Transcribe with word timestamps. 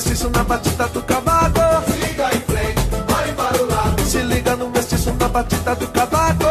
mestiço 0.00 0.30
na 0.30 0.42
batida 0.42 0.88
do 0.88 1.02
cavaco. 1.02 1.60
Se 1.84 1.98
liga 1.98 2.34
em 2.34 2.40
frente, 2.40 2.80
olhe 3.14 3.32
para 3.34 3.62
o 3.62 3.66
lado. 3.66 4.02
Se 4.02 4.22
liga 4.22 4.56
no 4.56 4.70
mestiço 4.70 5.12
na 5.12 5.28
batida 5.28 5.74
do 5.74 5.86
cavaco. 5.88 6.44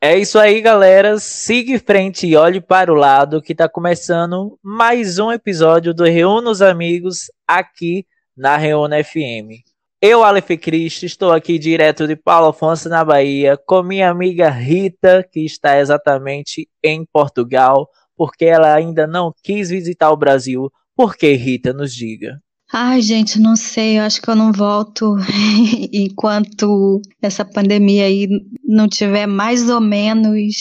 É 0.00 0.16
isso 0.16 0.38
aí, 0.38 0.62
galera. 0.62 1.18
Siga 1.18 1.72
em 1.72 1.78
frente 1.78 2.26
e 2.26 2.36
olhe 2.36 2.58
para 2.58 2.90
o 2.90 2.94
lado 2.94 3.42
que 3.42 3.54
tá 3.54 3.68
começando 3.68 4.58
mais 4.62 5.18
um 5.18 5.30
episódio 5.30 5.92
do 5.92 6.04
Reúna 6.04 6.50
os 6.50 6.62
Amigos 6.62 7.30
aqui 7.46 8.06
na 8.34 8.56
Reúna 8.56 9.04
FM. 9.04 9.60
Eu, 10.00 10.24
Aleph 10.24 10.58
Cristo, 10.58 11.04
estou 11.04 11.32
aqui 11.32 11.58
direto 11.58 12.06
de 12.06 12.16
Paulo 12.16 12.48
Afonso, 12.48 12.88
na 12.88 13.04
Bahia, 13.04 13.58
com 13.58 13.82
minha 13.82 14.08
amiga 14.08 14.48
Rita, 14.48 15.22
que 15.30 15.44
está 15.44 15.78
exatamente 15.78 16.66
em 16.82 17.04
Portugal, 17.04 17.90
porque 18.16 18.46
ela 18.46 18.74
ainda 18.74 19.06
não 19.06 19.34
quis 19.42 19.68
visitar 19.68 20.10
o 20.10 20.16
Brasil. 20.16 20.72
Por 20.96 21.14
que, 21.14 21.32
Rita? 21.34 21.72
Nos 21.74 21.94
diga. 21.94 22.40
Ai, 22.72 23.00
gente, 23.00 23.38
não 23.38 23.54
sei, 23.54 23.98
eu 23.98 24.02
acho 24.02 24.20
que 24.20 24.28
eu 24.28 24.34
não 24.34 24.50
volto 24.50 25.14
enquanto 25.92 27.00
essa 27.22 27.44
pandemia 27.44 28.06
aí 28.06 28.28
não 28.64 28.88
tiver 28.88 29.26
mais 29.26 29.70
ou 29.70 29.80
menos, 29.80 30.56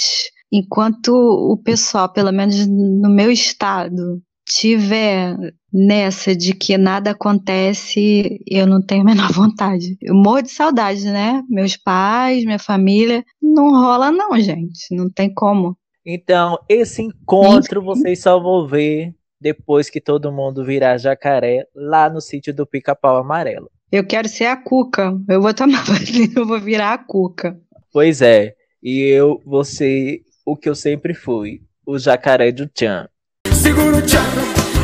enquanto 0.52 1.10
o 1.10 1.58
pessoal, 1.58 2.12
pelo 2.12 2.32
menos 2.32 2.68
no 2.68 3.10
meu 3.10 3.32
estado, 3.32 4.22
tiver 4.46 5.36
nessa 5.74 6.36
de 6.36 6.54
que 6.54 6.78
nada 6.78 7.12
acontece, 7.12 8.40
eu 8.48 8.68
não 8.68 8.86
tenho 8.86 9.02
a 9.02 9.06
menor 9.06 9.32
vontade. 9.34 9.98
Eu 10.02 10.14
morro 10.14 10.44
de 10.44 10.52
saudade, 10.52 11.06
né? 11.06 11.42
Meus 11.50 11.76
pais, 11.76 12.46
minha 12.46 12.60
família. 12.60 13.24
Não 13.42 13.72
rola, 13.72 14.12
não, 14.12 14.40
gente. 14.40 14.94
Não 14.96 15.10
tem 15.10 15.34
como. 15.34 15.76
Então, 16.06 16.60
esse 16.70 17.02
encontro 17.02 17.82
vocês 17.82 18.22
só 18.22 18.40
vão 18.40 18.68
ver 18.68 19.16
depois 19.46 19.92
que 19.92 20.02
todo 20.02 20.32
mundo 20.32 20.66
virar 20.66 20.98
jacaré 20.98 21.68
lá 21.76 22.10
no 22.10 22.20
sítio 22.20 22.52
do 22.52 22.66
Pica-Pau 22.66 23.18
Amarelo. 23.18 23.70
Eu 23.92 24.04
quero 24.04 24.28
ser 24.28 24.46
a 24.46 24.58
Cuca. 24.58 25.16
Eu 25.30 25.40
vou 25.40 25.54
tomar 25.54 25.86
vacina, 25.86 26.34
eu 26.36 26.48
vou 26.48 26.60
virar 26.60 26.94
a 26.94 26.98
Cuca. 26.98 27.56
Pois 27.94 28.24
é. 28.24 28.56
E 28.82 29.02
eu 29.02 29.40
vou 29.46 29.64
ser 29.64 30.24
o 30.44 30.58
que 30.58 30.68
eu 30.68 30.74
sempre 30.74 31.14
fui, 31.14 31.62
o 31.86 32.00
jacaré 32.00 32.52
do 32.52 32.66
Tchan. 32.66 33.08
Segura 33.54 33.98
o 33.98 34.02
tchan, 34.02 34.18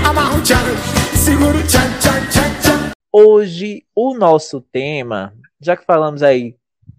amarra 0.07 0.37
o 0.37 0.43
tchan. 0.43 0.57
Segura 1.17 1.57
o 1.57 1.67
tchan, 1.67 1.79
tchan, 1.99 2.29
tchan, 2.29 2.61
tchan. 2.61 2.91
Hoje, 3.11 3.83
o 3.95 4.13
nosso 4.13 4.61
tema, 4.61 5.33
já 5.59 5.75
que 5.75 5.83
falamos 5.83 6.21
aí 6.21 6.55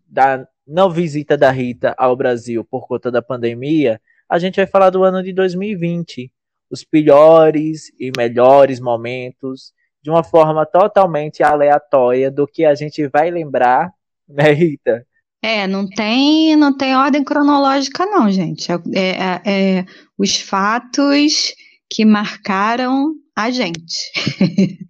da 0.08 0.48
não 0.66 0.90
visita 0.90 1.38
da 1.38 1.52
Rita 1.52 1.94
ao 1.96 2.16
Brasil 2.16 2.64
por 2.64 2.88
conta 2.88 3.08
da 3.08 3.22
pandemia, 3.22 4.00
a 4.28 4.40
gente 4.40 4.56
vai 4.56 4.66
falar 4.66 4.90
do 4.90 5.04
ano 5.04 5.22
de 5.22 5.32
2020, 5.32 6.28
os 6.72 6.82
piores 6.82 7.92
e 8.00 8.10
melhores 8.16 8.80
momentos, 8.80 9.72
de 10.02 10.10
uma 10.10 10.24
forma 10.24 10.64
totalmente 10.64 11.42
aleatória 11.42 12.30
do 12.30 12.46
que 12.46 12.64
a 12.64 12.74
gente 12.74 13.06
vai 13.06 13.30
lembrar, 13.30 13.92
né, 14.26 14.50
Rita? 14.52 15.06
É, 15.44 15.66
não 15.66 15.86
tem, 15.86 16.56
não 16.56 16.74
tem 16.76 16.96
ordem 16.96 17.22
cronológica, 17.22 18.06
não, 18.06 18.30
gente. 18.30 18.70
É, 18.70 18.76
é- 18.94 19.42
é 19.44 19.84
os 20.16 20.36
fatos 20.40 21.52
que 21.90 22.04
marcaram 22.04 23.12
a 23.36 23.50
gente. 23.50 24.12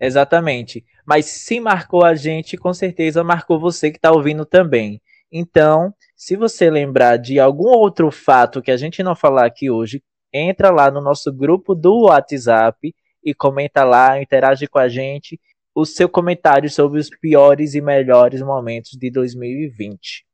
Exatamente. 0.00 0.84
Mas 1.06 1.26
se 1.26 1.60
marcou 1.60 2.04
a 2.04 2.14
gente, 2.14 2.56
com 2.56 2.74
certeza 2.74 3.22
marcou 3.24 3.60
você 3.60 3.90
que 3.90 3.96
está 3.96 4.10
ouvindo 4.10 4.44
também. 4.44 5.00
Então, 5.32 5.94
se 6.16 6.36
você 6.36 6.68
lembrar 6.68 7.16
de 7.16 7.38
algum 7.38 7.68
outro 7.68 8.10
fato 8.10 8.60
que 8.60 8.70
a 8.70 8.76
gente 8.76 9.02
não 9.02 9.14
falar 9.14 9.46
aqui 9.46 9.70
hoje, 9.70 10.02
entra 10.32 10.70
lá 10.70 10.90
no 10.90 11.00
nosso 11.00 11.32
grupo 11.32 11.74
do 11.74 12.04
WhatsApp 12.04 12.94
e 13.24 13.34
comenta 13.34 13.84
lá, 13.84 14.20
interage 14.20 14.66
com 14.66 14.78
a 14.78 14.88
gente 14.88 15.38
o 15.74 15.84
seu 15.84 16.08
comentário 16.08 16.68
sobre 16.68 16.98
os 16.98 17.08
piores 17.08 17.74
e 17.74 17.80
melhores 17.80 18.42
momentos 18.42 18.92
de 18.92 19.10
2020. 19.10 20.24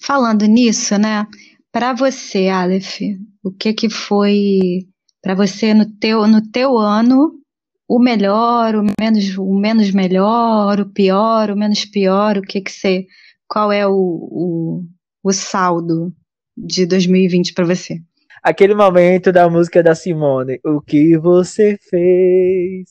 Falando 0.00 0.46
nisso, 0.46 0.96
né? 0.98 1.26
Para 1.70 1.92
você, 1.92 2.48
Aleph, 2.48 3.00
o 3.42 3.52
que 3.52 3.72
que 3.72 3.90
foi 3.90 4.86
para 5.22 5.34
você 5.34 5.74
no 5.74 5.86
teu 5.98 6.26
no 6.26 6.40
teu 6.50 6.78
ano 6.78 7.38
o 7.86 7.98
melhor, 7.98 8.76
o 8.76 8.84
menos 8.98 9.36
o 9.36 9.54
menos 9.54 9.90
melhor, 9.90 10.80
o 10.80 10.86
pior, 10.86 11.50
o 11.50 11.56
menos 11.56 11.84
pior, 11.84 12.38
o 12.38 12.42
que 12.42 12.60
que 12.60 12.70
você 12.70 13.06
qual 13.46 13.72
é 13.72 13.86
o, 13.86 13.92
o, 13.92 14.86
o 15.24 15.32
saldo 15.32 16.14
de 16.56 16.86
2020 16.86 17.52
para 17.52 17.66
você? 17.66 18.00
Aquele 18.42 18.74
momento 18.74 19.30
da 19.30 19.50
música 19.50 19.82
da 19.82 19.94
Simone, 19.94 20.58
o 20.64 20.80
que 20.80 21.14
você 21.18 21.78
fez? 21.90 22.88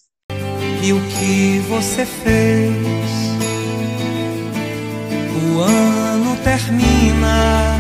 E 0.83 0.93
o 0.93 0.99
que 1.07 1.57
você 1.67 2.05
fez? 2.05 2.71
O 5.33 5.59
ano 5.59 6.37
termina 6.43 7.79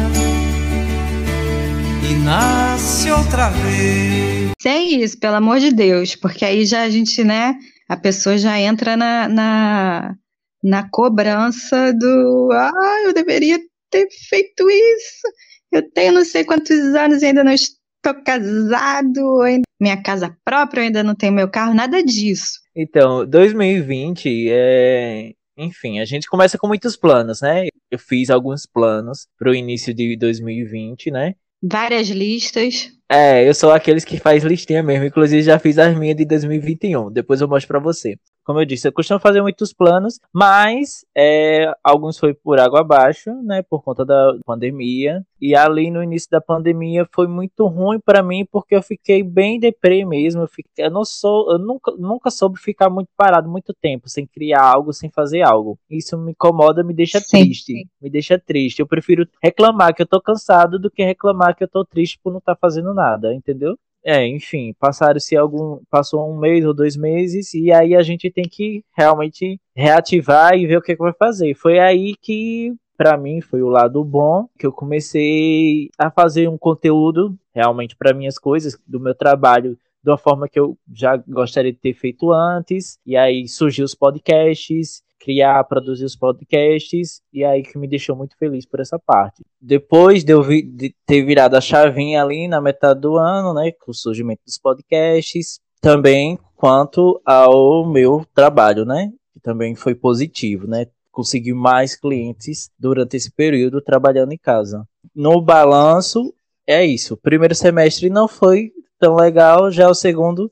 e 2.09 2.15
nasce 2.25 3.11
outra 3.11 3.51
vez. 3.51 4.49
Sem 4.59 5.03
isso, 5.03 5.19
pelo 5.19 5.35
amor 5.35 5.59
de 5.59 5.71
Deus, 5.71 6.15
porque 6.15 6.43
aí 6.43 6.65
já 6.65 6.81
a 6.81 6.89
gente, 6.89 7.23
né, 7.23 7.53
a 7.87 7.95
pessoa 7.95 8.35
já 8.35 8.59
entra 8.59 8.97
na, 8.97 9.29
na, 9.29 10.15
na 10.63 10.89
cobrança 10.89 11.93
do 11.93 12.49
ah, 12.51 13.01
eu 13.05 13.13
deveria 13.13 13.59
ter 13.91 14.07
feito 14.27 14.67
isso. 14.71 15.27
Eu 15.71 15.89
tenho 15.91 16.13
não 16.13 16.25
sei 16.25 16.43
quantos 16.43 16.77
anos 16.95 17.21
e 17.21 17.27
ainda 17.27 17.43
não 17.43 17.51
estou 17.51 18.23
casado, 18.25 19.41
ainda 19.41 19.63
minha 19.79 20.01
casa 20.01 20.35
própria, 20.43 20.81
eu 20.81 20.85
ainda 20.85 21.03
não 21.03 21.15
tenho 21.15 21.33
meu 21.33 21.49
carro, 21.49 21.73
nada 21.73 22.03
disso. 22.03 22.59
Então, 22.75 23.25
2020 23.25 24.49
é. 24.49 25.31
Enfim, 25.57 25.99
a 25.99 26.05
gente 26.05 26.27
começa 26.27 26.57
com 26.57 26.67
muitos 26.67 26.95
planos, 26.95 27.41
né? 27.41 27.67
Eu 27.91 27.99
fiz 27.99 28.29
alguns 28.29 28.65
planos 28.65 29.27
para 29.37 29.51
o 29.51 29.55
início 29.55 29.93
de 29.93 30.15
2020, 30.15 31.11
né? 31.11 31.35
Várias 31.61 32.07
listas. 32.07 32.89
É, 33.11 33.47
eu 33.47 33.53
sou 33.53 33.71
aqueles 33.71 34.05
que 34.05 34.17
faz 34.17 34.43
listinha 34.43 34.81
mesmo. 34.81 35.05
Inclusive, 35.05 35.41
já 35.41 35.59
fiz 35.59 35.77
as 35.77 35.97
minhas 35.97 36.15
de 36.15 36.23
2021. 36.23 37.11
Depois 37.11 37.41
eu 37.41 37.47
mostro 37.47 37.67
pra 37.67 37.79
você. 37.79 38.17
Como 38.49 38.59
eu 38.59 38.65
disse, 38.65 38.87
eu 38.87 38.91
costumo 38.91 39.19
fazer 39.19 39.43
muitos 39.43 39.71
planos, 39.71 40.19
mas 40.33 41.05
é, 41.15 41.71
alguns 41.83 42.17
foi 42.17 42.33
por 42.33 42.59
água 42.59 42.79
abaixo, 42.79 43.31
né? 43.43 43.61
Por 43.61 43.83
conta 43.83 44.03
da 44.03 44.33
pandemia. 44.43 45.23
E 45.39 45.55
ali 45.55 45.91
no 45.91 46.01
início 46.01 46.27
da 46.31 46.41
pandemia 46.41 47.07
foi 47.13 47.27
muito 47.27 47.67
ruim 47.67 47.99
pra 47.99 48.23
mim, 48.23 48.47
porque 48.51 48.75
eu 48.75 48.81
fiquei 48.81 49.21
bem 49.21 49.59
deprê 49.59 50.03
mesmo. 50.03 50.41
Eu, 50.41 50.47
fiquei, 50.47 50.83
eu 50.83 50.89
não 50.89 51.05
sou, 51.05 51.51
eu 51.51 51.59
nunca, 51.59 51.91
nunca 51.91 52.31
soube 52.31 52.59
ficar 52.59 52.89
muito 52.89 53.09
parado 53.15 53.47
muito 53.47 53.71
tempo, 53.71 54.09
sem 54.09 54.25
criar 54.25 54.63
algo, 54.63 54.91
sem 54.93 55.11
fazer 55.11 55.43
algo. 55.43 55.77
Isso 55.87 56.17
me 56.17 56.31
incomoda, 56.31 56.83
me 56.83 56.95
deixa 56.95 57.19
Sim, 57.19 57.43
triste. 57.43 57.73
sim. 57.73 57.83
Me 58.01 58.09
deixa 58.09 58.39
triste. 58.39 58.79
Eu 58.79 58.87
prefiro 58.87 59.27
reclamar 59.43 59.93
que 59.93 60.01
eu 60.01 60.07
tô 60.07 60.19
cansado 60.19 60.79
do 60.79 60.89
que 60.89 61.03
reclamar 61.03 61.55
que 61.55 61.63
eu 61.63 61.69
tô 61.69 61.85
triste 61.85 62.19
por 62.23 62.31
não 62.31 62.39
estar 62.39 62.55
fazendo 62.55 62.95
nada, 62.95 63.31
entendeu? 63.31 63.77
É, 64.03 64.25
enfim, 64.25 64.73
passaram-se 64.79 65.35
algum. 65.35 65.81
Passou 65.89 66.31
um 66.31 66.37
mês 66.37 66.65
ou 66.65 66.73
dois 66.73 66.95
meses, 66.95 67.53
e 67.53 67.71
aí 67.71 67.95
a 67.95 68.01
gente 68.01 68.31
tem 68.31 68.45
que 68.45 68.83
realmente 68.97 69.59
reativar 69.75 70.55
e 70.55 70.65
ver 70.65 70.77
o 70.77 70.81
que, 70.81 70.95
que 70.95 71.03
vai 71.03 71.13
fazer. 71.13 71.53
Foi 71.53 71.79
aí 71.79 72.15
que, 72.21 72.73
pra 72.97 73.17
mim, 73.17 73.41
foi 73.41 73.61
o 73.61 73.69
lado 73.69 74.03
bom, 74.03 74.47
que 74.57 74.65
eu 74.65 74.71
comecei 74.71 75.89
a 75.97 76.09
fazer 76.09 76.47
um 76.47 76.57
conteúdo 76.57 77.37
realmente 77.53 77.95
para 77.95 78.13
minhas 78.13 78.37
coisas, 78.37 78.79
do 78.87 78.99
meu 78.99 79.13
trabalho, 79.13 79.77
de 80.01 80.09
uma 80.09 80.17
forma 80.17 80.47
que 80.47 80.59
eu 80.59 80.77
já 80.93 81.17
gostaria 81.17 81.71
de 81.73 81.77
ter 81.79 81.93
feito 81.93 82.31
antes. 82.31 82.97
E 83.05 83.17
aí 83.17 83.47
surgiu 83.47 83.83
os 83.83 83.95
podcasts, 83.95 85.03
criar, 85.29 85.63
produzir 85.65 86.05
os 86.05 86.15
podcasts, 86.15 87.21
e 87.31 87.45
aí 87.45 87.61
que 87.61 87.77
me 87.77 87.87
deixou 87.87 88.15
muito 88.15 88.35
feliz 88.35 88.65
por 88.65 88.79
essa 88.79 88.97
parte. 88.97 89.43
Depois 89.61 90.23
de 90.23 90.33
eu 90.33 90.41
vi- 90.41 90.63
de 90.63 90.91
ter 91.05 91.23
virado 91.23 91.55
a 91.55 91.61
chavinha 91.61 92.23
ali 92.23 92.47
na 92.47 92.59
metade 92.59 92.99
do 92.99 93.15
ano, 93.15 93.53
né, 93.53 93.71
com 93.71 93.91
o 93.91 93.93
surgimento 93.93 94.41
dos 94.43 94.57
podcasts, 94.57 95.59
também 95.79 96.39
quanto 96.55 97.21
ao 97.23 97.87
meu 97.87 98.25
trabalho, 98.33 98.85
né, 98.85 99.11
que 99.31 99.39
também 99.39 99.75
foi 99.75 99.93
positivo, 99.93 100.65
né, 100.65 100.87
consegui 101.11 101.53
mais 101.53 101.95
clientes 101.95 102.71
durante 102.79 103.15
esse 103.15 103.31
período 103.31 103.81
trabalhando 103.81 104.31
em 104.31 104.37
casa. 104.37 104.83
No 105.13 105.39
balanço, 105.39 106.33
é 106.65 106.83
isso. 106.83 107.13
O 107.13 107.17
primeiro 107.17 107.53
semestre 107.53 108.09
não 108.09 108.27
foi 108.27 108.71
tão 108.99 109.15
legal, 109.15 109.69
já 109.71 109.87
o 109.87 109.93
segundo 109.93 110.51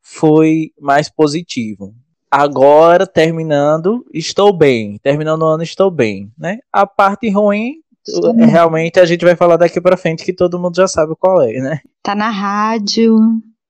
foi 0.00 0.72
mais 0.80 1.10
positivo. 1.10 1.94
Agora, 2.36 3.06
terminando, 3.06 4.04
estou 4.12 4.52
bem. 4.52 4.98
Terminando 4.98 5.42
o 5.42 5.46
ano, 5.46 5.62
estou 5.62 5.88
bem, 5.88 6.32
né? 6.36 6.58
A 6.72 6.84
parte 6.84 7.30
ruim, 7.30 7.74
Sim. 8.04 8.46
realmente, 8.46 8.98
a 8.98 9.04
gente 9.04 9.24
vai 9.24 9.36
falar 9.36 9.56
daqui 9.56 9.80
pra 9.80 9.96
frente, 9.96 10.24
que 10.24 10.32
todo 10.32 10.58
mundo 10.58 10.74
já 10.74 10.88
sabe 10.88 11.14
qual 11.16 11.40
é, 11.42 11.52
né? 11.60 11.78
Tá 12.02 12.12
na 12.12 12.30
rádio, 12.30 13.16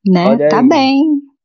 né? 0.07 0.29
Olha 0.29 0.49
tá 0.49 0.61
aí. 0.61 0.69
bem. 0.69 1.05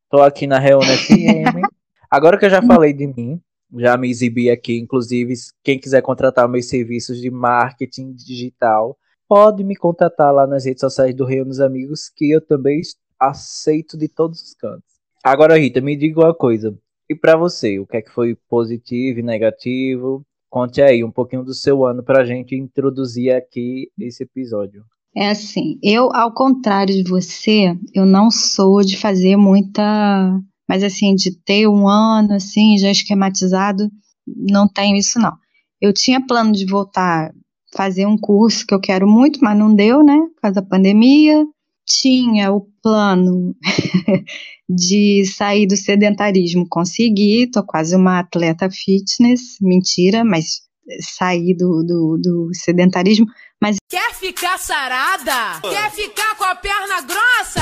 Tô 0.09 0.21
aqui 0.21 0.47
na 0.47 0.59
Reúna 0.59 0.95
FM. 0.95 1.59
Agora 2.09 2.37
que 2.37 2.45
eu 2.45 2.49
já 2.49 2.61
falei 2.61 2.93
de 2.93 3.07
mim, 3.07 3.41
já 3.77 3.97
me 3.97 4.09
exibi 4.09 4.49
aqui, 4.49 4.79
inclusive, 4.79 5.33
quem 5.61 5.77
quiser 5.77 6.01
contratar 6.01 6.47
meus 6.47 6.69
serviços 6.69 7.19
de 7.19 7.29
marketing 7.29 8.13
digital, 8.13 8.97
pode 9.27 9.61
me 9.65 9.75
contatar 9.75 10.33
lá 10.33 10.47
nas 10.47 10.63
redes 10.63 10.79
sociais 10.79 11.13
do 11.13 11.25
Reúna 11.25 11.49
dos 11.49 11.59
Amigos, 11.59 12.09
que 12.15 12.31
eu 12.31 12.39
também 12.39 12.79
aceito 13.19 13.97
de 13.97 14.07
todos 14.07 14.41
os 14.41 14.53
cantos. 14.53 14.87
Agora, 15.21 15.57
Rita, 15.57 15.81
me 15.81 15.97
diga 15.97 16.21
uma 16.21 16.33
coisa. 16.33 16.73
E 17.09 17.15
para 17.15 17.35
você, 17.35 17.79
o 17.79 17.87
que 17.87 17.97
é 17.97 18.01
que 18.01 18.11
foi 18.11 18.35
positivo 18.47 19.19
e 19.19 19.23
negativo? 19.23 20.23
Conte 20.49 20.81
aí 20.81 21.03
um 21.03 21.11
pouquinho 21.11 21.43
do 21.43 21.53
seu 21.53 21.85
ano 21.85 22.03
para 22.03 22.21
a 22.21 22.25
gente 22.25 22.55
introduzir 22.55 23.31
aqui 23.31 23.89
esse 23.97 24.23
episódio. 24.23 24.83
É 25.15 25.29
assim, 25.29 25.79
eu, 25.81 26.13
ao 26.13 26.33
contrário 26.33 26.93
de 26.93 27.09
você, 27.09 27.75
eu 27.93 28.05
não 28.05 28.29
sou 28.29 28.81
de 28.81 28.95
fazer 28.97 29.35
muita. 29.35 30.39
Mas 30.67 30.83
assim, 30.83 31.15
de 31.15 31.35
ter 31.43 31.67
um 31.67 31.87
ano 31.87 32.33
assim, 32.33 32.77
já 32.77 32.91
esquematizado, 32.91 33.89
não 34.27 34.67
tenho 34.67 34.95
isso 34.95 35.17
não. 35.17 35.35
Eu 35.81 35.91
tinha 35.91 36.25
plano 36.25 36.51
de 36.51 36.65
voltar 36.65 37.31
fazer 37.73 38.05
um 38.05 38.17
curso 38.17 38.65
que 38.65 38.73
eu 38.73 38.79
quero 38.79 39.07
muito, 39.07 39.39
mas 39.41 39.57
não 39.57 39.73
deu, 39.73 40.03
né? 40.03 40.17
Por 40.35 40.41
causa 40.41 40.61
da 40.61 40.67
pandemia. 40.67 41.45
Tinha 41.89 42.51
o 42.51 42.67
plano 42.83 43.55
de 44.69 45.25
sair 45.25 45.65
do 45.65 45.75
sedentarismo, 45.75 46.67
consegui, 46.69 47.49
tô 47.51 47.63
quase 47.63 47.95
uma 47.95 48.19
atleta 48.19 48.69
fitness, 48.69 49.57
mentira, 49.59 50.23
mas 50.23 50.61
sair 51.01 51.55
do, 51.55 51.83
do, 51.83 52.17
do 52.21 52.49
sedentarismo. 52.53 53.25
Mas 53.61 53.77
Quer 53.89 54.13
ficar 54.13 54.57
sarada? 54.57 55.59
Quer 55.61 55.91
ficar 55.91 56.35
com 56.35 56.43
a 56.43 56.55
perna 56.55 57.01
grossa? 57.01 57.61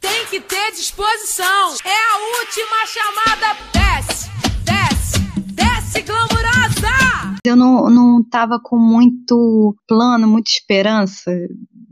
Tem 0.00 0.26
que 0.26 0.40
ter 0.40 0.72
disposição. 0.72 1.74
É 1.84 2.14
a 2.14 2.38
última 2.38 2.86
chamada. 2.86 3.56
Desce, 3.72 4.30
desce, 4.64 5.20
desce, 5.52 6.02
glamurosa! 6.02 6.42
eu 7.44 7.56
não, 7.56 7.90
não 7.90 8.22
tava 8.22 8.60
com 8.62 8.78
muito 8.78 9.76
plano, 9.88 10.28
muita 10.28 10.50
esperança 10.50 11.30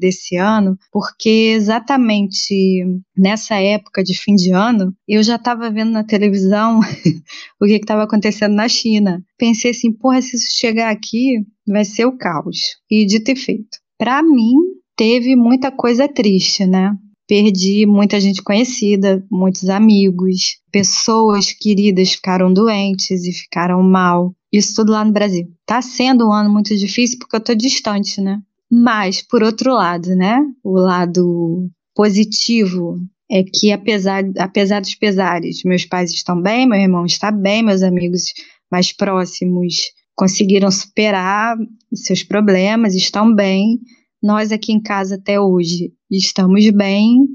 desse 0.01 0.37
ano, 0.37 0.77
porque 0.91 1.53
exatamente 1.55 2.85
nessa 3.17 3.57
época 3.57 4.03
de 4.03 4.19
fim 4.19 4.35
de 4.35 4.51
ano, 4.53 4.95
eu 5.07 5.23
já 5.23 5.37
estava 5.37 5.71
vendo 5.71 5.93
na 5.93 6.03
televisão 6.03 6.81
o 7.61 7.67
que 7.67 7.73
estava 7.73 8.05
acontecendo 8.05 8.55
na 8.55 8.69
China. 8.69 9.23
Pensei 9.39 9.71
assim, 9.71 9.93
porra, 9.93 10.21
se 10.23 10.37
isso 10.37 10.59
chegar 10.59 10.91
aqui, 10.91 11.45
vai 11.69 11.85
ser 11.85 12.07
o 12.07 12.17
caos. 12.17 12.77
E 12.91 13.07
de 13.07 13.21
ter 13.21 13.37
feito. 13.37 13.79
Para 13.99 14.23
mim, 14.23 14.55
teve 14.97 15.37
muita 15.37 15.71
coisa 15.71 16.09
triste, 16.09 16.67
né? 16.67 16.97
Perdi 17.29 17.87
muita 17.87 18.21
gente 18.21 18.43
conhecida, 18.43 19.25
muitos 19.31 19.69
amigos, 19.69 20.59
pessoas 20.73 21.53
queridas 21.53 22.11
ficaram 22.13 22.53
doentes 22.53 23.25
e 23.25 23.33
ficaram 23.33 23.83
mal. 23.83 24.35
Isso 24.53 24.75
tudo 24.75 24.93
lá 24.93 25.05
no 25.05 25.13
Brasil. 25.13 25.47
Tá 25.65 25.81
sendo 25.81 26.29
um 26.29 26.33
ano 26.33 26.51
muito 26.51 26.77
difícil 26.77 27.19
porque 27.19 27.37
eu 27.37 27.41
tô 27.41 27.55
distante, 27.55 28.21
né? 28.21 28.41
Mas, 28.71 29.21
por 29.21 29.43
outro 29.43 29.75
lado, 29.75 30.15
né? 30.15 30.41
O 30.63 30.79
lado 30.79 31.69
positivo 31.95 32.99
é 33.31 33.43
que, 33.43 33.73
apesar, 33.73 34.25
apesar 34.39 34.81
dos 34.81 34.95
pesares, 34.95 35.63
meus 35.65 35.85
pais 35.85 36.13
estão 36.13 36.41
bem, 36.41 36.69
meu 36.69 36.79
irmão 36.79 37.05
está 37.05 37.31
bem, 37.31 37.63
meus 37.63 37.83
amigos 37.83 38.33
mais 38.71 38.93
próximos 38.93 39.75
conseguiram 40.15 40.71
superar 40.71 41.57
seus 41.95 42.23
problemas, 42.23 42.95
estão 42.95 43.35
bem. 43.35 43.81
Nós 44.23 44.53
aqui 44.53 44.71
em 44.73 44.81
casa 44.81 45.15
até 45.15 45.41
hoje 45.41 45.93
estamos 46.11 46.69
bem. 46.71 47.27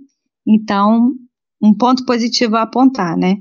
Então, 0.48 1.14
um 1.62 1.74
ponto 1.74 2.06
positivo 2.06 2.56
a 2.56 2.62
apontar, 2.62 3.18
né? 3.18 3.38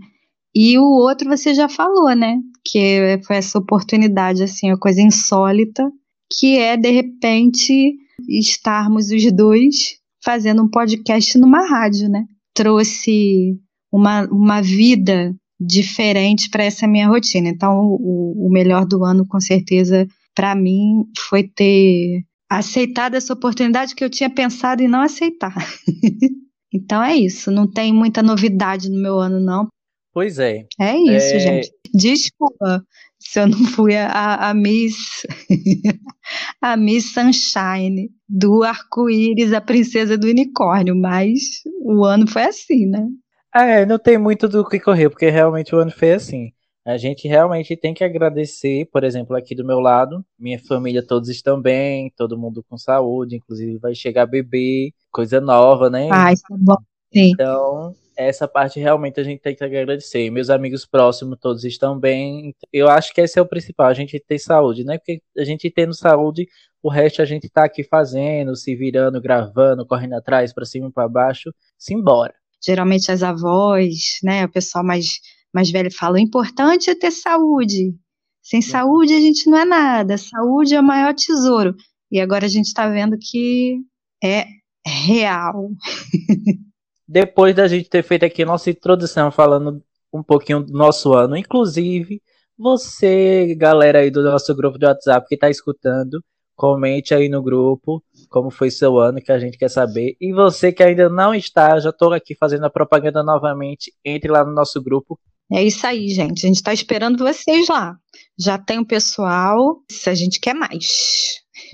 E 0.55 0.79
o 0.79 0.85
outro 0.85 1.29
você 1.29 1.53
já 1.53 1.69
falou, 1.69 2.15
né? 2.17 2.39
Que 2.65 3.21
foi 3.27 3.37
essa 3.37 3.59
oportunidade, 3.59 4.43
assim, 4.43 4.69
uma 4.69 4.79
coisa 4.79 5.03
insólita, 5.03 5.91
que 6.31 6.57
é, 6.59 6.77
de 6.77 6.91
repente, 6.91 7.97
estarmos 8.29 9.11
os 9.11 9.33
dois 9.33 9.97
fazendo 10.23 10.63
um 10.63 10.69
podcast 10.69 11.39
numa 11.39 11.67
rádio, 11.69 12.09
né? 12.09 12.25
Trouxe 12.55 13.59
uma, 13.93 14.23
uma 14.31 14.61
vida 14.63 15.35
diferente 15.61 16.49
para 16.51 16.65
essa 16.65 16.87
minha 16.87 17.09
rotina. 17.09 17.49
Então, 17.49 17.79
o, 18.01 18.47
o 18.47 18.51
melhor 18.51 18.87
do 18.87 19.05
ano, 19.05 19.27
com 19.27 19.41
certeza, 19.41 20.07
para 20.35 20.55
mim, 20.55 21.05
foi 21.29 21.45
ter 21.45 22.23
aceitado 22.51 23.15
essa 23.15 23.33
oportunidade 23.33 23.95
que 23.95 24.05
eu 24.05 24.11
tinha 24.11 24.31
pensado 24.31 24.83
em 24.83 24.89
não 24.89 25.03
aceitar. 25.03 25.55
então 26.73 27.03
é 27.03 27.17
isso. 27.17 27.51
Não 27.51 27.71
tem 27.71 27.93
muita 27.93 28.23
novidade 28.23 28.89
no 28.89 29.01
meu 29.01 29.19
ano, 29.19 29.41
não. 29.41 29.69
Pois 30.13 30.39
é. 30.39 30.65
É 30.79 30.97
isso, 30.97 31.35
É. 31.35 31.39
gente. 31.41 31.71
Desculpa 31.93 32.85
se 33.25 33.41
eu 33.41 33.47
não 33.47 33.65
fui 33.67 33.97
a, 33.97 34.51
a 34.51 34.55
Miss 34.55 35.27
a 36.61 36.77
Miss 36.77 37.13
Sunshine 37.13 38.11
do 38.29 38.63
arco-íris, 38.63 39.53
a 39.53 39.61
princesa 39.61 40.17
do 40.17 40.27
unicórnio, 40.27 40.95
mas 40.95 41.41
o 41.83 42.05
ano 42.05 42.27
foi 42.29 42.45
assim, 42.45 42.87
né? 42.87 43.07
É, 43.55 43.87
não 43.87 43.99
tem 43.99 44.19
muito 44.19 44.49
do 44.49 44.67
que 44.67 44.81
correr, 44.81 45.09
porque 45.09 45.31
realmente 45.31 45.75
o 45.75 45.79
ano 45.79 45.91
foi 45.91 46.13
assim. 46.13 46.53
A 46.87 46.99
gente 46.99 47.27
realmente 47.27 47.77
tem 47.77 47.95
que 47.95 48.05
agradecer, 48.05 48.87
por 48.93 49.05
exemplo, 49.05 49.35
aqui 49.35 49.55
do 49.55 49.65
meu 49.65 49.81
lado, 49.81 50.23
minha 50.39 50.59
família 50.59 51.07
todos 51.07 51.31
estão 51.31 51.61
bem, 51.61 52.13
todo 52.15 52.39
mundo 52.39 52.63
com 52.69 52.77
saúde, 52.77 53.37
inclusive 53.37 53.79
vai 53.79 53.95
chegar 53.95 54.27
bebê, 54.27 54.93
coisa 55.11 55.41
nova, 55.41 55.89
né? 55.89 56.09
Ah, 56.13 56.33
isso 56.33 56.45
é 56.53 56.57
bom. 56.59 56.77
Sim. 57.11 57.31
Então, 57.33 57.95
essa 58.17 58.47
parte 58.47 58.79
realmente 58.81 59.21
a 59.21 59.25
gente 59.25 59.41
tem 59.41 59.55
que 59.55 59.65
agradecer. 59.65 60.31
Meus 60.31 60.51
amigos 60.51 60.87
próximos 60.87 61.39
todos 61.41 61.65
estão 61.65 61.99
bem. 61.99 62.55
Eu 62.73 62.89
acho 62.89 63.13
que 63.13 63.21
esse 63.21 63.39
é 63.39 63.43
o 63.43 63.47
principal, 63.47 63.89
a 63.89 63.95
gente 63.95 64.19
ter 64.21 64.39
saúde, 64.39 64.85
né? 64.85 64.99
Porque 64.99 65.21
a 65.37 65.45
gente 65.45 65.71
tendo 65.71 65.95
saúde, 65.95 66.47
o 66.83 66.89
resto 66.89 67.23
a 67.23 67.25
gente 67.25 67.49
tá 67.49 67.65
aqui 67.65 67.83
fazendo, 67.83 68.55
se 68.55 68.75
virando, 68.75 69.21
gravando, 69.21 69.87
correndo 69.87 70.15
atrás, 70.15 70.53
para 70.53 70.65
cima 70.65 70.89
e 70.89 70.93
para 70.93 71.09
baixo, 71.09 71.53
simbora. 71.79 72.35
Geralmente 72.65 73.11
as 73.13 73.23
avós, 73.23 74.19
né, 74.23 74.45
o 74.45 74.51
pessoal 74.51 74.85
mais, 74.85 75.19
mais 75.53 75.71
velho 75.71 75.93
fala, 75.93 76.17
o 76.17 76.19
importante 76.19 76.91
é 76.91 76.95
ter 76.95 77.11
saúde. 77.11 77.95
Sem 78.43 78.61
saúde 78.61 79.15
a 79.15 79.21
gente 79.21 79.49
não 79.49 79.59
é 79.59 79.65
nada. 79.65 80.19
Saúde 80.19 80.75
é 80.75 80.81
o 80.81 80.85
maior 80.85 81.15
tesouro. 81.15 81.75
E 82.11 82.21
agora 82.21 82.45
a 82.45 82.49
gente 82.49 82.67
está 82.67 82.89
vendo 82.89 83.17
que 83.19 83.79
é 84.23 84.47
real. 84.87 85.71
Depois 87.07 87.55
da 87.55 87.67
gente 87.69 87.89
ter 87.89 88.03
feito 88.03 88.25
aqui 88.25 88.45
nossa 88.45 88.71
introdução 88.71 89.31
falando 89.31 89.83
um 90.13 90.23
pouquinho 90.23 90.61
do 90.65 90.73
nosso 90.73 91.13
ano, 91.13 91.37
inclusive 91.37 92.23
você, 92.57 93.55
galera 93.57 93.99
aí 93.99 94.11
do 94.11 94.23
nosso 94.23 94.55
grupo 94.55 94.79
de 94.79 94.87
WhatsApp 94.87 95.27
que 95.29 95.37
tá 95.37 95.51
escutando, 95.51 96.23
comente 96.55 97.13
aí 97.13 97.29
no 97.29 97.43
grupo 97.43 98.03
como 98.31 98.49
foi 98.51 98.71
seu 98.71 98.99
ano, 98.99 99.21
que 99.21 99.33
a 99.33 99.39
gente 99.39 99.59
quer 99.59 99.69
saber. 99.69 100.17
E 100.21 100.33
você 100.33 100.73
que 100.73 100.83
ainda 100.83 101.09
não 101.09 101.35
está, 101.35 101.79
já 101.81 101.93
tô 101.93 102.13
aqui 102.13 102.35
fazendo 102.35 102.65
a 102.65 102.71
propaganda 102.71 103.23
novamente, 103.23 103.93
entre 104.05 104.31
lá 104.31 104.45
no 104.45 104.53
nosso 104.53 104.83
grupo. 104.83 105.19
É 105.53 105.63
isso 105.63 105.87
aí, 105.87 106.09
gente. 106.09 106.45
A 106.45 106.49
gente 106.49 106.57
está 106.57 106.73
esperando 106.73 107.19
vocês 107.19 107.69
lá. 107.69 107.97
Já 108.39 108.57
tem 108.57 108.79
o 108.79 108.87
pessoal, 108.87 109.81
se 109.91 110.09
a 110.09 110.15
gente 110.15 110.41
quer 110.41 110.55
mais. 110.55 110.87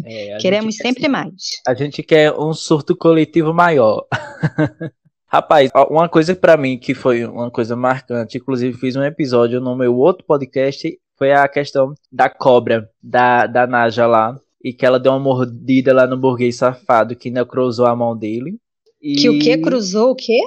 É, 0.04 0.38
Queremos 0.38 0.76
quer- 0.76 0.88
sempre 0.88 1.08
mais. 1.08 1.32
A 1.66 1.75
gente 1.75 2.02
quer 2.02 2.32
um 2.32 2.52
surto 2.52 2.96
coletivo 2.96 3.54
maior. 3.54 4.06
Rapaz, 5.30 5.70
uma 5.88 6.08
coisa 6.08 6.34
pra 6.34 6.56
mim 6.56 6.76
que 6.76 6.92
foi 6.92 7.25
uma 7.25 7.50
coisa 7.50 7.76
marcante, 7.76 8.38
inclusive 8.38 8.76
fiz 8.76 8.96
um 8.96 9.04
episódio 9.04 9.60
no 9.60 9.76
meu 9.76 9.94
outro 9.96 10.25
podcast, 10.26 10.99
foi 11.16 11.32
a 11.32 11.46
questão 11.46 11.94
da 12.10 12.28
cobra 12.28 12.90
da, 13.00 13.46
da 13.46 13.66
Naja 13.66 14.06
lá, 14.06 14.37
e 14.62 14.72
que 14.72 14.84
ela 14.84 14.99
deu 14.99 15.12
uma 15.12 15.20
mordida 15.20 15.92
lá 15.94 16.06
no 16.06 16.18
burguês 16.18 16.56
safado 16.56 17.14
que 17.14 17.30
necrosou 17.30 17.87
a 17.87 17.94
mão 17.94 18.16
dele. 18.16 18.58
E 19.00 19.14
Que 19.14 19.28
o 19.30 19.38
que 19.38 19.56
cruzou 19.58 20.10
o 20.10 20.14
quê? 20.16 20.38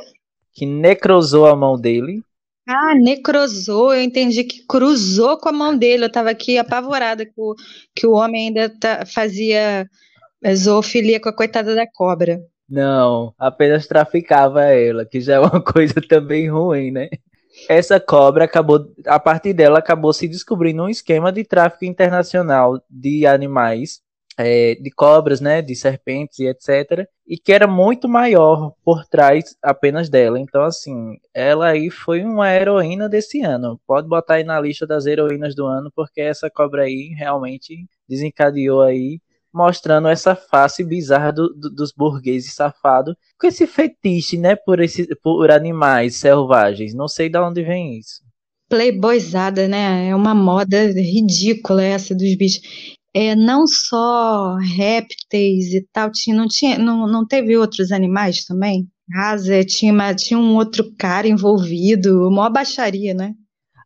Que 0.52 0.66
necrosou 0.66 1.48
a 1.48 1.56
mão 1.56 1.80
dele. 1.80 2.22
Ah, 2.68 2.94
necrosou. 2.94 3.94
Eu 3.94 4.02
entendi 4.02 4.44
que 4.44 4.66
cruzou 4.68 5.38
com 5.38 5.50
a 5.50 5.52
mão 5.52 5.76
dele. 5.76 6.06
Eu 6.06 6.12
tava 6.12 6.30
aqui 6.30 6.58
apavorada 6.58 7.26
que 7.26 7.34
o, 7.36 7.56
que 7.96 8.06
o 8.06 8.12
homem 8.12 8.48
ainda 8.48 8.70
tá- 8.70 9.04
fazia 9.06 9.90
zoofilia 10.54 11.20
com 11.20 11.30
a 11.30 11.36
coitada 11.36 11.74
da 11.74 11.88
cobra. 11.92 12.40
Não, 12.74 13.36
apenas 13.38 13.86
traficava 13.86 14.64
ela, 14.64 15.06
que 15.06 15.22
já 15.22 15.36
é 15.36 15.40
uma 15.40 15.62
coisa 15.62 16.02
também 16.02 16.50
ruim, 16.50 16.90
né? 16.90 17.08
Essa 17.70 18.00
cobra 18.00 18.46
acabou, 18.46 18.92
a 19.06 19.20
partir 19.20 19.54
dela, 19.54 19.78
acabou 19.78 20.12
se 20.12 20.28
descobrindo 20.28 20.82
um 20.82 20.90
esquema 20.90 21.32
de 21.32 21.44
tráfico 21.44 21.86
internacional 21.86 22.82
de 22.90 23.28
animais, 23.28 24.02
é, 24.40 24.74
de 24.74 24.90
cobras, 24.90 25.40
né, 25.40 25.62
de 25.62 25.76
serpentes 25.76 26.40
e 26.40 26.48
etc. 26.48 27.08
E 27.28 27.38
que 27.38 27.54
era 27.54 27.68
muito 27.68 28.10
maior 28.10 28.74
por 28.84 29.06
trás 29.06 29.56
apenas 29.62 30.10
dela. 30.10 30.40
Então, 30.40 30.64
assim, 30.64 31.20
ela 31.32 31.68
aí 31.68 31.92
foi 31.92 32.24
uma 32.24 32.52
heroína 32.52 33.08
desse 33.08 33.42
ano. 33.42 33.80
Pode 33.86 34.08
botar 34.08 34.36
aí 34.36 34.44
na 34.44 34.60
lista 34.60 34.88
das 34.88 35.06
heroínas 35.06 35.54
do 35.54 35.68
ano, 35.68 35.92
porque 35.96 36.22
essa 36.22 36.50
cobra 36.50 36.86
aí 36.86 37.14
realmente 37.16 37.86
desencadeou 38.10 38.82
aí 38.82 39.20
mostrando 39.54 40.08
essa 40.08 40.36
face 40.36 40.84
bizarra 40.84 41.32
do- 41.32 41.54
do- 41.54 41.70
dos 41.74 41.92
burgueses 41.96 42.54
safados 42.54 43.16
com 43.40 43.48
esse 43.48 43.68
fetiche, 43.68 44.38
né, 44.38 44.56
por, 44.56 44.80
esse, 44.80 45.08
por 45.22 45.52
animais 45.52 46.16
selvagens. 46.18 46.94
Não 46.94 47.08
sei 47.08 47.30
de 47.30 47.38
onde 47.40 47.64
vem 47.64 48.00
isso. 48.00 48.22
Playboyzada, 48.70 49.68
né? 49.68 50.08
É 50.10 50.16
uma 50.16 50.34
moda 50.34 50.88
ridícula 50.92 51.84
essa 51.84 52.16
dos 52.16 52.36
bichos. 52.36 52.62
É, 53.14 53.36
não 53.36 53.68
só 53.68 54.56
répteis 54.58 55.72
e 55.74 55.86
tal, 55.94 56.12
tinha, 56.12 56.36
não, 56.36 56.48
tinha, 56.48 56.78
não, 56.80 57.06
não 57.08 57.26
teve 57.28 57.56
outros 57.56 57.92
animais 57.92 58.44
também? 58.46 58.88
casa, 59.12 59.64
tinha, 59.66 59.92
uma- 59.94 60.16
tinha 60.16 60.40
um 60.40 60.56
outro 60.56 60.92
cara 60.98 61.28
envolvido, 61.28 62.32
mó 62.32 62.50
baixaria, 62.50 63.14
né? 63.14 63.34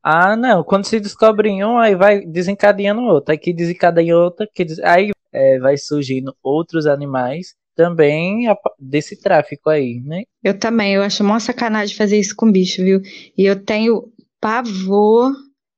Ah, 0.04 0.36
não. 0.38 0.64
Quando 0.64 0.86
se 0.86 1.00
descobre 1.00 1.50
um, 1.64 1.78
aí 1.78 1.96
vai 1.96 2.22
desencadeando 2.26 3.02
outro. 3.02 3.32
Aí 3.32 3.38
que 3.38 3.54
desencadeia 3.54 4.16
outra, 4.18 4.48
que 4.54 4.64
des- 4.64 4.80
aí 4.80 5.10
é, 5.32 5.60
vai 5.60 5.78
surgindo 5.78 6.36
outros 6.42 6.86
animais 6.86 7.56
também 7.76 8.48
desse 8.80 9.22
tráfico 9.22 9.70
aí, 9.70 10.02
né? 10.04 10.24
Eu 10.44 10.58
também, 10.58 10.96
eu 10.96 11.04
acho 11.04 11.24
mó 11.24 11.40
sacanagem 11.40 11.96
fazer 11.96 12.18
isso 12.20 12.36
com 12.36 12.52
bicho, 12.52 12.84
viu? 12.84 13.02
E 13.38 13.46
eu 13.46 13.64
tenho 13.64 14.12
pavor 14.42 15.32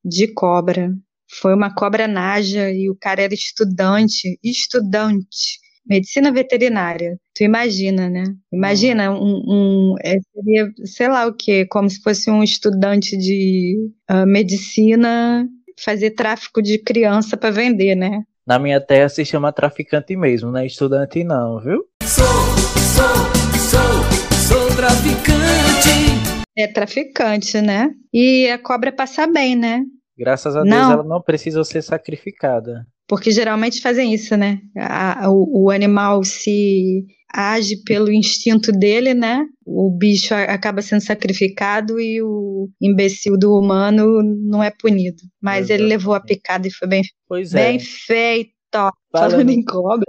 de 0.03 0.27
cobra. 0.34 0.94
Foi 1.29 1.53
uma 1.53 1.74
cobra 1.74 2.08
naja 2.08 2.72
e 2.72 2.89
o 2.89 2.96
cara 2.96 3.22
era 3.22 3.34
estudante, 3.34 4.39
estudante, 4.44 5.60
medicina 5.86 6.32
veterinária. 6.32 7.20
Tu 7.36 7.44
imagina, 7.44 8.10
né? 8.10 8.24
Imagina 8.51 9.12
um, 9.12 9.44
um 9.48 9.96
é, 10.01 10.18
seria, 10.34 10.72
sei 10.86 11.08
lá 11.08 11.27
o 11.27 11.34
quê, 11.34 11.65
como 11.65 11.89
se 11.89 12.01
fosse 12.01 12.32
um 12.32 12.44
estudante 12.44 13.18
de 13.18 13.91
ah, 14.08 14.25
medicina 14.25 15.48
fazer 15.79 16.12
tráfico 16.12 16.62
de 16.62 16.77
criança 16.77 17.38
para 17.38 17.51
vender, 17.51 17.96
né? 17.96 18.22
Na 18.50 18.58
minha 18.58 18.82
terra 18.82 19.08
se 19.10 19.24
chama 19.24 19.53
traficante 19.53 20.15
mesmo, 20.15 20.50
não 20.51 20.60
é 20.60 20.65
estudante 20.65 21.24
não, 21.24 21.60
viu? 21.60 21.84
Sou, 22.03 22.25
sou, 22.25 23.60
sou, 23.60 24.58
sou 24.58 24.75
traficante. 24.75 26.50
É 26.58 26.65
traficante, 26.65 27.62
né? 27.62 27.91
E 28.12 28.50
a 28.50 28.58
cobra 28.58 28.91
passa 28.91 29.27
bem, 29.27 29.56
né? 29.56 29.84
Graças 30.18 30.56
a 30.56 30.63
Deus 30.63 30.75
Não. 30.75 30.91
ela 30.94 31.03
não 31.03 31.22
precisa 31.22 31.63
ser 31.63 31.84
sacrificada. 31.84 32.88
Porque 33.08 33.29
geralmente 33.29 33.82
fazem 33.84 34.12
isso, 34.15 34.36
né? 34.36 34.58
A- 34.75 35.25
a- 35.25 35.29
o, 35.32 35.65
o 35.65 35.70
animal 35.70 36.24
se 36.24 37.06
age 37.33 37.77
pelo 37.83 38.12
instinto 38.12 38.71
dele, 38.71 39.13
né? 39.13 39.45
O 39.65 39.89
bicho 39.91 40.33
acaba 40.33 40.81
sendo 40.81 41.01
sacrificado 41.01 42.00
e 42.00 42.21
o 42.21 42.69
imbecil 42.81 43.38
do 43.38 43.53
humano 43.53 44.21
não 44.24 44.63
é 44.63 44.71
punido. 44.71 45.21
Mas 45.41 45.69
ele 45.69 45.83
levou 45.83 46.13
a 46.13 46.19
picada 46.19 46.67
e 46.67 46.71
foi 46.71 46.88
bem, 46.88 47.03
Pois 47.27 47.53
é. 47.53 47.63
bem 47.69 47.79
feito. 47.79 48.51
Falando- 48.71 49.31
Falando 49.31 49.50
em 49.50 49.63
cobra. 49.63 50.05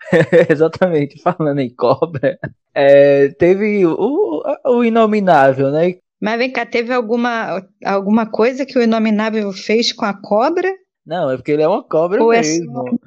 Exatamente, 0.50 1.20
falando 1.22 1.58
em 1.60 1.74
cobra. 1.74 2.38
é, 2.74 3.28
teve 3.30 3.84
o, 3.86 4.42
o 4.66 4.84
Inominável, 4.84 5.70
né? 5.70 5.94
Mas 6.20 6.38
vem 6.38 6.50
cá, 6.50 6.64
teve 6.64 6.92
alguma, 6.92 7.62
alguma 7.84 8.26
coisa 8.30 8.64
que 8.64 8.78
o 8.78 8.82
Inominável 8.82 9.52
fez 9.52 9.92
com 9.92 10.04
a 10.04 10.14
cobra? 10.14 10.68
Não, 11.06 11.30
é 11.30 11.36
porque 11.36 11.52
ele 11.52 11.62
é 11.62 11.68
uma 11.68 11.82
cobra 11.86 12.22
Ou 12.22 12.32
é 12.32 12.40
mesmo. 12.40 12.98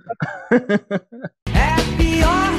É 1.53 1.75
pior 1.98 2.51
do 2.51 2.59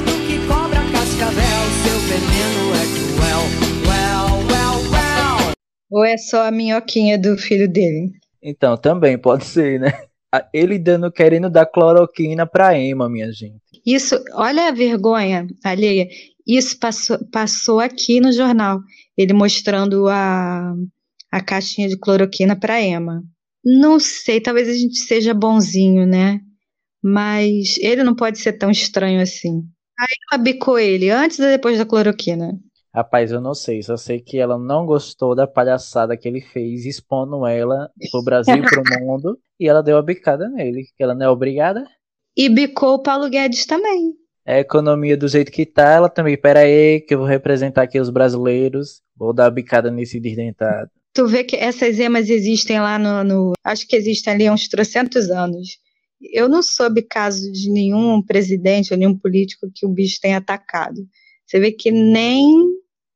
Seu 1.83 1.99
veneno 2.09 2.73
é 2.75 2.85
cruel. 2.93 3.43
Well, 3.87 4.31
well, 4.47 4.91
well. 4.91 5.53
Ou 5.89 6.03
é 6.03 6.17
só 6.17 6.47
a 6.47 6.51
minhoquinha 6.51 7.17
do 7.17 7.37
filho 7.37 7.67
dele? 7.71 8.11
Então, 8.41 8.75
também 8.75 9.17
pode 9.17 9.45
ser, 9.45 9.79
né? 9.79 9.91
Ele 10.53 10.79
dando, 10.79 11.11
querendo 11.11 11.49
dar 11.49 11.65
cloroquina 11.65 12.45
pra 12.45 12.77
Emma, 12.77 13.09
minha 13.09 13.31
gente. 13.31 13.61
Isso, 13.85 14.15
olha 14.33 14.67
a 14.67 14.71
vergonha 14.71 15.47
alheia. 15.63 16.07
Isso 16.47 16.79
passou, 16.79 17.17
passou 17.31 17.79
aqui 17.79 18.19
no 18.19 18.31
jornal. 18.31 18.79
Ele 19.17 19.33
mostrando 19.33 20.07
a, 20.07 20.73
a 21.31 21.41
caixinha 21.41 21.89
de 21.89 21.97
cloroquina 21.97 22.55
para 22.55 22.81
Emma. 22.81 23.23
Não 23.63 23.99
sei, 23.99 24.41
talvez 24.41 24.67
a 24.67 24.73
gente 24.73 24.99
seja 24.99 25.33
bonzinho, 25.33 26.05
né? 26.05 26.39
Mas 27.03 27.77
ele 27.79 28.03
não 28.03 28.15
pode 28.15 28.39
ser 28.39 28.53
tão 28.53 28.71
estranho 28.71 29.21
assim. 29.21 29.63
Aí 30.01 30.15
ela 30.31 30.41
bicou 30.41 30.79
ele 30.79 31.11
antes 31.11 31.37
ou 31.39 31.45
depois 31.45 31.77
da 31.77 31.85
cloroquina? 31.85 32.59
Rapaz, 32.93 33.31
eu 33.31 33.39
não 33.39 33.53
sei, 33.53 33.83
só 33.83 33.95
sei 33.95 34.19
que 34.19 34.37
ela 34.39 34.57
não 34.57 34.83
gostou 34.85 35.35
da 35.35 35.45
palhaçada 35.45 36.17
que 36.17 36.27
ele 36.27 36.41
fez, 36.41 36.85
expondo 36.85 37.45
ela 37.45 37.89
pro 38.11 38.23
Brasil 38.23 38.63
e 38.63 38.69
pro 38.69 38.83
mundo, 38.83 39.39
e 39.59 39.67
ela 39.69 39.83
deu 39.83 39.97
a 39.97 40.01
bicada 40.01 40.49
nele, 40.49 40.83
que 40.97 41.03
ela 41.03 41.13
não 41.15 41.27
é 41.27 41.29
obrigada. 41.29 41.85
E 42.35 42.49
bicou 42.49 42.95
o 42.95 43.03
Paulo 43.03 43.29
Guedes 43.29 43.65
também. 43.65 44.13
É 44.43 44.55
a 44.55 44.59
economia 44.59 45.15
do 45.15 45.27
jeito 45.27 45.51
que 45.51 45.65
tá, 45.65 45.87
ela 45.91 46.09
também, 46.09 46.35
pera 46.35 46.61
aí, 46.61 46.99
que 47.01 47.13
eu 47.13 47.19
vou 47.19 47.27
representar 47.27 47.83
aqui 47.83 47.99
os 47.99 48.09
brasileiros, 48.09 49.01
vou 49.15 49.31
dar 49.31 49.45
a 49.45 49.51
bicada 49.51 49.91
nesse 49.91 50.19
desdentado. 50.19 50.89
Tu 51.13 51.27
vê 51.27 51.43
que 51.43 51.55
essas 51.55 51.99
emas 51.99 52.29
existem 52.29 52.79
lá 52.79 52.97
no, 52.97 53.23
no- 53.23 53.53
Acho 53.63 53.87
que 53.87 53.95
existem 53.95 54.33
ali 54.33 54.47
há 54.47 54.53
uns 54.53 54.67
trocentos 54.67 55.29
anos. 55.29 55.77
Eu 56.33 56.47
não 56.47 56.61
soube 56.61 57.01
caso 57.01 57.51
de 57.51 57.71
nenhum 57.71 58.21
presidente 58.21 58.93
ou 58.93 58.99
nenhum 58.99 59.17
político 59.17 59.71
que 59.73 59.85
o 59.85 59.89
bicho 59.89 60.19
tenha 60.21 60.37
atacado. 60.37 61.01
Você 61.45 61.59
vê 61.59 61.71
que 61.71 61.91
nem 61.91 62.45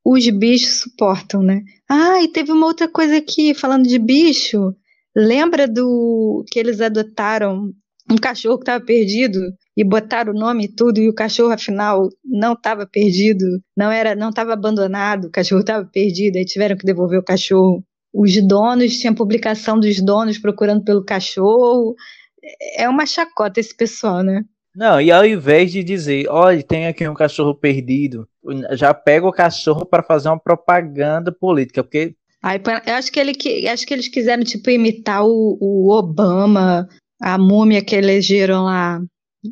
os 0.03 0.29
bichos 0.29 0.81
suportam, 0.81 1.41
né? 1.41 1.61
Ah, 1.89 2.21
e 2.21 2.27
teve 2.27 2.51
uma 2.51 2.65
outra 2.67 2.87
coisa 2.87 3.17
aqui, 3.17 3.53
falando 3.53 3.87
de 3.87 3.97
bicho. 3.97 4.75
Lembra 5.15 5.67
do 5.67 6.43
que 6.51 6.59
eles 6.59 6.81
adotaram 6.81 7.71
um 8.11 8.17
cachorro 8.17 8.57
que 8.57 8.63
estava 8.63 8.83
perdido 8.83 9.39
e 9.75 9.83
botaram 9.83 10.31
o 10.31 10.37
nome 10.37 10.65
e 10.65 10.67
tudo, 10.67 10.99
e 10.99 11.09
o 11.09 11.13
cachorro, 11.13 11.51
afinal, 11.51 12.07
não 12.23 12.53
estava 12.53 12.85
perdido, 12.85 13.45
não 13.75 13.91
era, 13.91 14.15
não 14.15 14.29
estava 14.29 14.53
abandonado, 14.53 15.25
o 15.25 15.31
cachorro 15.31 15.61
estava 15.61 15.85
perdido, 15.85 16.37
aí 16.37 16.45
tiveram 16.45 16.77
que 16.77 16.85
devolver 16.85 17.19
o 17.19 17.23
cachorro. 17.23 17.83
Os 18.13 18.41
donos, 18.47 18.97
tinha 18.97 19.13
publicação 19.13 19.79
dos 19.79 19.99
donos 20.01 20.37
procurando 20.37 20.83
pelo 20.83 21.03
cachorro. 21.03 21.95
É 22.77 22.87
uma 22.87 23.05
chacota 23.05 23.59
esse 23.59 23.75
pessoal, 23.75 24.23
né? 24.23 24.43
Não, 24.75 24.99
e 24.99 25.11
ao 25.11 25.25
invés 25.25 25.71
de 25.71 25.83
dizer, 25.83 26.27
olha, 26.29 26.61
tem 26.61 26.87
aqui 26.87 27.07
um 27.07 27.13
cachorro 27.13 27.55
perdido, 27.55 28.27
já 28.73 28.93
pega 28.93 29.25
o 29.25 29.31
cachorro 29.31 29.85
para 29.85 30.03
fazer 30.03 30.27
uma 30.27 30.39
propaganda 30.39 31.31
política, 31.31 31.83
porque 31.83 32.13
Aí, 32.43 32.61
eu 32.85 32.93
acho 32.93 33.11
que, 33.11 33.19
ele, 33.19 33.33
que- 33.33 33.67
acho 33.67 33.87
que 33.87 33.93
eles 33.93 34.07
quiseram, 34.07 34.43
tipo, 34.43 34.69
imitar 34.69 35.25
o, 35.25 35.57
o 35.59 35.91
Obama, 35.97 36.87
a 37.19 37.37
múmia 37.39 37.83
que 37.83 37.95
elegeram 37.95 38.65
lá, 38.65 38.99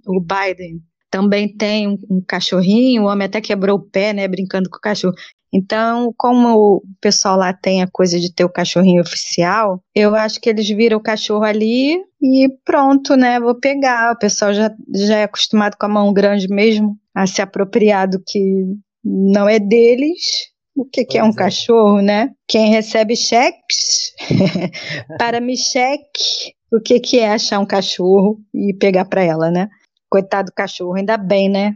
o 0.05 0.19
Biden. 0.21 0.79
Também 1.09 1.55
tem 1.55 1.87
um, 1.87 1.97
um 2.09 2.21
cachorrinho, 2.21 3.03
o 3.03 3.05
homem 3.05 3.25
até 3.25 3.41
quebrou 3.41 3.77
o 3.77 3.81
pé, 3.89 4.13
né, 4.13 4.27
brincando 4.27 4.69
com 4.69 4.77
o 4.77 4.81
cachorro. 4.81 5.15
Então, 5.53 6.11
como 6.17 6.77
o 6.77 6.83
pessoal 6.99 7.37
lá 7.37 7.53
tem 7.53 7.83
a 7.83 7.87
coisa 7.87 8.19
de 8.19 8.33
ter 8.33 8.43
o 8.43 8.49
cachorrinho 8.49 9.01
oficial, 9.01 9.79
eu 9.93 10.15
acho 10.15 10.41
que 10.41 10.49
eles 10.49 10.67
viram 10.67 10.97
o 10.97 11.03
cachorro 11.03 11.43
ali 11.43 11.95
e 12.19 12.49
pronto, 12.65 13.15
né, 13.15 13.39
vou 13.39 13.53
pegar. 13.53 14.13
O 14.13 14.17
pessoal 14.17 14.51
já, 14.51 14.73
já 14.91 15.17
é 15.17 15.23
acostumado 15.23 15.77
com 15.79 15.85
a 15.85 15.89
mão 15.89 16.11
grande 16.11 16.47
mesmo, 16.47 16.97
a 17.13 17.27
se 17.27 17.39
apropriar 17.39 18.09
do 18.09 18.19
que 18.25 18.65
não 19.03 19.47
é 19.47 19.59
deles. 19.59 20.51
O 20.75 20.85
que, 20.85 21.05
que 21.05 21.19
é 21.19 21.23
um 21.23 21.29
é. 21.29 21.35
cachorro, 21.35 22.01
né? 22.01 22.31
Quem 22.47 22.71
recebe 22.71 23.15
cheques, 23.15 24.11
para 25.19 25.39
me 25.39 25.55
cheque, 25.55 26.55
o 26.71 26.79
que, 26.81 26.99
que 26.99 27.19
é 27.19 27.31
achar 27.31 27.59
um 27.59 27.65
cachorro 27.65 28.39
e 28.51 28.73
pegar 28.73 29.05
para 29.05 29.23
ela, 29.23 29.51
né? 29.51 29.69
Coitado 30.09 30.47
do 30.47 30.55
cachorro, 30.55 30.95
ainda 30.95 31.15
bem, 31.15 31.47
né? 31.47 31.75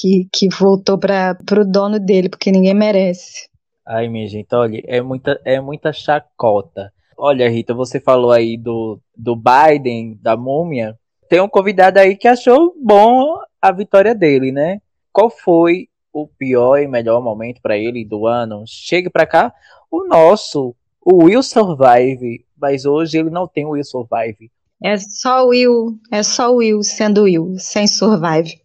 Que, 0.00 0.28
que 0.32 0.48
voltou 0.48 0.98
para 0.98 1.36
o 1.52 1.64
dono 1.64 1.98
dele, 1.98 2.28
porque 2.28 2.52
ninguém 2.52 2.74
merece. 2.74 3.48
Ai, 3.86 4.08
minha 4.08 4.28
gente, 4.28 4.54
olha, 4.54 4.82
é 4.86 5.00
muita, 5.00 5.40
é 5.44 5.60
muita 5.60 5.92
chacota. 5.92 6.92
Olha, 7.16 7.48
Rita, 7.48 7.74
você 7.74 7.98
falou 7.98 8.30
aí 8.30 8.56
do, 8.56 9.00
do 9.16 9.34
Biden, 9.34 10.18
da 10.22 10.36
múmia. 10.36 10.96
Tem 11.28 11.40
um 11.40 11.48
convidado 11.48 11.98
aí 11.98 12.16
que 12.16 12.28
achou 12.28 12.74
bom 12.80 13.38
a 13.60 13.72
vitória 13.72 14.14
dele, 14.14 14.52
né? 14.52 14.80
Qual 15.12 15.30
foi 15.30 15.88
o 16.12 16.28
pior 16.28 16.76
e 16.76 16.86
melhor 16.86 17.22
momento 17.22 17.60
pra 17.60 17.76
ele 17.76 18.04
do 18.04 18.26
ano? 18.26 18.62
Chegue 18.66 19.10
pra 19.10 19.26
cá, 19.26 19.52
o 19.90 20.06
nosso, 20.06 20.76
o 21.04 21.24
Will 21.24 21.42
Survive. 21.42 22.44
Mas 22.56 22.84
hoje 22.84 23.18
ele 23.18 23.30
não 23.30 23.48
tem 23.48 23.64
o 23.64 23.70
Will 23.70 23.84
Survive. 23.84 24.50
É 24.82 24.96
só 24.96 25.44
o 25.44 25.48
Will, 25.48 25.98
é 26.12 26.22
só 26.22 26.52
o 26.52 26.56
Will 26.56 26.82
sendo 26.82 27.22
Will, 27.22 27.54
sem 27.58 27.88
survive. 27.88 28.60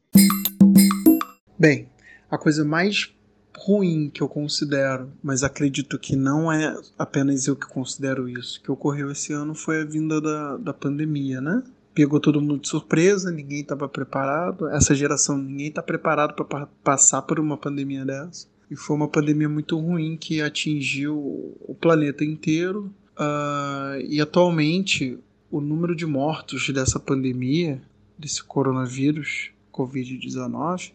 Bem, 1.64 1.88
a 2.30 2.38
coisa 2.38 2.66
mais 2.66 3.16
ruim 3.58 4.10
que 4.14 4.20
eu 4.20 4.28
considero, 4.28 5.10
mas 5.24 5.46
acredito 5.46 5.98
que 5.98 6.14
não 6.14 6.52
é 6.52 6.78
apenas 7.00 7.48
eu 7.48 7.56
que 7.56 7.66
considero 7.66 8.28
isso, 8.28 8.62
que 8.62 8.70
ocorreu 8.70 9.10
esse 9.10 9.32
ano 9.32 9.56
foi 9.56 9.82
a 9.82 9.86
vinda 9.86 10.20
da, 10.20 10.58
da 10.58 10.74
pandemia, 10.74 11.40
né? 11.40 11.64
Pegou 11.94 12.20
todo 12.20 12.42
mundo 12.42 12.60
de 12.60 12.68
surpresa, 12.68 13.32
ninguém 13.32 13.62
estava 13.62 13.88
preparado. 13.88 14.68
Essa 14.68 14.94
geração, 14.94 15.38
ninguém 15.38 15.70
está 15.70 15.82
preparado 15.82 16.34
para 16.34 16.68
passar 16.84 17.22
por 17.22 17.40
uma 17.40 17.56
pandemia 17.56 18.04
dessa. 18.04 18.46
E 18.70 18.76
foi 18.76 18.98
uma 18.98 19.08
pandemia 19.08 19.48
muito 19.48 19.80
ruim 19.80 20.18
que 20.18 20.42
atingiu 20.42 21.16
o 21.18 21.74
planeta 21.80 22.26
inteiro. 22.26 22.94
Ah, 23.16 23.96
e 24.06 24.20
atualmente, 24.20 25.18
o 25.50 25.62
número 25.62 25.96
de 25.96 26.06
mortos 26.06 26.70
dessa 26.72 27.00
pandemia, 27.00 27.82
desse 28.20 28.44
coronavírus, 28.44 29.54
Covid-19, 29.74 30.92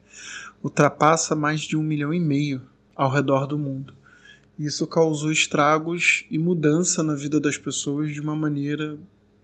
ultrapassa 0.62 1.34
mais 1.34 1.60
de 1.60 1.76
um 1.76 1.82
milhão 1.82 2.12
e 2.12 2.20
meio 2.20 2.62
ao 2.94 3.10
redor 3.10 3.46
do 3.46 3.58
mundo. 3.58 3.94
Isso 4.58 4.86
causou 4.86 5.30
estragos 5.30 6.24
e 6.30 6.38
mudança 6.38 7.02
na 7.02 7.14
vida 7.14 7.38
das 7.38 7.56
pessoas 7.56 8.12
de 8.12 8.20
uma 8.20 8.34
maneira 8.34 8.98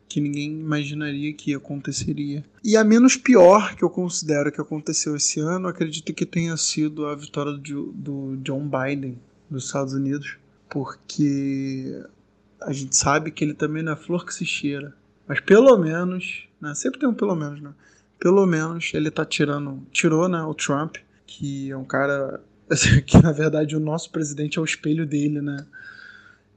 que 0.08 0.20
ninguém 0.20 0.60
imaginaria 0.60 1.32
que 1.32 1.54
aconteceria. 1.54 2.44
E 2.62 2.76
a 2.76 2.84
menos 2.84 3.16
pior 3.16 3.74
que 3.76 3.84
eu 3.84 3.90
considero 3.90 4.50
que 4.50 4.60
aconteceu 4.60 5.16
esse 5.16 5.40
ano, 5.40 5.68
acredito 5.68 6.12
que 6.12 6.26
tenha 6.26 6.56
sido 6.56 7.06
a 7.06 7.14
vitória 7.14 7.52
do, 7.52 7.92
do 7.92 8.36
John 8.38 8.68
Biden 8.68 9.18
dos 9.48 9.66
Estados 9.66 9.92
Unidos, 9.94 10.36
porque 10.68 12.00
a 12.60 12.72
gente 12.72 12.96
sabe 12.96 13.30
que 13.30 13.44
ele 13.44 13.54
também 13.54 13.82
não 13.82 13.92
é 13.92 13.96
flor 13.96 14.24
que 14.24 14.34
se 14.34 14.44
cheira. 14.44 14.94
Mas 15.26 15.40
pelo 15.40 15.76
menos, 15.78 16.48
né, 16.60 16.74
sempre 16.74 17.00
tem 17.00 17.08
um 17.08 17.14
pelo 17.14 17.34
menos, 17.34 17.60
né? 17.60 17.72
Pelo 18.18 18.46
menos 18.46 18.92
ele 18.94 19.10
tá 19.10 19.24
tirando, 19.24 19.82
tirou, 19.90 20.28
né, 20.28 20.42
o 20.42 20.54
Trump, 20.54 20.96
que 21.26 21.70
é 21.70 21.76
um 21.76 21.84
cara 21.84 22.40
que 23.06 23.22
na 23.22 23.32
verdade 23.32 23.76
o 23.76 23.80
nosso 23.80 24.10
presidente 24.10 24.58
é 24.58 24.62
o 24.62 24.64
espelho 24.64 25.06
dele, 25.06 25.40
né? 25.40 25.66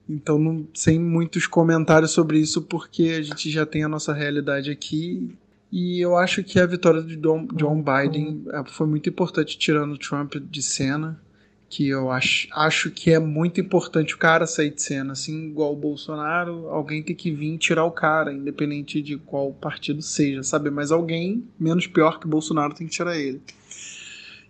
Então, 0.09 0.39
não, 0.39 0.65
sem 0.73 0.97
muitos 0.97 1.45
comentários 1.47 2.11
sobre 2.11 2.39
isso, 2.39 2.61
porque 2.61 3.15
a 3.19 3.21
gente 3.21 3.49
já 3.49 3.65
tem 3.65 3.83
a 3.83 3.89
nossa 3.89 4.13
realidade 4.13 4.71
aqui. 4.71 5.35
E 5.69 5.99
eu 5.99 6.15
acho 6.15 6.43
que 6.43 6.59
a 6.59 6.65
vitória 6.65 7.01
de 7.01 7.17
John, 7.17 7.45
John 7.47 7.83
Biden 7.83 8.45
é, 8.53 8.63
foi 8.71 8.87
muito 8.87 9.09
importante, 9.09 9.57
tirando 9.57 9.93
o 9.93 9.97
Trump 9.97 10.35
de 10.35 10.61
cena. 10.61 11.21
Que 11.69 11.89
eu 11.89 12.09
acho, 12.09 12.47
acho 12.53 12.91
que 12.91 13.11
é 13.11 13.19
muito 13.19 13.59
importante 13.59 14.15
o 14.15 14.17
cara 14.17 14.47
sair 14.47 14.71
de 14.71 14.81
cena. 14.81 15.13
Assim, 15.13 15.47
igual 15.47 15.73
o 15.73 15.75
Bolsonaro, 15.75 16.69
alguém 16.69 17.03
tem 17.03 17.15
que 17.15 17.31
vir 17.31 17.57
tirar 17.57 17.83
o 17.83 17.91
cara, 17.91 18.33
independente 18.33 19.01
de 19.01 19.17
qual 19.17 19.51
partido 19.51 20.01
seja, 20.01 20.43
sabe? 20.43 20.69
Mas 20.69 20.91
alguém, 20.91 21.43
menos 21.59 21.87
pior 21.87 22.19
que 22.19 22.25
o 22.25 22.29
Bolsonaro, 22.29 22.73
tem 22.73 22.87
que 22.87 22.93
tirar 22.93 23.17
ele. 23.17 23.41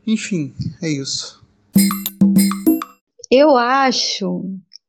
Enfim, 0.06 0.54
é 0.82 0.90
isso. 0.90 1.44
Eu 3.30 3.58
acho 3.58 4.46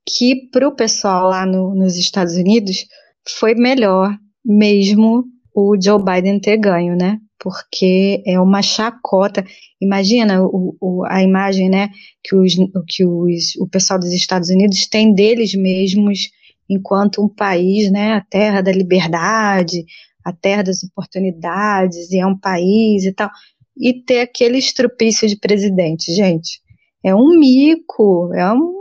que 0.06 0.48
para 0.52 0.68
o 0.68 0.74
pessoal 0.74 1.28
lá 1.28 1.44
no, 1.44 1.74
nos 1.74 1.96
Estados 1.96 2.34
Unidos 2.34 2.86
foi 3.26 3.54
melhor 3.54 4.16
mesmo 4.44 5.24
o 5.54 5.76
Joe 5.82 6.02
Biden 6.02 6.40
ter 6.40 6.56
ganho, 6.56 6.96
né? 6.96 7.20
Porque 7.38 8.22
é 8.26 8.40
uma 8.40 8.62
chacota. 8.62 9.44
Imagina 9.80 10.42
o, 10.42 10.76
o, 10.80 11.04
a 11.06 11.22
imagem, 11.22 11.68
né, 11.68 11.88
que, 12.22 12.34
os, 12.34 12.54
que 12.88 13.04
os, 13.04 13.54
o 13.60 13.68
pessoal 13.68 13.98
dos 13.98 14.12
Estados 14.12 14.50
Unidos 14.50 14.86
tem 14.86 15.14
deles 15.14 15.54
mesmos 15.54 16.30
enquanto 16.68 17.24
um 17.24 17.28
país, 17.28 17.90
né, 17.90 18.14
a 18.14 18.20
terra 18.20 18.60
da 18.60 18.72
liberdade, 18.72 19.84
a 20.24 20.32
terra 20.32 20.64
das 20.64 20.82
oportunidades, 20.82 22.10
e 22.10 22.18
é 22.18 22.26
um 22.26 22.38
país 22.38 23.04
e 23.04 23.12
tal. 23.12 23.30
E 23.76 23.94
ter 23.94 24.20
aquele 24.20 24.58
estrupício 24.58 25.28
de 25.28 25.36
presidente, 25.36 26.12
gente. 26.12 26.60
É 27.04 27.14
um 27.14 27.38
mico, 27.38 28.32
é 28.34 28.52
um 28.52 28.74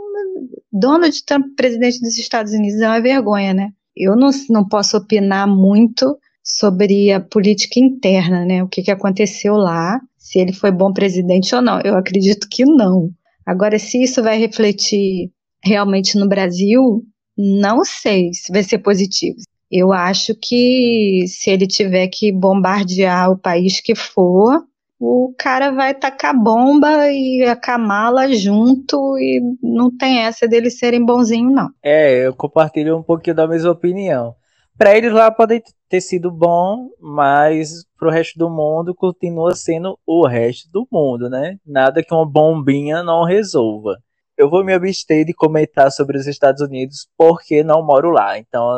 Donald 0.72 1.24
Trump, 1.26 1.56
presidente 1.56 2.00
dos 2.02 2.18
Estados 2.18 2.52
Unidos, 2.52 2.82
é 2.82 2.88
uma 2.88 3.02
vergonha, 3.02 3.54
né? 3.54 3.70
Eu 3.96 4.16
não, 4.16 4.30
não 4.50 4.68
posso 4.68 4.98
opinar 4.98 5.48
muito 5.48 6.18
sobre 6.48 7.12
a 7.12 7.20
política 7.20 7.80
interna, 7.80 8.46
né? 8.46 8.64
O 8.64 8.68
que, 8.68 8.82
que 8.82 8.92
aconteceu 8.92 9.56
lá, 9.56 10.00
se 10.18 10.40
ele 10.40 10.54
foi 10.54 10.72
bom 10.72 10.94
presidente 10.94 11.54
ou 11.54 11.62
não. 11.62 11.82
Eu 11.82 11.96
acredito 11.98 12.48
que 12.50 12.64
não. 12.64 13.10
Agora, 13.46 13.78
se 13.78 14.02
isso 14.02 14.24
vai 14.24 14.38
refletir 14.40 15.30
realmente 15.64 16.18
no 16.18 16.28
Brasil, 16.28 17.04
não 17.38 17.84
sei 17.84 18.32
se 18.34 18.52
vai 18.52 18.64
ser 18.64 18.80
positivo. 18.80 19.38
Eu 19.70 19.92
acho 19.92 20.34
que 20.42 21.26
se 21.28 21.50
ele 21.50 21.68
tiver 21.68 22.08
que 22.08 22.32
bombardear 22.32 23.30
o 23.30 23.38
país 23.38 23.82
que 23.82 23.94
for, 23.94 24.64
o 25.00 25.34
cara 25.38 25.72
vai 25.72 25.94
tacar 25.94 26.34
bomba 26.34 27.12
e 27.12 27.44
a 27.44 27.56
Kamala 27.56 28.34
junto 28.34 29.18
e 29.18 29.42
não 29.62 29.96
tem 29.96 30.20
essa 30.20 30.48
deles 30.48 30.80
serem 30.80 31.06
bonzinhos, 31.06 31.54
não. 31.54 31.70
É, 31.84 32.26
eu 32.26 32.34
compartilho 32.34 32.98
um 32.98 33.04
pouquinho 33.04 33.36
da 33.36 33.48
mesma 33.48 33.72
opinião. 33.72 34.34
Para 34.78 34.96
eles 34.96 35.12
lá 35.12 35.32
pode 35.32 35.64
ter 35.90 36.02
sido 36.02 36.30
bom, 36.30 36.90
mas 37.00 37.84
pro 37.98 38.12
resto 38.12 38.38
do 38.38 38.50
mundo 38.50 38.94
continua 38.94 39.56
sendo 39.56 39.98
o 40.06 40.28
resto 40.28 40.70
do 40.72 40.88
mundo, 40.92 41.30
né? 41.30 41.58
Nada 41.66 42.04
que 42.04 42.14
uma 42.14 42.26
bombinha 42.26 43.02
não 43.02 43.24
resolva. 43.24 43.98
Eu 44.38 44.50
vou 44.50 44.64
me 44.64 44.74
abster 44.74 45.26
de 45.26 45.34
comentar 45.34 45.92
sobre 45.92 46.18
os 46.18 46.28
Estados 46.28 46.62
Unidos 46.62 47.08
porque 47.18 47.64
não 47.64 47.84
moro 47.84 48.12
lá. 48.12 48.38
Então, 48.38 48.70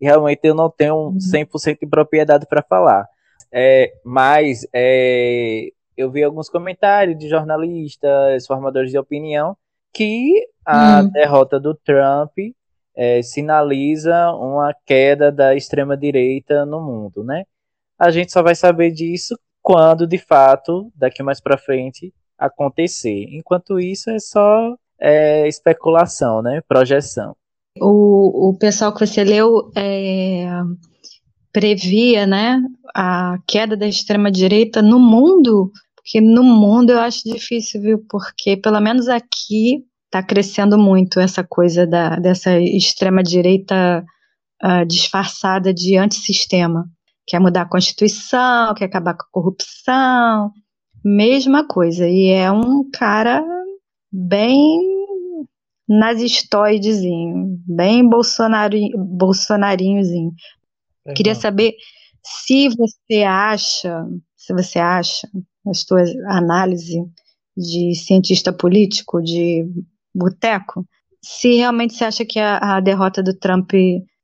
realmente 0.00 0.40
eu 0.42 0.54
não 0.54 0.68
tenho 0.68 1.12
100% 1.12 1.68
uhum. 1.68 1.76
de 1.80 1.86
propriedade 1.86 2.46
para 2.46 2.62
falar. 2.62 3.06
É, 3.52 3.92
mas 4.04 4.66
é, 4.74 5.68
eu 5.96 6.10
vi 6.10 6.22
alguns 6.22 6.48
comentários 6.48 7.16
de 7.18 7.28
jornalistas, 7.28 8.46
formadores 8.46 8.90
de 8.90 8.98
opinião, 8.98 9.56
que 9.92 10.48
a 10.64 11.00
hum. 11.00 11.10
derrota 11.10 11.58
do 11.58 11.74
Trump 11.74 12.32
é, 12.98 13.22
sinaliza 13.22 14.32
uma 14.32 14.74
queda 14.84 15.30
da 15.30 15.54
extrema-direita 15.54 16.66
no 16.66 16.80
mundo, 16.80 17.22
né? 17.22 17.44
A 17.96 18.10
gente 18.10 18.32
só 18.32 18.42
vai 18.42 18.56
saber 18.56 18.90
disso 18.90 19.38
quando, 19.62 20.04
de 20.04 20.18
fato, 20.18 20.90
daqui 20.96 21.22
mais 21.22 21.40
para 21.40 21.56
frente, 21.56 22.12
acontecer. 22.36 23.26
Enquanto 23.30 23.78
isso, 23.78 24.10
é 24.10 24.18
só 24.18 24.74
é, 25.00 25.46
especulação, 25.46 26.42
né? 26.42 26.60
Projeção. 26.66 27.36
O, 27.80 28.48
o 28.50 28.58
pessoal 28.58 28.92
que 28.92 29.06
você 29.06 29.22
leu 29.22 29.70
é, 29.76 30.48
previa, 31.52 32.26
né, 32.26 32.60
a 32.92 33.38
queda 33.46 33.76
da 33.76 33.86
extrema 33.86 34.28
direita 34.32 34.82
no 34.82 34.98
mundo, 34.98 35.70
porque 35.94 36.20
no 36.20 36.42
mundo 36.42 36.90
eu 36.90 36.98
acho 36.98 37.22
difícil, 37.24 37.80
viu? 37.80 38.04
Porque 38.10 38.56
pelo 38.56 38.80
menos 38.80 39.08
aqui 39.08 39.84
está 40.08 40.22
crescendo 40.22 40.78
muito 40.78 41.20
essa 41.20 41.44
coisa 41.44 41.86
da, 41.86 42.16
dessa 42.16 42.58
extrema 42.58 43.22
direita 43.22 44.04
uh, 44.64 44.86
disfarçada 44.86 45.72
de 45.72 45.96
antissistema. 45.96 46.88
Quer 47.26 47.38
mudar 47.38 47.62
a 47.62 47.68
Constituição, 47.68 48.74
quer 48.74 48.86
acabar 48.86 49.14
com 49.14 49.24
a 49.24 49.30
corrupção, 49.30 50.50
mesma 51.04 51.66
coisa. 51.66 52.08
E 52.08 52.30
é 52.30 52.50
um 52.50 52.90
cara 52.90 53.44
bem 54.10 54.80
nazistoidezinho, 55.86 57.60
bem 57.66 58.08
bolsonaro, 58.08 58.76
bolsonarinhozinho. 58.96 60.32
Queria 61.14 61.34
saber 61.34 61.74
se 62.22 62.68
você 62.70 63.22
acha, 63.24 64.06
se 64.36 64.54
você 64.54 64.78
acha, 64.78 65.28
as 65.66 65.84
tuas 65.84 66.10
análises 66.28 66.96
de 67.56 67.94
cientista 67.94 68.52
político, 68.52 69.20
de 69.22 69.66
boteco, 70.18 70.84
se 71.22 71.56
realmente 71.56 71.94
você 71.94 72.04
acha 72.04 72.24
que 72.24 72.38
a, 72.38 72.76
a, 72.76 72.80
derrota 72.80 73.22
do 73.22 73.34
Trump 73.34 73.70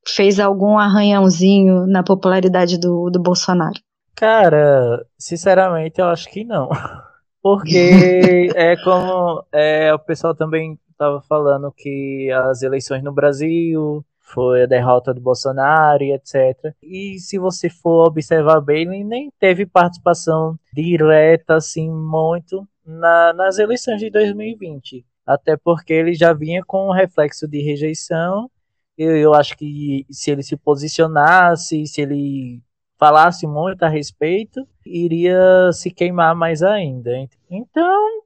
fez 0.07 0.39
algum 0.39 0.77
arranhãozinho 0.77 1.87
na 1.87 2.03
popularidade 2.03 2.79
do, 2.79 3.09
do 3.09 3.21
Bolsonaro. 3.21 3.79
Cara, 4.15 5.05
sinceramente 5.17 5.99
eu 5.99 6.05
acho 6.07 6.29
que 6.29 6.43
não. 6.43 6.69
Porque 7.41 8.49
é 8.55 8.75
como 8.77 9.45
é, 9.51 9.93
o 9.93 9.99
pessoal 9.99 10.33
também 10.33 10.79
estava 10.89 11.21
falando 11.21 11.71
que 11.75 12.31
as 12.31 12.61
eleições 12.61 13.03
no 13.03 13.13
Brasil 13.13 14.03
foi 14.19 14.63
a 14.63 14.67
derrota 14.67 15.13
do 15.13 15.21
Bolsonaro 15.21 16.03
e 16.03 16.13
etc. 16.13 16.73
E 16.81 17.19
se 17.19 17.37
você 17.37 17.69
for 17.69 18.07
observar 18.07 18.61
bem, 18.61 18.83
ele 18.83 19.03
nem 19.03 19.31
teve 19.39 19.65
participação 19.65 20.57
direta 20.73 21.55
assim 21.55 21.89
muito 21.89 22.67
na, 22.85 23.33
nas 23.33 23.59
eleições 23.59 23.99
de 23.99 24.09
2020. 24.09 25.05
Até 25.25 25.57
porque 25.57 25.93
ele 25.93 26.13
já 26.13 26.33
vinha 26.33 26.63
com 26.65 26.87
um 26.89 26.93
reflexo 26.93 27.47
de 27.47 27.61
rejeição. 27.61 28.49
Eu, 28.97 29.15
eu 29.17 29.33
acho 29.33 29.57
que 29.57 30.05
se 30.09 30.31
ele 30.31 30.43
se 30.43 30.55
posicionasse, 30.55 31.85
se 31.87 32.01
ele 32.01 32.61
falasse 32.97 33.45
muito 33.45 33.83
a 33.83 33.89
respeito, 33.89 34.65
iria 34.85 35.71
se 35.73 35.91
queimar 35.91 36.35
mais 36.35 36.61
ainda. 36.61 37.11
Então, 37.49 38.21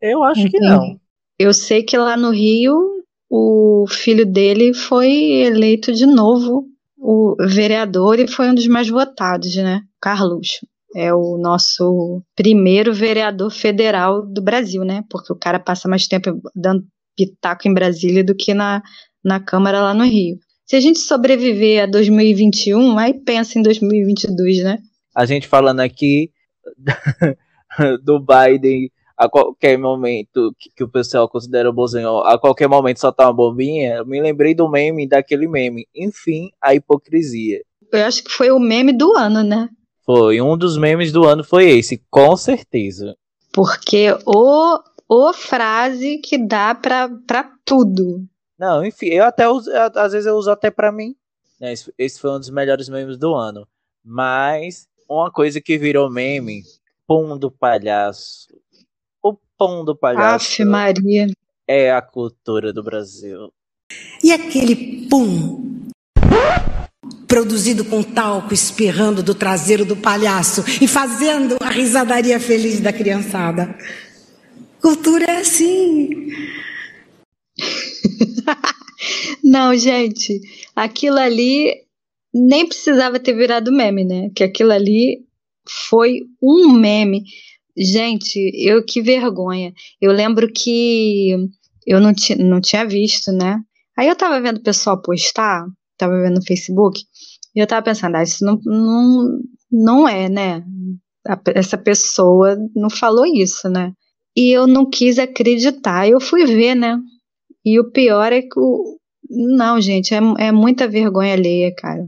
eu 0.00 0.22
acho 0.22 0.48
que 0.48 0.60
não. 0.60 0.98
Eu 1.38 1.52
sei 1.52 1.82
que 1.82 1.96
lá 1.96 2.16
no 2.16 2.30
Rio 2.30 3.04
o 3.28 3.86
filho 3.88 4.24
dele 4.24 4.72
foi 4.72 5.10
eleito 5.10 5.92
de 5.92 6.06
novo 6.06 6.68
o 6.96 7.36
vereador 7.38 8.18
e 8.18 8.28
foi 8.28 8.48
um 8.48 8.54
dos 8.54 8.66
mais 8.66 8.88
votados, 8.88 9.56
né? 9.56 9.82
Carlos. 10.00 10.60
É 10.94 11.12
o 11.12 11.36
nosso 11.36 12.22
primeiro 12.36 12.94
vereador 12.94 13.50
federal 13.50 14.24
do 14.24 14.40
Brasil, 14.40 14.84
né? 14.84 15.02
Porque 15.10 15.32
o 15.32 15.36
cara 15.36 15.58
passa 15.58 15.88
mais 15.88 16.06
tempo 16.06 16.40
dando 16.54 16.84
pitaco 17.16 17.66
em 17.66 17.74
Brasília 17.74 18.22
do 18.22 18.34
que 18.34 18.54
na, 18.54 18.82
na 19.24 19.40
Câmara 19.40 19.80
lá 19.80 19.94
no 19.94 20.04
Rio. 20.04 20.38
Se 20.66 20.76
a 20.76 20.80
gente 20.80 20.98
sobreviver 20.98 21.82
a 21.82 21.86
2021, 21.86 22.98
aí 22.98 23.12
pensa 23.12 23.58
em 23.58 23.62
2022, 23.62 24.62
né? 24.62 24.78
A 25.14 25.26
gente 25.26 25.46
falando 25.46 25.80
aqui 25.80 26.30
do 28.02 28.18
Biden 28.18 28.90
a 29.16 29.28
qualquer 29.28 29.78
momento 29.78 30.54
que, 30.58 30.70
que 30.76 30.84
o 30.84 30.88
pessoal 30.88 31.28
considera 31.28 31.70
o 31.70 31.72
bonzinho, 31.72 32.18
a 32.18 32.38
qualquer 32.38 32.68
momento 32.68 33.00
soltar 33.00 33.28
uma 33.28 33.32
bombinha, 33.32 33.96
eu 33.96 34.06
me 34.06 34.20
lembrei 34.20 34.54
do 34.54 34.68
meme, 34.68 35.08
daquele 35.08 35.46
meme. 35.46 35.86
Enfim, 35.94 36.50
a 36.60 36.74
hipocrisia. 36.74 37.60
Eu 37.92 38.04
acho 38.04 38.24
que 38.24 38.30
foi 38.30 38.50
o 38.50 38.58
meme 38.58 38.92
do 38.92 39.16
ano, 39.16 39.42
né? 39.42 39.68
Foi, 40.04 40.40
um 40.40 40.56
dos 40.56 40.76
memes 40.76 41.10
do 41.12 41.24
ano 41.24 41.42
foi 41.42 41.70
esse, 41.70 42.02
com 42.10 42.36
certeza. 42.36 43.16
Porque 43.52 44.08
o, 44.26 44.78
o 45.08 45.32
frase 45.32 46.18
que 46.18 46.36
dá 46.36 46.74
pra, 46.74 47.08
pra 47.26 47.50
tudo. 47.64 48.24
Não, 48.58 48.84
enfim, 48.84 49.06
eu 49.06 49.24
até 49.24 49.48
uso, 49.48 49.70
às 49.72 50.12
vezes 50.12 50.26
eu 50.26 50.36
uso 50.36 50.50
até 50.50 50.70
pra 50.70 50.92
mim. 50.92 51.14
É, 51.60 51.72
Esse, 51.72 51.92
esse 51.96 52.20
foi 52.20 52.30
um 52.30 52.38
dos 52.38 52.50
melhores 52.50 52.88
memes 52.88 53.16
do 53.16 53.34
ano. 53.34 53.66
Mas 54.04 54.86
uma 55.08 55.30
coisa 55.30 55.60
que 55.60 55.78
virou 55.78 56.10
meme, 56.10 56.62
pão 57.06 57.38
do 57.38 57.50
palhaço. 57.50 58.48
O 59.22 59.34
pão 59.56 59.84
do 59.84 59.96
palhaço 59.96 60.62
Aff, 60.62 60.64
Maria. 60.64 61.28
é 61.66 61.90
a 61.92 62.02
cultura 62.02 62.72
do 62.72 62.82
Brasil. 62.82 63.50
E 64.22 64.32
aquele 64.32 65.08
pum 65.08 65.88
produzido 67.26 67.84
com 67.84 68.02
talco 68.02 68.52
espirrando 68.54 69.22
do 69.22 69.34
traseiro 69.34 69.84
do 69.84 69.96
palhaço 69.96 70.64
e 70.80 70.86
fazendo 70.86 71.56
a 71.60 71.70
risadaria 71.70 72.38
feliz 72.38 72.80
da 72.80 72.92
criançada. 72.92 73.76
Cultura 74.80 75.24
é 75.24 75.38
assim. 75.38 76.28
Não, 79.42 79.76
gente, 79.76 80.40
aquilo 80.74 81.18
ali 81.18 81.74
nem 82.32 82.66
precisava 82.66 83.20
ter 83.20 83.34
virado 83.34 83.72
meme, 83.72 84.04
né? 84.04 84.30
Que 84.34 84.42
aquilo 84.42 84.72
ali 84.72 85.24
foi 85.88 86.20
um 86.42 86.72
meme. 86.72 87.22
Gente, 87.76 88.38
eu 88.54 88.84
que 88.84 89.00
vergonha. 89.00 89.72
Eu 90.00 90.12
lembro 90.12 90.52
que 90.52 91.30
eu 91.86 92.00
não, 92.00 92.12
não 92.38 92.60
tinha 92.60 92.84
visto, 92.84 93.32
né? 93.32 93.60
Aí 93.96 94.08
eu 94.08 94.16
tava 94.16 94.40
vendo 94.40 94.58
o 94.58 94.62
pessoal 94.62 95.00
postar, 95.00 95.64
tava 95.96 96.20
vendo 96.20 96.36
no 96.36 96.44
Facebook, 96.44 97.00
e 97.54 97.60
eu 97.60 97.66
tava 97.66 97.82
pensando, 97.84 98.16
ah, 98.16 98.22
isso 98.22 98.44
não, 98.44 98.58
não, 98.64 99.38
não 99.70 100.08
é, 100.08 100.28
né? 100.28 100.64
A- 101.26 101.40
essa 101.54 101.78
pessoa 101.78 102.56
não 102.74 102.90
falou 102.90 103.24
isso, 103.26 103.68
né? 103.68 103.92
E 104.36 104.50
eu 104.50 104.66
não 104.66 104.88
quis 104.88 105.18
acreditar. 105.18 106.08
Eu 106.08 106.20
fui 106.20 106.44
ver, 106.44 106.74
né? 106.74 106.98
E 107.64 107.78
o 107.78 107.90
pior 107.90 108.32
é 108.32 108.42
que 108.42 108.58
o. 108.58 108.98
Não, 109.30 109.80
gente, 109.80 110.12
é, 110.12 110.18
é 110.38 110.52
muita 110.52 110.86
vergonha 110.88 111.32
alheia, 111.34 111.72
cara. 111.74 112.04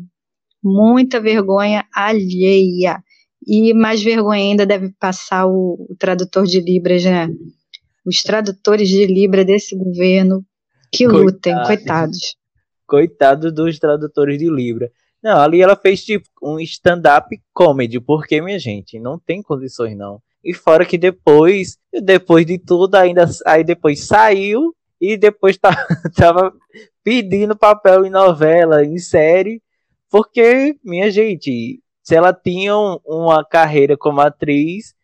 Muita 0.63 1.21
vergonha 1.21 1.85
alheia. 1.95 3.03
E 3.47 3.73
mais 3.73 4.03
vergonha 4.03 4.43
ainda 4.43 4.67
deve 4.67 4.93
passar 4.99 5.47
o, 5.47 5.87
o 5.89 5.97
tradutor 5.97 6.45
de 6.45 6.61
Libras, 6.61 7.05
né? 7.05 7.29
Os 8.05 8.23
tradutores 8.23 8.89
de 8.89 9.07
Libra 9.07 9.45
desse 9.45 9.77
governo 9.77 10.45
que 10.93 11.05
Coitado. 11.07 11.25
lutem, 11.25 11.55
coitados. 11.65 12.37
Coitado 12.87 13.53
dos 13.53 13.79
tradutores 13.79 14.39
de 14.39 14.49
Libra. 14.51 14.91
Não, 15.23 15.41
ali 15.41 15.61
ela 15.61 15.75
fez 15.77 16.05
tipo 16.05 16.29
um 16.43 16.61
stand-up 16.61 17.37
comedy, 17.53 17.99
porque, 18.01 18.41
minha 18.41 18.59
gente, 18.59 18.99
não 18.99 19.19
tem 19.19 19.43
condições 19.43 19.97
não. 19.97 20.21
E 20.45 20.55
fora 20.55 20.85
que 20.85 20.97
depois, 20.97 21.77
depois 21.93 22.47
de 22.47 22.59
tudo, 22.59 22.95
ainda 22.95 23.29
aí 23.45 23.65
depois 23.65 24.07
saiu 24.07 24.73
e 25.01 25.17
depois 25.17 25.57
tá, 25.59 25.71
tava 26.17 26.53
pedindo 27.03 27.57
papel 27.57 28.07
em 28.07 28.11
novela, 28.11 28.85
em 28.85 28.99
série, 28.99 29.61
porque, 30.09 30.77
minha 30.85 31.11
gente, 31.11 31.81
se 32.03 32.15
ela 32.15 32.33
tinha 32.33 32.77
um- 32.77 32.99
uma 33.05 33.45
carreira 33.45 33.97
como 33.97 34.21
atriz, 34.21 34.95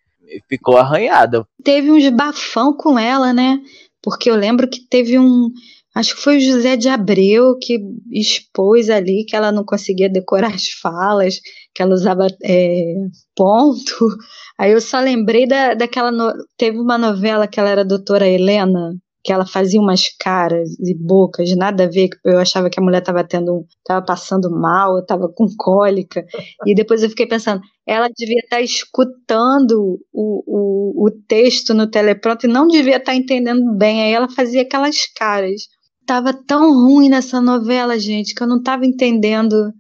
ficou 0.49 0.77
arranhada. 0.77 1.45
Teve 1.65 1.91
uns 1.91 2.09
bafão 2.11 2.73
com 2.73 2.97
ela, 2.99 3.33
né? 3.33 3.59
Porque 4.01 4.31
eu 4.31 4.37
lembro 4.37 4.69
que 4.69 4.81
teve 4.89 5.19
um. 5.19 5.51
Acho 5.95 6.15
que 6.17 6.23
foi 6.23 6.39
o 6.39 6.41
José 6.41 6.77
de 6.77 6.89
Abreu 6.89 7.57
que 7.59 7.79
expôs 8.11 8.89
ali 8.89 9.25
que 9.27 9.37
ela 9.37 9.53
não 9.53 9.65
conseguia 9.65 10.09
decorar 10.09 10.55
as 10.55 10.69
falas, 10.69 11.39
que 11.75 11.83
ela 11.83 11.93
usava 11.95 12.27
é, 12.43 12.95
ponto. 13.37 13.83
Aí 14.59 14.73
eu 14.73 14.81
só 14.81 15.01
lembrei 15.01 15.47
da, 15.47 15.75
daquela. 15.75 16.11
no- 16.11 16.33
Teve 16.57 16.79
uma 16.79 16.97
novela 16.97 17.47
que 17.47 17.61
ela 17.61 17.69
era 17.69 17.85
doutora 17.85 18.27
Helena, 18.27 18.95
que 19.25 19.33
ela 19.33 19.47
fazia 19.47 19.81
umas 19.81 20.09
caras 20.19 20.71
e 20.81 20.95
bocas, 20.99 21.55
nada 21.57 21.85
a 21.85 21.89
ver, 21.89 22.09
que 22.09 22.17
eu 22.25 22.39
achava 22.39 22.69
que 22.71 22.81
a 22.81 22.83
mulher 22.83 22.99
estava 23.01 23.23
tendo 23.23 23.55
um, 23.55 23.65
tava 23.85 24.05
passando 24.05 24.51
mal, 24.51 24.99
estava 24.99 25.29
com 25.29 25.47
cólica. 25.59 26.25
E 26.67 26.75
depois 26.75 27.03
eu 27.03 27.11
fiquei 27.11 27.27
pensando, 27.27 27.61
ela 27.87 28.09
devia 28.17 28.41
estar 28.41 28.61
escutando 28.63 30.01
o, 30.13 31.03
o, 31.03 31.07
o 31.07 31.11
texto 31.29 31.75
no 31.75 31.87
teleprompter 31.89 32.49
e 32.49 32.53
não 32.53 32.67
devia 32.67 32.97
estar 32.97 33.15
entendendo 33.15 33.77
bem. 33.77 34.03
Aí 34.03 34.13
ela 34.13 34.29
fazia 34.31 34.63
aquelas 34.63 34.97
caras. 35.15 35.63
Tava 36.07 36.33
tão 36.33 36.73
ruim 36.73 37.09
nessa 37.09 37.41
novela, 37.41 37.99
gente, 37.99 38.35
que 38.35 38.43
eu 38.43 38.47
não 38.47 38.59
estava 38.59 38.85
entendendo 38.85 39.73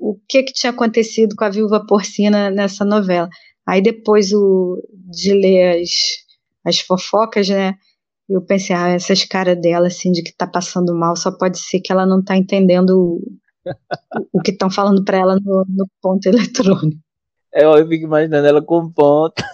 o 0.00 0.18
que, 0.28 0.42
que 0.42 0.52
tinha 0.52 0.70
acontecido 0.70 1.36
com 1.36 1.44
a 1.44 1.50
viúva 1.50 1.84
porcina 1.86 2.50
nessa 2.50 2.84
novela. 2.84 3.28
Aí 3.66 3.82
depois 3.82 4.32
o, 4.32 4.82
de 5.10 5.34
ler 5.34 5.80
as, 5.80 5.90
as 6.64 6.80
fofocas, 6.80 7.48
né? 7.48 7.74
Eu 8.28 8.40
pensei, 8.42 8.74
ah, 8.74 8.88
essas 8.88 9.24
caras 9.24 9.60
dela, 9.60 9.88
assim, 9.88 10.10
de 10.12 10.22
que 10.22 10.32
tá 10.32 10.46
passando 10.46 10.94
mal, 10.94 11.16
só 11.16 11.30
pode 11.30 11.58
ser 11.58 11.80
que 11.80 11.92
ela 11.92 12.06
não 12.06 12.22
tá 12.22 12.36
entendendo 12.36 12.90
o, 12.90 13.20
o 14.32 14.40
que 14.40 14.52
estão 14.52 14.70
falando 14.70 15.04
para 15.04 15.18
ela 15.18 15.34
no, 15.34 15.64
no 15.68 15.86
ponto 16.00 16.26
eletrônico. 16.26 17.00
É, 17.52 17.64
Eu 17.64 17.86
fico 17.88 18.04
imaginando 18.04 18.46
ela 18.46 18.62
com 18.62 18.90
ponta 18.90 19.44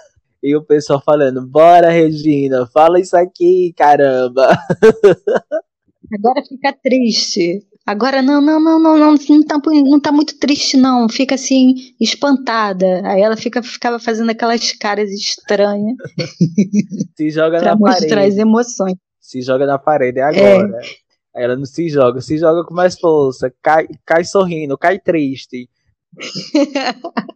e 0.42 0.54
o 0.54 0.62
pessoal 0.62 1.02
falando: 1.04 1.46
Bora, 1.46 1.90
Regina, 1.90 2.66
fala 2.66 3.00
isso 3.00 3.16
aqui, 3.16 3.72
caramba. 3.76 4.48
Agora 6.14 6.42
fica 6.44 6.72
triste. 6.72 7.62
Agora 7.86 8.20
não, 8.20 8.40
não, 8.40 8.60
não, 8.60 8.80
não, 8.80 8.98
não, 8.98 9.14
não 9.14 9.42
tá, 9.44 9.60
não 9.72 10.00
tá 10.00 10.10
muito 10.10 10.38
triste, 10.38 10.76
não. 10.76 11.08
Fica 11.08 11.36
assim, 11.36 11.74
espantada. 12.00 13.00
Aí 13.04 13.20
ela 13.20 13.36
fica, 13.36 13.62
ficava 13.62 13.98
fazendo 13.98 14.30
aquelas 14.30 14.72
caras 14.72 15.10
estranhas 15.10 15.96
Se 17.16 17.30
joga 17.30 17.58
para 17.58 17.70
na 17.70 17.76
mostrar 17.76 18.04
as 18.04 18.10
parede. 18.10 18.40
emoções. 18.40 18.96
Se 19.20 19.40
joga 19.40 19.66
na 19.66 19.78
parede 19.78 20.18
é 20.18 20.22
agora. 20.22 20.80
Aí 21.34 21.44
ela 21.44 21.56
não 21.56 21.64
se 21.64 21.88
joga, 21.88 22.20
se 22.20 22.38
joga 22.38 22.64
com 22.64 22.74
mais 22.74 22.98
força, 22.98 23.52
cai, 23.62 23.86
cai 24.04 24.24
sorrindo, 24.24 24.76
cai 24.78 24.98
triste. 24.98 25.68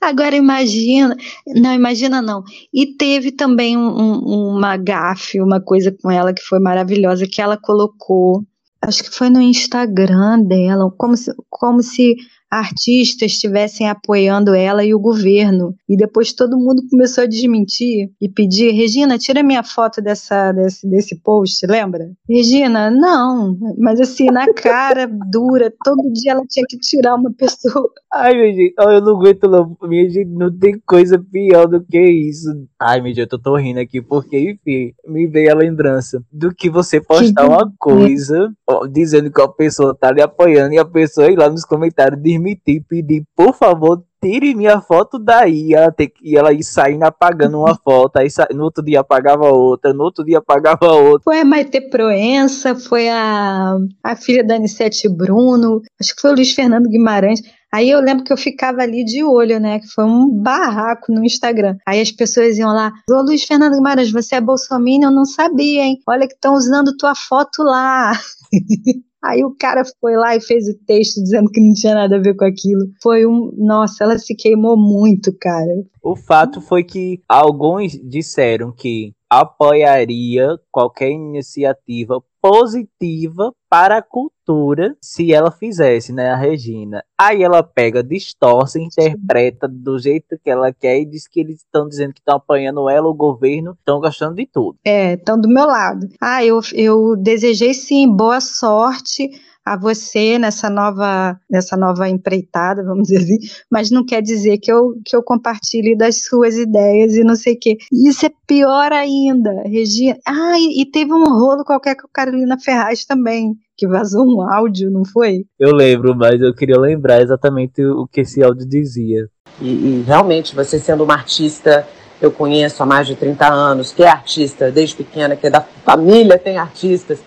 Agora 0.00 0.36
imagina, 0.36 1.16
não 1.46 1.72
imagina 1.74 2.20
não. 2.22 2.42
E 2.72 2.86
teve 2.96 3.32
também 3.32 3.76
um- 3.76 3.88
um- 3.96 4.56
uma 4.56 4.76
gafe, 4.76 5.40
uma 5.40 5.60
coisa 5.60 5.92
com 6.02 6.10
ela 6.10 6.32
que 6.34 6.42
foi 6.42 6.58
maravilhosa, 6.58 7.26
que 7.26 7.40
ela 7.40 7.56
colocou, 7.56 8.42
acho 8.80 9.04
que 9.04 9.10
foi 9.10 9.30
no 9.30 9.40
Instagram 9.40 10.42
dela, 10.42 10.90
como 10.98 11.16
se, 11.16 11.32
como 11.50 11.82
se 11.82 12.16
artistas 12.52 13.32
estivessem 13.32 13.88
apoiando 13.88 14.54
ela 14.54 14.84
e 14.84 14.94
o 14.94 15.00
governo. 15.00 15.74
E 15.88 15.96
depois 15.96 16.34
todo 16.34 16.58
mundo 16.58 16.82
começou 16.90 17.24
a 17.24 17.26
desmentir 17.26 18.10
e 18.20 18.28
pedir, 18.28 18.72
Regina, 18.72 19.16
tira 19.16 19.42
minha 19.42 19.62
foto 19.62 20.02
dessa, 20.02 20.52
desse, 20.52 20.86
desse 20.86 21.18
post, 21.22 21.66
lembra? 21.66 22.10
Regina, 22.28 22.90
não, 22.90 23.56
mas 23.78 23.98
assim, 24.00 24.26
na 24.26 24.52
cara 24.52 25.08
dura, 25.30 25.72
todo 25.82 26.12
dia 26.12 26.32
ela 26.32 26.42
tinha 26.46 26.66
que 26.68 26.76
tirar 26.76 27.14
uma 27.14 27.32
pessoa. 27.32 27.90
Ai, 28.12 28.34
minha 28.34 28.52
gente, 28.52 28.74
eu 28.76 29.00
não 29.00 29.16
aguento 29.16 29.48
não. 29.48 29.76
Minha 29.84 30.10
gente, 30.10 30.28
não 30.28 30.54
tem 30.54 30.78
coisa 30.86 31.18
pior 31.18 31.66
do 31.66 31.82
que 31.82 31.98
isso. 31.98 32.48
Ai, 32.78 33.00
minha 33.00 33.14
gente, 33.14 33.32
eu 33.32 33.38
tô 33.38 33.56
rindo 33.56 33.80
aqui 33.80 34.02
porque, 34.02 34.38
enfim, 34.38 34.92
me 35.06 35.26
veio 35.26 35.52
a 35.52 35.54
lembrança 35.54 36.22
do 36.30 36.54
que 36.54 36.68
você 36.68 37.00
postar 37.00 37.48
uma 37.48 37.72
coisa 37.78 38.52
dizendo 38.90 39.30
que 39.30 39.40
a 39.40 39.48
pessoa 39.48 39.96
tá 39.98 40.12
lhe 40.12 40.20
apoiando 40.20 40.74
e 40.74 40.78
a 40.78 40.84
pessoa 40.84 41.30
ir 41.30 41.36
lá 41.36 41.48
nos 41.48 41.64
comentários 41.64 42.20
desmentir, 42.42 42.84
pedir, 42.88 43.22
por 43.36 43.54
favor, 43.54 44.02
tire 44.22 44.54
minha 44.54 44.80
foto 44.80 45.18
daí. 45.18 45.68
E 45.70 45.74
ela, 45.74 45.90
ter, 45.92 46.08
que- 46.08 46.20
e 46.30 46.36
ela 46.36 46.52
ir 46.52 46.62
saindo 46.62 47.04
apagando 47.04 47.58
uma 47.58 47.74
foto, 47.82 48.16
aí 48.18 48.30
sa- 48.30 48.48
no 48.52 48.64
outro 48.64 48.84
dia 48.84 49.00
apagava 49.00 49.48
outra, 49.50 49.92
no 49.92 50.02
outro 50.04 50.24
dia 50.24 50.38
apagava 50.38 50.92
outra. 50.92 51.22
Foi 51.24 51.40
a 51.40 51.44
Maite 51.44 51.80
Proença, 51.90 52.74
foi 52.74 53.08
a, 53.08 53.76
a 54.04 54.16
filha 54.16 54.44
da 54.44 54.54
Anissete 54.56 55.08
Bruno, 55.08 55.80
acho 56.00 56.14
que 56.14 56.20
foi 56.20 56.30
o 56.32 56.34
Luiz 56.34 56.52
Fernando 56.52 56.88
Guimarães. 56.88 57.40
Aí 57.74 57.88
eu 57.88 58.00
lembro 58.00 58.22
que 58.22 58.30
eu 58.32 58.36
ficava 58.36 58.82
ali 58.82 59.02
de 59.02 59.24
olho, 59.24 59.58
né? 59.58 59.78
Que 59.80 59.86
foi 59.88 60.04
um 60.04 60.28
barraco 60.28 61.10
no 61.10 61.24
Instagram. 61.24 61.74
Aí 61.88 62.02
as 62.02 62.12
pessoas 62.12 62.58
iam 62.58 62.70
lá, 62.70 62.92
ô 63.10 63.22
Luiz 63.22 63.44
Fernando 63.44 63.72
Guimarães, 63.72 64.12
você 64.12 64.34
é 64.34 64.40
bolsominion? 64.42 65.08
Eu 65.08 65.14
não 65.14 65.24
sabia, 65.24 65.82
hein? 65.82 65.96
Olha 66.06 66.28
que 66.28 66.34
estão 66.34 66.52
usando 66.54 66.94
tua 66.98 67.14
foto 67.14 67.62
lá. 67.62 68.12
Aí 69.24 69.44
o 69.44 69.54
cara 69.54 69.82
foi 70.00 70.16
lá 70.16 70.34
e 70.34 70.40
fez 70.40 70.68
o 70.68 70.74
texto 70.84 71.22
dizendo 71.22 71.50
que 71.50 71.60
não 71.60 71.72
tinha 71.72 71.94
nada 71.94 72.16
a 72.16 72.20
ver 72.20 72.34
com 72.34 72.44
aquilo. 72.44 72.88
Foi 73.00 73.24
um. 73.24 73.52
Nossa, 73.56 74.02
ela 74.02 74.18
se 74.18 74.34
queimou 74.34 74.76
muito, 74.76 75.32
cara. 75.38 75.84
O 76.02 76.16
fato 76.16 76.60
foi 76.60 76.82
que 76.82 77.20
alguns 77.28 77.92
disseram 77.92 78.72
que 78.72 79.12
apoiaria 79.40 80.58
qualquer 80.70 81.10
iniciativa 81.10 82.22
positiva 82.38 83.52
para 83.70 83.98
a 83.98 84.02
cultura 84.02 84.94
se 85.00 85.32
ela 85.32 85.50
fizesse, 85.50 86.12
né, 86.12 86.30
a 86.30 86.36
Regina. 86.36 87.02
Aí 87.18 87.42
ela 87.42 87.62
pega, 87.62 88.02
distorce, 88.02 88.82
interpreta 88.82 89.66
do 89.66 89.98
jeito 89.98 90.38
que 90.42 90.50
ela 90.50 90.72
quer 90.72 90.98
e 90.98 91.06
diz 91.06 91.26
que 91.26 91.40
eles 91.40 91.58
estão 91.58 91.88
dizendo 91.88 92.12
que 92.12 92.20
estão 92.20 92.36
apoiando 92.36 92.90
ela, 92.90 93.08
o 93.08 93.14
governo, 93.14 93.72
estão 93.72 94.00
gostando 94.00 94.34
de 94.34 94.46
tudo. 94.46 94.76
É, 94.84 95.14
estão 95.14 95.40
do 95.40 95.48
meu 95.48 95.66
lado. 95.66 96.08
Ah, 96.20 96.44
eu, 96.44 96.60
eu 96.74 97.16
desejei 97.16 97.72
sim 97.72 98.14
boa 98.14 98.40
sorte 98.40 99.30
a 99.64 99.76
você 99.76 100.38
nessa 100.38 100.68
nova, 100.68 101.38
nessa 101.50 101.76
nova 101.76 102.08
empreitada, 102.08 102.82
vamos 102.84 103.08
dizer 103.08 103.18
assim, 103.18 103.38
mas 103.70 103.90
não 103.90 104.04
quer 104.04 104.22
dizer 104.22 104.58
que 104.58 104.70
eu, 104.70 104.94
que 105.04 105.14
eu 105.14 105.22
compartilhe 105.22 105.96
das 105.96 106.24
suas 106.24 106.56
ideias 106.56 107.14
e 107.14 107.22
não 107.22 107.36
sei 107.36 107.54
o 107.54 107.58
quê. 107.58 107.76
Isso 107.92 108.26
é 108.26 108.30
pior 108.46 108.92
ainda, 108.92 109.50
Regina. 109.64 110.18
Ah, 110.26 110.58
e, 110.58 110.82
e 110.82 110.86
teve 110.86 111.12
um 111.12 111.24
rolo 111.24 111.64
qualquer 111.64 111.94
com 111.94 112.06
a 112.06 112.10
Carolina 112.12 112.58
Ferraz 112.58 113.04
também, 113.04 113.54
que 113.76 113.86
vazou 113.86 114.26
um 114.26 114.42
áudio, 114.42 114.90
não 114.90 115.04
foi? 115.04 115.44
Eu 115.58 115.74
lembro, 115.74 116.14
mas 116.14 116.40
eu 116.40 116.54
queria 116.54 116.78
lembrar 116.78 117.20
exatamente 117.20 117.82
o 117.84 118.06
que 118.06 118.20
esse 118.22 118.42
áudio 118.42 118.68
dizia. 118.68 119.28
E, 119.60 119.68
e, 119.68 120.04
realmente, 120.06 120.54
você 120.54 120.78
sendo 120.78 121.04
uma 121.04 121.14
artista, 121.14 121.86
eu 122.20 122.30
conheço 122.30 122.82
há 122.82 122.86
mais 122.86 123.06
de 123.06 123.16
30 123.16 123.46
anos, 123.52 123.92
que 123.92 124.02
é 124.02 124.08
artista 124.08 124.70
desde 124.70 124.96
pequena, 124.96 125.36
que 125.36 125.46
é 125.46 125.50
da 125.50 125.60
família, 125.60 126.38
tem 126.38 126.58
artistas. 126.58 127.20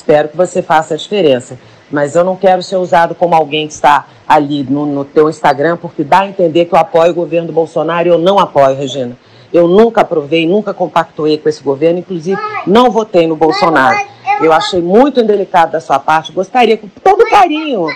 Espero 0.00 0.30
que 0.30 0.36
você 0.36 0.62
faça 0.62 0.94
a 0.94 0.96
diferença. 0.96 1.58
Mas 1.90 2.14
eu 2.16 2.24
não 2.24 2.34
quero 2.34 2.62
ser 2.62 2.76
usado 2.76 3.14
como 3.14 3.34
alguém 3.34 3.66
que 3.66 3.74
está 3.74 4.06
ali 4.26 4.62
no, 4.64 4.86
no 4.86 5.04
teu 5.04 5.28
Instagram, 5.28 5.76
porque 5.76 6.02
dá 6.02 6.20
a 6.20 6.26
entender 6.26 6.64
que 6.64 6.74
eu 6.74 6.78
apoio 6.78 7.10
o 7.10 7.14
governo 7.14 7.48
do 7.48 7.52
Bolsonaro 7.52 8.08
e 8.08 8.10
eu 8.10 8.16
não 8.16 8.38
apoio, 8.38 8.74
Regina. 8.74 9.14
Eu 9.52 9.68
nunca 9.68 10.00
aprovei, 10.00 10.46
nunca 10.46 10.72
compactuei 10.72 11.36
com 11.36 11.50
esse 11.50 11.62
governo, 11.62 11.98
inclusive 11.98 12.40
não 12.66 12.90
votei 12.90 13.26
no 13.26 13.36
Bolsonaro. 13.36 13.98
Eu 14.40 14.54
achei 14.54 14.80
muito 14.80 15.20
indelicado 15.20 15.72
da 15.72 15.80
sua 15.80 15.98
parte. 15.98 16.32
Gostaria, 16.32 16.78
com 16.78 16.88
todo 16.88 17.28
carinho, 17.28 17.86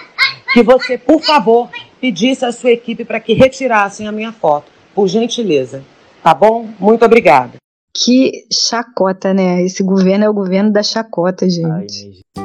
que 0.52 0.62
você, 0.62 0.98
por 0.98 1.22
favor, 1.22 1.70
pedisse 2.00 2.44
à 2.44 2.52
sua 2.52 2.72
equipe 2.72 3.02
para 3.04 3.18
que 3.18 3.32
retirassem 3.32 4.06
a 4.06 4.12
minha 4.12 4.32
foto, 4.32 4.70
por 4.94 5.08
gentileza. 5.08 5.82
Tá 6.22 6.34
bom? 6.34 6.68
Muito 6.78 7.02
obrigada. 7.02 7.63
Que 7.96 8.46
chacota, 8.52 9.32
né? 9.32 9.62
Esse 9.62 9.84
governo 9.84 10.24
é 10.24 10.28
o 10.28 10.34
governo 10.34 10.72
da 10.72 10.82
chacota, 10.82 11.48
gente. 11.48 12.24
Ai, 12.36 12.44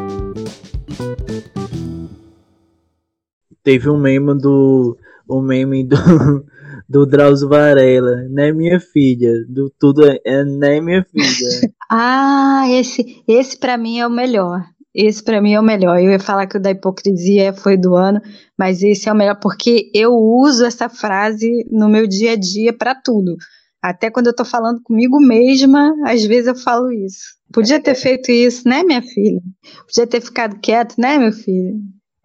Teve 3.63 3.89
um 3.89 3.97
meme 3.97 4.39
do. 4.39 4.95
Um 5.27 5.41
meme 5.41 5.83
do. 5.83 5.95
Do 6.87 7.05
Drauzio 7.05 7.47
Varela, 7.47 8.23
né, 8.31 8.51
minha 8.51 8.79
filha? 8.79 9.45
Do 9.47 9.71
tudo 9.79 10.09
é, 10.09 10.19
é 10.25 10.43
né, 10.43 10.81
minha 10.81 11.03
filha? 11.03 11.71
ah, 11.87 12.63
esse, 12.67 13.21
esse 13.27 13.59
para 13.59 13.77
mim 13.77 13.99
é 13.99 14.07
o 14.07 14.09
melhor. 14.09 14.63
Esse 14.91 15.23
para 15.23 15.39
mim 15.39 15.53
é 15.53 15.59
o 15.59 15.63
melhor. 15.63 15.99
Eu 15.99 16.09
ia 16.09 16.19
falar 16.19 16.47
que 16.47 16.57
o 16.57 16.59
da 16.59 16.71
hipocrisia 16.71 17.53
foi 17.53 17.77
do 17.77 17.95
ano, 17.95 18.19
mas 18.57 18.81
esse 18.81 19.07
é 19.07 19.13
o 19.13 19.15
melhor 19.15 19.39
porque 19.39 19.91
eu 19.93 20.13
uso 20.15 20.65
essa 20.65 20.89
frase 20.89 21.63
no 21.69 21.87
meu 21.87 22.07
dia 22.07 22.31
a 22.31 22.35
dia 22.35 22.73
para 22.73 22.95
tudo. 22.95 23.35
Até 23.81 24.11
quando 24.11 24.27
eu 24.27 24.35
tô 24.35 24.43
falando 24.43 24.81
comigo 24.83 25.19
mesma, 25.19 25.93
às 26.05 26.25
vezes 26.25 26.47
eu 26.47 26.55
falo 26.55 26.91
isso. 26.91 27.37
Podia 27.51 27.81
ter 27.81 27.95
feito 27.95 28.31
isso, 28.31 28.67
né, 28.67 28.83
minha 28.83 29.01
filha? 29.01 29.41
Podia 29.85 30.05
ter 30.05 30.21
ficado 30.21 30.59
quieto, 30.59 30.95
né, 30.97 31.17
meu 31.17 31.31
filho? 31.31 31.75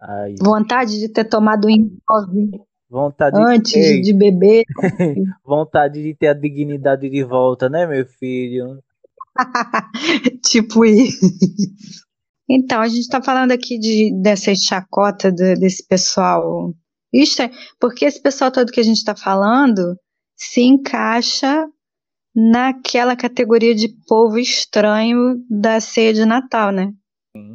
Ai, 0.01 0.35
Vontade 0.39 0.99
de 0.99 1.09
ter 1.09 1.23
tomado 1.25 1.67
um 1.67 1.97
Vontade 2.89 3.37
antes 3.39 3.73
de, 3.73 4.01
de 4.01 4.13
beber. 4.13 4.63
Vontade 5.43 6.03
de 6.03 6.13
ter 6.13 6.27
a 6.27 6.33
dignidade 6.33 7.09
de 7.09 7.23
volta, 7.23 7.69
né, 7.69 7.87
meu 7.87 8.05
filho? 8.05 8.79
tipo 10.45 10.85
isso. 10.85 11.25
Então, 12.49 12.81
a 12.81 12.87
gente 12.87 13.01
está 13.01 13.21
falando 13.21 13.51
aqui 13.51 13.79
de, 13.79 14.13
dessa 14.21 14.53
chacota 14.55 15.31
de, 15.31 15.55
desse 15.55 15.85
pessoal. 15.87 16.73
Isso 17.11 17.41
é, 17.41 17.49
porque 17.79 18.05
esse 18.05 18.21
pessoal 18.21 18.51
todo 18.51 18.71
que 18.71 18.79
a 18.79 18.83
gente 18.83 18.97
está 18.97 19.15
falando 19.15 19.97
se 20.35 20.61
encaixa 20.61 21.67
naquela 22.35 23.15
categoria 23.15 23.73
de 23.73 23.89
povo 24.07 24.37
estranho 24.37 25.37
da 25.49 25.79
ceia 25.79 26.13
de 26.13 26.25
Natal, 26.25 26.71
né? 26.71 26.91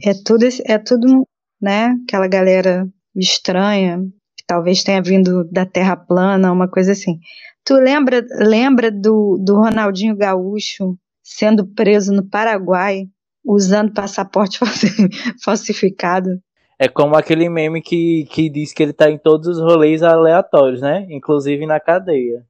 É 0.02 0.12
tudo, 0.24 0.46
é 0.66 0.78
tudo, 0.78 1.26
né? 1.60 1.94
Aquela 2.04 2.26
galera 2.26 2.86
estranha, 3.14 4.00
que 4.36 4.44
talvez 4.46 4.82
tenha 4.82 5.02
vindo 5.02 5.44
da 5.50 5.66
Terra 5.66 5.96
plana, 5.96 6.52
uma 6.52 6.68
coisa 6.68 6.92
assim. 6.92 7.18
Tu 7.64 7.74
lembra, 7.74 8.24
lembra 8.38 8.90
do, 8.90 9.38
do 9.44 9.56
Ronaldinho 9.56 10.16
Gaúcho 10.16 10.96
sendo 11.22 11.66
preso 11.66 12.12
no 12.12 12.28
Paraguai 12.28 13.04
usando 13.44 13.92
passaporte 13.92 14.58
falsificado? 15.44 16.30
É 16.78 16.88
como 16.88 17.14
aquele 17.14 17.48
meme 17.48 17.82
que, 17.82 18.24
que 18.30 18.48
diz 18.48 18.72
que 18.72 18.82
ele 18.82 18.94
tá 18.94 19.10
em 19.10 19.18
todos 19.18 19.46
os 19.48 19.60
rolês 19.60 20.02
aleatórios, 20.02 20.80
né? 20.80 21.06
Inclusive 21.10 21.66
na 21.66 21.78
cadeia. 21.78 22.42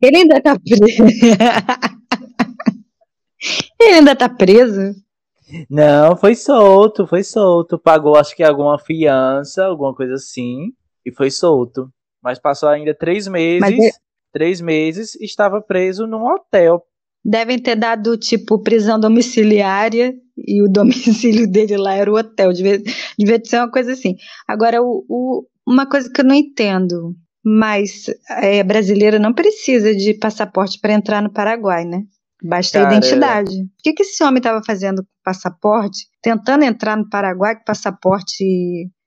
Ele 0.00 0.18
ainda 0.18 0.40
tá 0.40 0.58
preso. 0.58 0.82
Ele 3.80 3.94
ainda 3.94 4.16
tá 4.16 4.28
preso? 4.28 4.94
Não, 5.68 6.16
foi 6.16 6.34
solto, 6.34 7.06
foi 7.06 7.22
solto. 7.22 7.78
Pagou, 7.78 8.16
acho 8.16 8.34
que 8.36 8.42
alguma 8.42 8.78
fiança, 8.78 9.64
alguma 9.64 9.94
coisa 9.94 10.14
assim, 10.14 10.72
e 11.04 11.12
foi 11.12 11.30
solto. 11.30 11.90
Mas 12.22 12.38
passou 12.38 12.68
ainda 12.68 12.94
três 12.94 13.26
meses. 13.26 13.86
É... 13.86 13.90
Três 14.32 14.60
meses 14.60 15.14
estava 15.16 15.60
preso 15.60 16.06
num 16.06 16.26
hotel. 16.26 16.84
Devem 17.24 17.58
ter 17.58 17.76
dado, 17.76 18.16
tipo, 18.16 18.62
prisão 18.62 19.00
domiciliária 19.00 20.14
e 20.36 20.62
o 20.62 20.68
domicílio 20.70 21.50
dele 21.50 21.76
lá 21.76 21.94
era 21.94 22.12
o 22.12 22.16
hotel. 22.16 22.52
Devia, 22.52 22.82
devia 23.18 23.40
ser 23.42 23.56
uma 23.56 23.70
coisa 23.70 23.92
assim. 23.92 24.16
Agora, 24.46 24.82
o, 24.82 25.04
o, 25.08 25.46
uma 25.66 25.88
coisa 25.88 26.10
que 26.12 26.20
eu 26.20 26.24
não 26.24 26.34
entendo 26.34 27.16
mas 27.48 28.06
é, 28.42 28.62
brasileira 28.62 29.18
não 29.18 29.32
precisa 29.32 29.94
de 29.94 30.12
passaporte 30.14 30.78
para 30.78 30.92
entrar 30.92 31.22
no 31.22 31.32
Paraguai, 31.32 31.84
né? 31.84 32.02
Basta 32.42 32.78
Cara, 32.78 32.90
a 32.90 32.96
identidade. 32.96 33.62
O 33.62 33.82
que, 33.82 33.94
que 33.94 34.02
esse 34.02 34.22
homem 34.22 34.38
estava 34.38 34.62
fazendo 34.64 35.02
com 35.02 35.08
passaporte? 35.24 36.06
Tentando 36.22 36.64
entrar 36.64 36.96
no 36.96 37.08
Paraguai 37.08 37.56
com 37.56 37.64
passaporte 37.64 38.44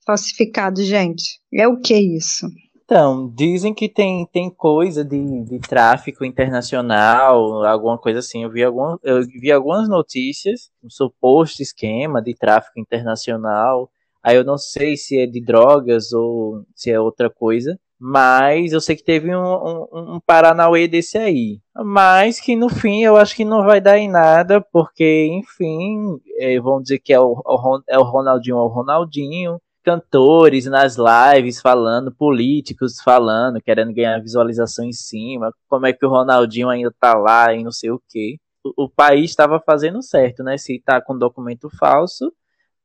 falsificado, 0.05 0.81
gente. 0.83 1.39
É 1.53 1.67
o 1.67 1.79
que 1.79 1.95
isso? 1.95 2.47
Então, 2.83 3.31
dizem 3.33 3.73
que 3.73 3.87
tem, 3.87 4.27
tem 4.33 4.49
coisa 4.49 5.05
de, 5.05 5.43
de 5.45 5.59
tráfico 5.59 6.25
internacional, 6.25 7.63
alguma 7.63 7.97
coisa 7.97 8.19
assim. 8.19 8.43
Eu 8.43 8.51
vi, 8.51 8.63
algum, 8.63 8.97
eu 9.03 9.21
vi 9.39 9.51
algumas 9.51 9.87
notícias, 9.87 10.69
um 10.83 10.89
suposto 10.89 11.61
esquema 11.61 12.21
de 12.21 12.35
tráfico 12.35 12.79
internacional. 12.79 13.89
Aí 14.21 14.35
eu 14.35 14.43
não 14.43 14.57
sei 14.57 14.97
se 14.97 15.17
é 15.17 15.25
de 15.25 15.39
drogas 15.39 16.11
ou 16.11 16.65
se 16.75 16.91
é 16.91 16.99
outra 16.99 17.29
coisa. 17.29 17.79
Mas 18.03 18.71
eu 18.71 18.81
sei 18.81 18.95
que 18.95 19.03
teve 19.03 19.35
um, 19.35 19.43
um, 19.43 20.15
um 20.15 20.19
Paranauê 20.25 20.87
desse 20.87 21.19
aí. 21.19 21.59
Mas 21.85 22.39
que 22.39 22.55
no 22.55 22.67
fim 22.67 23.03
eu 23.03 23.15
acho 23.15 23.35
que 23.35 23.45
não 23.45 23.63
vai 23.63 23.79
dar 23.79 23.99
em 23.99 24.09
nada, 24.09 24.59
porque, 24.59 25.27
enfim, 25.27 26.19
é, 26.39 26.59
vão 26.59 26.81
dizer 26.81 26.97
que 26.97 27.13
é 27.13 27.19
o, 27.19 27.39
é 27.87 27.99
o 27.99 28.03
Ronaldinho 28.03 28.57
é 28.57 28.59
o 28.59 28.67
Ronaldinho. 28.67 29.61
Cantores 29.83 30.65
nas 30.65 30.95
lives 30.97 31.61
falando, 31.61 32.11
políticos 32.11 32.95
falando, 33.03 33.61
querendo 33.61 33.93
ganhar 33.93 34.19
visualização 34.19 34.83
em 34.85 34.93
cima, 34.93 35.51
como 35.67 35.85
é 35.85 35.93
que 35.93 36.03
o 36.03 36.09
Ronaldinho 36.09 36.69
ainda 36.69 36.91
tá 36.99 37.13
lá 37.13 37.53
e 37.53 37.63
não 37.63 37.71
sei 37.71 37.91
o 37.91 38.01
que. 38.09 38.39
O, 38.63 38.85
o 38.85 38.89
país 38.89 39.29
estava 39.29 39.59
fazendo 39.59 40.01
certo, 40.01 40.43
né? 40.43 40.57
Se 40.57 40.81
tá 40.83 40.99
com 41.01 41.15
documento 41.15 41.69
falso, 41.77 42.33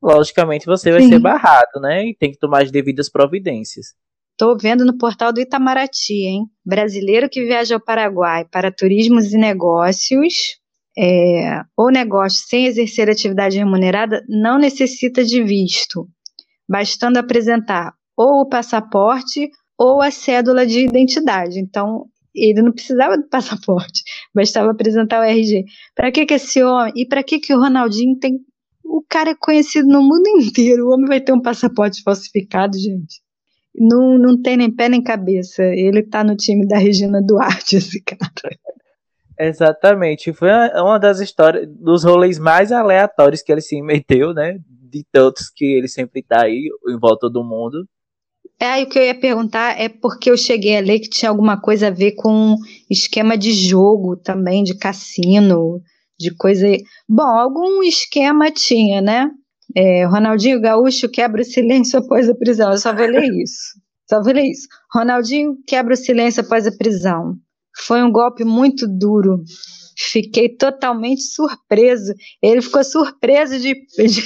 logicamente 0.02 0.66
você 0.66 0.90
vai 0.92 1.02
Sim. 1.02 1.08
ser 1.08 1.18
barrado, 1.20 1.80
né? 1.80 2.04
E 2.06 2.14
tem 2.14 2.32
que 2.32 2.38
tomar 2.38 2.62
as 2.62 2.70
devidas 2.70 3.08
providências. 3.08 3.94
Estou 4.38 4.54
vendo 4.54 4.84
no 4.84 4.98
portal 4.98 5.32
do 5.32 5.40
Itamaraty, 5.40 6.26
hein? 6.26 6.44
Brasileiro 6.62 7.26
que 7.26 7.42
viaja 7.42 7.74
ao 7.74 7.80
Paraguai 7.80 8.44
para 8.44 8.70
turismos 8.70 9.32
e 9.32 9.38
negócios, 9.38 10.58
é, 10.98 11.62
ou 11.74 11.90
negócio 11.90 12.44
sem 12.46 12.66
exercer 12.66 13.08
atividade 13.08 13.56
remunerada, 13.56 14.22
não 14.28 14.58
necessita 14.58 15.24
de 15.24 15.42
visto, 15.42 16.06
bastando 16.68 17.16
apresentar 17.16 17.94
ou 18.14 18.42
o 18.42 18.46
passaporte 18.46 19.48
ou 19.78 20.02
a 20.02 20.10
cédula 20.10 20.66
de 20.66 20.80
identidade. 20.80 21.58
Então, 21.58 22.04
ele 22.34 22.60
não 22.60 22.72
precisava 22.72 23.16
do 23.16 23.26
passaporte, 23.30 24.02
bastava 24.36 24.70
apresentar 24.70 25.20
o 25.20 25.24
RG. 25.24 25.64
Para 25.94 26.12
que, 26.12 26.26
que 26.26 26.34
esse 26.34 26.62
homem. 26.62 26.92
E 26.94 27.06
para 27.06 27.22
que, 27.22 27.38
que 27.38 27.54
o 27.54 27.58
Ronaldinho 27.58 28.18
tem. 28.18 28.38
O 28.84 29.02
cara 29.08 29.30
é 29.30 29.34
conhecido 29.34 29.88
no 29.88 30.02
mundo 30.02 30.28
inteiro. 30.42 30.88
O 30.88 30.92
homem 30.92 31.06
vai 31.06 31.22
ter 31.22 31.32
um 31.32 31.40
passaporte 31.40 32.02
falsificado, 32.02 32.78
gente 32.78 33.24
não, 33.78 34.18
não 34.18 34.40
tem 34.40 34.56
nem 34.56 34.70
pé 34.70 34.88
nem 34.88 35.02
cabeça. 35.02 35.62
Ele 35.62 36.02
tá 36.02 36.24
no 36.24 36.36
time 36.36 36.66
da 36.66 36.78
Regina 36.78 37.22
Duarte, 37.22 37.76
esse 37.78 38.02
cara. 38.02 38.30
Exatamente. 39.38 40.32
Foi 40.32 40.48
uma 40.74 40.98
das 40.98 41.20
histórias, 41.20 41.68
dos 41.68 42.04
rolês 42.04 42.38
mais 42.38 42.72
aleatórios 42.72 43.42
que 43.42 43.52
ele 43.52 43.60
se 43.60 43.80
meteu, 43.82 44.32
né? 44.32 44.58
De 44.68 45.04
tantos 45.12 45.50
que 45.54 45.64
ele 45.64 45.88
sempre 45.88 46.22
tá 46.22 46.44
aí, 46.44 46.68
em 46.88 46.98
volta 46.98 47.28
do 47.28 47.44
mundo. 47.44 47.86
É, 48.58 48.66
aí 48.66 48.84
o 48.84 48.88
que 48.88 48.98
eu 48.98 49.04
ia 49.04 49.14
perguntar 49.14 49.78
é 49.78 49.88
porque 49.88 50.30
eu 50.30 50.36
cheguei 50.36 50.78
a 50.78 50.80
ler 50.80 51.00
que 51.00 51.10
tinha 51.10 51.28
alguma 51.28 51.60
coisa 51.60 51.88
a 51.88 51.90
ver 51.90 52.12
com 52.12 52.56
esquema 52.90 53.36
de 53.36 53.52
jogo 53.52 54.16
também, 54.16 54.64
de 54.64 54.78
cassino, 54.78 55.82
de 56.18 56.34
coisa. 56.34 56.66
Bom, 57.06 57.22
algum 57.22 57.82
esquema 57.82 58.50
tinha, 58.50 59.02
né? 59.02 59.30
É, 59.74 60.04
Ronaldinho 60.04 60.60
Gaúcho 60.60 61.08
quebra 61.08 61.42
o 61.42 61.44
silêncio 61.44 61.98
após 61.98 62.28
a 62.28 62.34
prisão. 62.34 62.70
Eu 62.70 62.78
só 62.78 62.94
vou 62.94 63.06
ler 63.06 63.30
isso. 63.42 63.80
Só 64.08 64.22
vou 64.22 64.32
ler 64.32 64.44
isso. 64.44 64.68
Ronaldinho 64.94 65.56
quebra 65.66 65.94
o 65.94 65.96
silêncio 65.96 66.42
após 66.42 66.66
a 66.66 66.72
prisão. 66.72 67.34
Foi 67.84 68.02
um 68.02 68.10
golpe 68.10 68.44
muito 68.44 68.86
duro. 68.86 69.42
Fiquei 69.98 70.48
totalmente 70.48 71.22
surpreso. 71.22 72.12
Ele 72.42 72.62
ficou 72.62 72.84
surpreso 72.84 73.58
de, 73.58 73.74
de, 73.74 74.22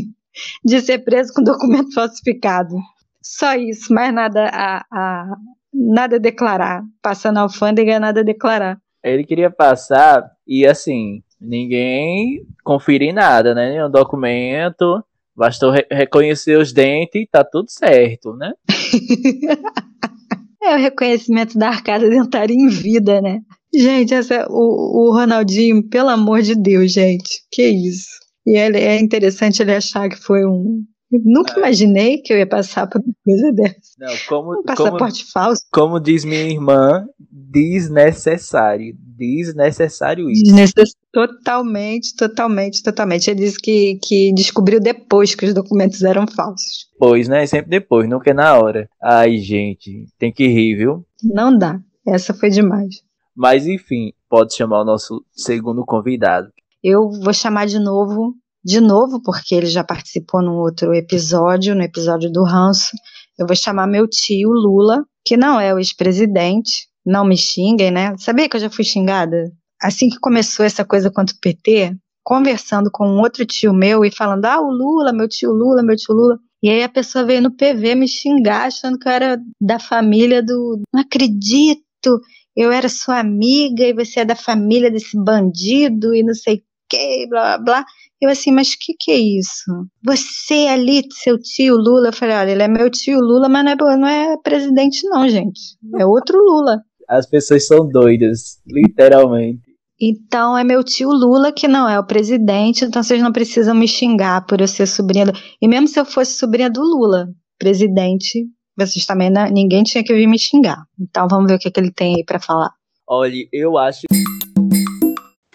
de 0.64 0.80
ser 0.80 0.98
preso 1.00 1.32
com 1.34 1.42
documento 1.42 1.92
falsificado. 1.92 2.74
Só 3.22 3.54
isso, 3.54 3.92
mais 3.92 4.14
nada 4.14 4.48
a, 4.52 4.84
a 4.90 5.36
nada 5.72 6.16
a 6.16 6.18
declarar. 6.18 6.82
Passar 7.02 7.32
na 7.32 7.42
alfândega, 7.42 8.00
nada 8.00 8.20
a 8.20 8.24
declarar. 8.24 8.78
Ele 9.04 9.24
queria 9.24 9.50
passar 9.50 10.30
e 10.46 10.66
assim, 10.66 11.22
ninguém 11.40 12.46
confira 12.62 13.04
em 13.04 13.12
nada, 13.12 13.54
né? 13.54 13.70
Nenhum 13.70 13.90
documento. 13.90 15.02
Bastou 15.34 15.70
re 15.70 15.86
reconhecer 15.90 16.58
os 16.58 16.72
dentes 16.72 17.22
e 17.22 17.26
tá 17.26 17.42
tudo 17.42 17.70
certo, 17.70 18.34
né? 18.34 18.52
é 20.62 20.74
o 20.74 20.78
reconhecimento 20.78 21.58
da 21.58 21.68
arcada 21.68 22.08
dentária 22.08 22.52
em 22.52 22.68
vida, 22.68 23.20
né? 23.20 23.40
Gente, 23.72 24.12
essa, 24.12 24.46
o, 24.50 25.08
o 25.08 25.14
Ronaldinho, 25.14 25.88
pelo 25.88 26.08
amor 26.08 26.42
de 26.42 26.54
Deus, 26.54 26.92
gente, 26.92 27.40
que 27.50 27.62
isso. 27.62 28.10
E 28.46 28.56
ele, 28.56 28.78
é 28.78 29.00
interessante 29.00 29.62
ele 29.62 29.74
achar 29.74 30.08
que 30.08 30.16
foi 30.16 30.44
um. 30.44 30.84
Eu 31.10 31.20
nunca 31.24 31.54
é. 31.54 31.58
imaginei 31.58 32.18
que 32.18 32.32
eu 32.32 32.38
ia 32.38 32.46
passar 32.46 32.86
por 32.86 33.00
uma 33.00 33.14
coisa 33.24 33.52
dessa. 33.52 33.80
Não, 33.98 34.14
como, 34.28 34.60
um 34.60 34.62
passaporte 34.62 35.24
como, 35.24 35.32
falso. 35.32 35.62
Como 35.72 36.00
diz 36.00 36.24
minha 36.24 36.44
irmã, 36.44 37.06
desnecessário. 37.30 38.94
Desnecessário 38.96 40.30
isso. 40.30 40.44
Desnecess... 40.44 40.94
Totalmente, 41.12 42.14
totalmente, 42.14 42.82
totalmente. 42.82 43.28
Ele 43.28 43.40
disse 43.40 43.58
que, 43.58 43.98
que 44.02 44.32
descobriu 44.32 44.80
depois 44.80 45.34
que 45.34 45.44
os 45.44 45.52
documentos 45.52 46.02
eram 46.02 46.26
falsos. 46.28 46.88
Pois, 46.98 47.26
né? 47.26 47.44
Sempre 47.46 47.70
depois, 47.70 48.08
nunca 48.08 48.30
é 48.30 48.34
na 48.34 48.56
hora. 48.56 48.88
Ai, 49.02 49.38
gente, 49.38 50.06
tem 50.16 50.32
que 50.32 50.46
rir, 50.46 50.76
viu? 50.76 51.04
Não 51.24 51.56
dá. 51.56 51.80
Essa 52.06 52.32
foi 52.32 52.50
demais. 52.50 53.02
Mas 53.34 53.66
enfim, 53.66 54.12
pode 54.28 54.54
chamar 54.54 54.82
o 54.82 54.84
nosso 54.84 55.24
segundo 55.32 55.84
convidado. 55.84 56.52
Eu 56.82 57.10
vou 57.10 57.32
chamar 57.32 57.66
de 57.66 57.78
novo, 57.78 58.34
de 58.64 58.80
novo, 58.80 59.22
porque 59.22 59.54
ele 59.54 59.66
já 59.66 59.82
participou 59.82 60.42
num 60.42 60.56
outro 60.56 60.94
episódio, 60.94 61.74
no 61.74 61.82
episódio 61.82 62.30
do 62.30 62.44
Ranço. 62.44 62.90
Eu 63.38 63.46
vou 63.46 63.56
chamar 63.56 63.86
meu 63.86 64.06
tio 64.08 64.50
Lula, 64.50 65.04
que 65.24 65.36
não 65.36 65.58
é 65.58 65.72
o 65.74 65.78
ex-presidente, 65.78 66.88
não 67.04 67.24
me 67.24 67.36
xinguem, 67.36 67.90
né? 67.90 68.14
Sabia 68.18 68.48
que 68.48 68.56
eu 68.56 68.60
já 68.60 68.70
fui 68.70 68.84
xingada? 68.84 69.50
Assim 69.82 70.08
que 70.08 70.18
começou 70.18 70.64
essa 70.64 70.84
coisa 70.84 71.10
contra 71.10 71.34
o 71.34 71.40
PT, 71.40 71.96
conversando 72.22 72.90
com 72.92 73.06
um 73.06 73.20
outro 73.20 73.46
tio 73.46 73.72
meu 73.72 74.04
e 74.04 74.10
falando, 74.10 74.44
ah, 74.44 74.60
o 74.60 74.70
Lula, 74.70 75.12
meu 75.12 75.28
tio 75.28 75.50
Lula, 75.52 75.82
meu 75.82 75.96
tio 75.96 76.14
Lula. 76.14 76.38
E 76.62 76.68
aí 76.68 76.82
a 76.82 76.88
pessoa 76.88 77.24
veio 77.24 77.40
no 77.40 77.56
PV 77.56 77.94
me 77.94 78.06
xingar, 78.06 78.66
achando 78.66 78.98
que 78.98 79.08
eu 79.08 79.12
era 79.12 79.38
da 79.58 79.78
família 79.78 80.42
do. 80.42 80.82
Não 80.92 81.00
acredito! 81.00 82.20
eu 82.56 82.72
era 82.72 82.88
sua 82.88 83.18
amiga 83.18 83.84
e 83.84 83.94
você 83.94 84.20
é 84.20 84.24
da 84.24 84.36
família 84.36 84.90
desse 84.90 85.16
bandido 85.16 86.14
e 86.14 86.22
não 86.22 86.34
sei 86.34 86.56
o 86.56 86.62
que, 86.88 87.26
blá 87.28 87.58
blá 87.58 87.58
blá. 87.58 87.84
Eu 88.20 88.28
assim, 88.28 88.52
mas 88.52 88.72
o 88.72 88.76
que 88.78 88.94
que 88.98 89.10
é 89.10 89.18
isso? 89.18 89.72
Você 90.04 90.66
ali, 90.68 91.02
seu 91.10 91.38
tio 91.38 91.74
Lula, 91.76 92.08
eu 92.08 92.12
falei, 92.12 92.36
olha, 92.36 92.50
ele 92.50 92.62
é 92.62 92.68
meu 92.68 92.90
tio 92.90 93.18
Lula, 93.18 93.48
mas 93.48 93.64
não 93.64 93.72
é, 93.72 93.96
não 93.96 94.08
é 94.08 94.36
presidente 94.42 95.08
não, 95.08 95.26
gente. 95.26 95.60
É 95.98 96.04
outro 96.04 96.38
Lula. 96.38 96.82
As 97.08 97.26
pessoas 97.26 97.66
são 97.66 97.88
doidas, 97.88 98.60
literalmente. 98.66 99.62
Então 99.98 100.56
é 100.56 100.62
meu 100.62 100.84
tio 100.84 101.08
Lula 101.10 101.50
que 101.50 101.66
não 101.66 101.88
é 101.88 101.98
o 101.98 102.06
presidente, 102.06 102.84
então 102.84 103.02
vocês 103.02 103.22
não 103.22 103.32
precisam 103.32 103.74
me 103.74 103.88
xingar 103.88 104.46
por 104.46 104.60
eu 104.60 104.68
ser 104.68 104.86
sobrinha 104.86 105.26
do... 105.26 105.32
E 105.60 105.66
mesmo 105.66 105.88
se 105.88 105.98
eu 105.98 106.04
fosse 106.04 106.32
sobrinha 106.32 106.70
do 106.70 106.82
Lula, 106.82 107.26
presidente, 107.58 108.46
vocês 108.76 109.04
também, 109.06 109.30
né? 109.30 109.50
ninguém 109.50 109.82
tinha 109.82 110.04
que 110.04 110.14
vir 110.14 110.26
me 110.26 110.38
xingar. 110.38 110.84
Então 110.98 111.26
vamos 111.28 111.50
ver 111.50 111.56
o 111.56 111.58
que, 111.58 111.70
que 111.70 111.80
ele 111.80 111.92
tem 111.92 112.16
aí 112.16 112.24
para 112.24 112.38
falar. 112.38 112.70
Olha, 113.06 113.46
eu 113.52 113.76
acho. 113.76 114.02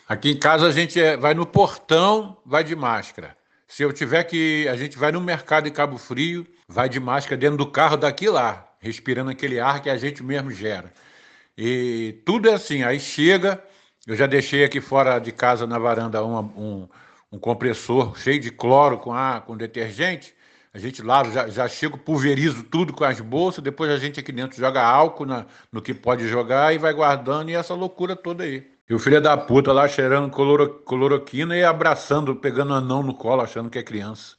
Aqui 0.07 0.29
em 0.31 0.37
casa 0.37 0.67
a 0.67 0.71
gente 0.71 1.01
é, 1.01 1.17
vai 1.17 1.33
no 1.33 1.47
portão, 1.47 2.37
vai 2.45 2.63
de 2.63 2.75
máscara. 2.75 3.35
Se 3.67 3.81
eu 3.81 3.91
tiver 3.91 4.23
que. 4.23 4.67
A 4.67 4.75
gente 4.75 4.97
vai 4.97 5.11
no 5.11 5.19
mercado 5.19 5.67
em 5.67 5.71
Cabo 5.71 5.97
Frio, 5.97 6.45
vai 6.67 6.87
de 6.87 6.99
máscara 6.99 7.35
dentro 7.35 7.57
do 7.57 7.65
carro 7.65 7.97
daqui 7.97 8.29
lá, 8.29 8.71
respirando 8.79 9.31
aquele 9.31 9.59
ar 9.59 9.81
que 9.81 9.89
a 9.89 9.97
gente 9.97 10.21
mesmo 10.23 10.51
gera. 10.51 10.93
E 11.57 12.21
tudo 12.23 12.49
é 12.49 12.53
assim. 12.53 12.83
Aí 12.83 12.99
chega, 12.99 13.63
eu 14.05 14.15
já 14.15 14.27
deixei 14.27 14.63
aqui 14.63 14.79
fora 14.79 15.17
de 15.17 15.31
casa 15.31 15.65
na 15.65 15.79
varanda 15.79 16.23
uma, 16.23 16.41
um, 16.41 16.87
um 17.31 17.39
compressor 17.39 18.15
cheio 18.15 18.39
de 18.39 18.51
cloro 18.51 18.99
com 18.99 19.11
ar, 19.11 19.41
com 19.41 19.57
detergente. 19.57 20.35
A 20.71 20.77
gente 20.77 21.01
lava, 21.01 21.31
já, 21.31 21.47
já 21.47 21.67
chega, 21.67 21.97
pulverizo 21.97 22.63
tudo 22.63 22.93
com 22.93 23.03
as 23.05 23.19
bolsas, 23.21 23.63
depois 23.63 23.89
a 23.89 23.97
gente 23.97 24.19
aqui 24.19 24.31
dentro 24.31 24.57
joga 24.57 24.83
álcool 24.83 25.25
na, 25.25 25.45
no 25.71 25.81
que 25.81 25.93
pode 25.95 26.27
jogar 26.27 26.75
e 26.75 26.77
vai 26.77 26.93
guardando, 26.93 27.49
e 27.49 27.55
essa 27.55 27.73
loucura 27.73 28.15
toda 28.15 28.43
aí. 28.43 28.74
E 28.87 28.93
o 28.93 28.99
filho 28.99 29.19
da 29.19 29.35
puta 29.35 29.73
lá 29.73 29.87
cheirando 29.87 30.29
coloro, 30.29 30.69
cloroquina 30.85 31.57
e 31.57 31.63
abraçando, 31.63 32.35
pegando 32.35 32.71
anão 32.71 33.01
no 33.01 33.15
colo, 33.15 33.41
achando 33.41 33.67
que 33.67 33.79
é 33.79 33.83
criança. 33.83 34.35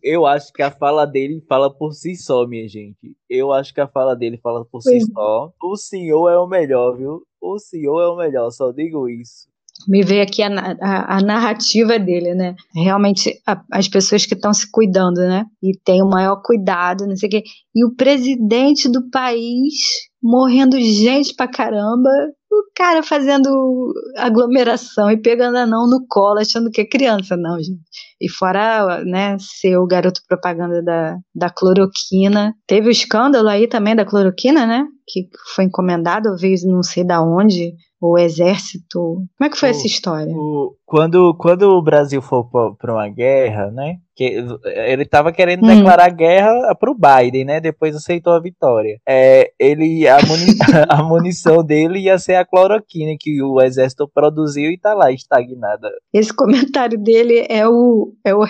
Eu 0.00 0.24
acho 0.24 0.52
que 0.52 0.62
a 0.62 0.70
fala 0.70 1.04
dele 1.04 1.44
fala 1.48 1.68
por 1.68 1.94
si 1.94 2.14
só, 2.14 2.46
minha 2.46 2.68
gente. 2.68 3.16
Eu 3.28 3.52
acho 3.52 3.74
que 3.74 3.80
a 3.80 3.88
fala 3.88 4.14
dele 4.14 4.38
fala 4.40 4.64
por 4.64 4.80
si 4.82 5.00
só. 5.12 5.52
O 5.60 5.76
senhor 5.76 6.30
é 6.30 6.38
o 6.38 6.46
melhor, 6.46 6.96
viu? 6.96 7.26
O 7.40 7.58
senhor 7.58 8.02
é 8.02 8.06
o 8.06 8.16
melhor, 8.16 8.50
só 8.50 8.70
digo 8.70 9.08
isso 9.08 9.50
me 9.88 10.02
veio 10.02 10.22
aqui 10.22 10.42
a, 10.42 10.48
a, 10.80 11.16
a, 11.16 11.20
narrativa 11.20 11.98
dele, 11.98 12.34
né? 12.34 12.54
Realmente 12.74 13.40
a, 13.46 13.62
as 13.72 13.88
pessoas 13.88 14.24
que 14.24 14.34
estão 14.34 14.52
se 14.52 14.70
cuidando, 14.70 15.18
né? 15.18 15.44
E 15.62 15.76
tem 15.84 16.02
o 16.02 16.08
maior 16.08 16.40
cuidado, 16.42 17.06
não 17.06 17.16
sei 17.16 17.28
o 17.28 17.30
quê. 17.30 17.42
E 17.74 17.84
o 17.84 17.94
presidente 17.94 18.88
do 18.88 19.08
país 19.10 19.74
morrendo 20.22 20.80
gente 20.80 21.34
pra 21.34 21.48
caramba, 21.48 22.10
o 22.52 22.64
cara 22.74 23.02
fazendo 23.02 23.92
aglomeração 24.16 25.10
e 25.10 25.16
pegando 25.16 25.56
anão 25.56 25.88
no 25.88 26.06
colo, 26.08 26.38
achando 26.38 26.70
que 26.70 26.82
é 26.82 26.86
criança, 26.86 27.36
não, 27.36 27.58
gente. 27.58 27.80
E 28.20 28.28
fora, 28.28 29.02
né, 29.04 29.36
ser 29.38 29.78
o 29.78 29.86
garoto 29.86 30.20
propaganda 30.28 30.82
da, 30.82 31.16
da 31.34 31.50
cloroquina. 31.50 32.54
Teve 32.66 32.88
o 32.88 32.90
escândalo 32.90 33.48
aí 33.48 33.66
também 33.66 33.96
da 33.96 34.04
cloroquina, 34.04 34.66
né? 34.66 34.84
Que 35.08 35.28
foi 35.54 35.64
encomendado, 35.64 36.36
veio 36.36 36.56
não 36.66 36.82
sei 36.82 37.04
da 37.04 37.22
onde, 37.22 37.74
o 38.02 38.18
exército. 38.18 38.98
Como 38.98 39.44
é 39.44 39.48
que 39.48 39.56
foi 39.56 39.68
o, 39.68 39.70
essa 39.70 39.86
história? 39.86 40.34
O, 40.34 40.74
quando, 40.84 41.34
quando 41.38 41.70
o 41.70 41.80
Brasil 41.82 42.20
for 42.20 42.44
para 42.76 42.92
uma 42.92 43.08
guerra, 43.08 43.70
né? 43.70 43.98
Que 44.14 44.44
ele 44.64 45.04
estava 45.04 45.32
querendo 45.32 45.64
hum. 45.64 45.74
declarar 45.74 46.10
guerra 46.10 46.74
para 46.74 46.90
o 46.90 46.96
Biden, 46.96 47.44
né? 47.44 47.60
Depois 47.60 47.94
aceitou 47.94 48.32
a 48.32 48.40
vitória. 48.40 48.98
É, 49.08 49.52
ele 49.58 50.06
a, 50.08 50.18
muni, 50.26 50.56
a 50.88 51.02
munição 51.02 51.64
dele 51.64 52.00
ia 52.00 52.18
ser 52.18 52.34
a 52.34 52.44
cloroquina 52.44 53.16
que 53.18 53.40
o 53.40 53.60
exército 53.60 54.10
produziu 54.12 54.70
e 54.70 54.74
está 54.74 54.92
lá 54.92 55.12
estagnada. 55.12 55.88
Esse 56.12 56.34
comentário 56.34 56.98
dele 56.98 57.46
é 57.48 57.66
o 57.68 58.12
é 58.24 58.34
o 58.34 58.42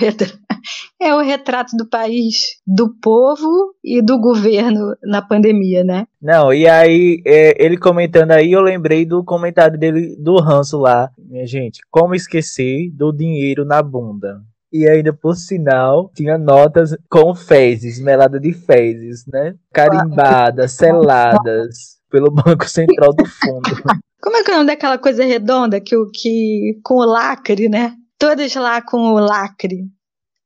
é 1.01 1.15
o 1.15 1.21
retrato 1.21 1.77
do 1.77 1.89
país, 1.89 2.57
do 2.67 2.95
povo 3.01 3.75
e 3.83 4.03
do 4.03 4.19
governo 4.19 4.97
na 5.03 5.23
pandemia, 5.23 5.85
né? 5.85 6.07
Não, 6.21 6.53
e 6.53 6.69
aí, 6.69 7.23
é, 7.27 7.65
ele 7.65 7.77
comentando 7.77 8.33
aí, 8.33 8.53
eu 8.53 8.61
lembrei 8.61 9.05
do 9.05 9.25
comentário 9.25 9.79
dele 9.79 10.17
do 10.17 10.37
ranço 10.41 10.79
lá. 10.79 11.11
Minha 11.19 11.47
gente, 11.47 11.81
como 11.91 12.15
esquecer 12.15 12.91
do 12.93 13.13
dinheiro 13.13 13.65
na 13.65 13.83
bunda? 13.83 14.41
E 14.73 14.89
ainda, 14.89 15.13
por 15.13 15.37
sinal, 15.37 16.11
tinha 16.15 16.39
notas 16.39 16.97
com 17.11 17.35
fezes, 17.35 18.01
melada 18.01 18.41
de 18.41 18.55
fezes, 18.55 19.27
né? 19.27 19.55
Carimbadas, 19.71 20.73
seladas 20.73 22.01
pelo 22.11 22.31
Banco 22.33 22.67
Central 22.69 23.13
do 23.13 23.27
Fundo. 23.27 23.63
Como 24.23 24.37
é 24.37 24.45
que 24.45 24.51
é 24.51 24.55
o 24.55 24.57
nome 24.59 24.69
daquela 24.69 24.99
coisa 24.99 25.25
redonda 25.25 25.81
que 25.81 25.97
o 25.97 26.09
que 26.09 26.79
com 26.85 26.95
o 26.95 27.05
lacre, 27.05 27.69
né? 27.69 27.93
Todas 28.17 28.55
lá 28.55 28.81
com 28.81 29.15
o 29.15 29.19
lacre. 29.19 29.89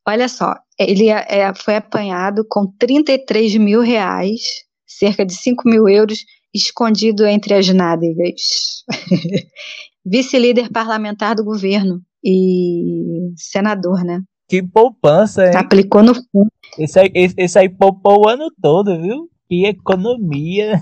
Olha 0.09 0.29
só, 0.29 0.55
ele 0.79 1.09
é, 1.09 1.40
é 1.40 1.55
foi 1.55 1.77
apanhado 1.77 2.45
com 2.49 2.66
33 2.79 3.57
mil 3.57 3.81
reais 3.81 4.40
cerca 4.87 5.27
de 5.27 5.35
5 5.35 5.69
mil 5.69 5.88
euros 5.88 6.25
escondido 6.55 7.27
entre 7.27 7.55
as 7.55 7.69
nádegas. 7.69 8.85
Vice-líder 10.05 10.71
parlamentar 10.71 11.35
do 11.35 11.45
governo 11.45 12.01
e 12.25 13.33
senador, 13.37 14.05
né? 14.05 14.23
Que 14.49 14.62
poupança, 14.62 15.47
hein? 15.47 15.57
Aplicou 15.57 16.03
no 16.03 16.14
fundo. 16.14 16.51
Esse 16.79 17.01
aí, 17.01 17.11
esse, 17.12 17.35
esse 17.37 17.59
aí 17.59 17.69
poupou 17.69 18.25
o 18.25 18.29
ano 18.29 18.49
todo, 18.62 19.01
viu? 19.01 19.29
Que 19.49 19.66
economia. 19.66 20.81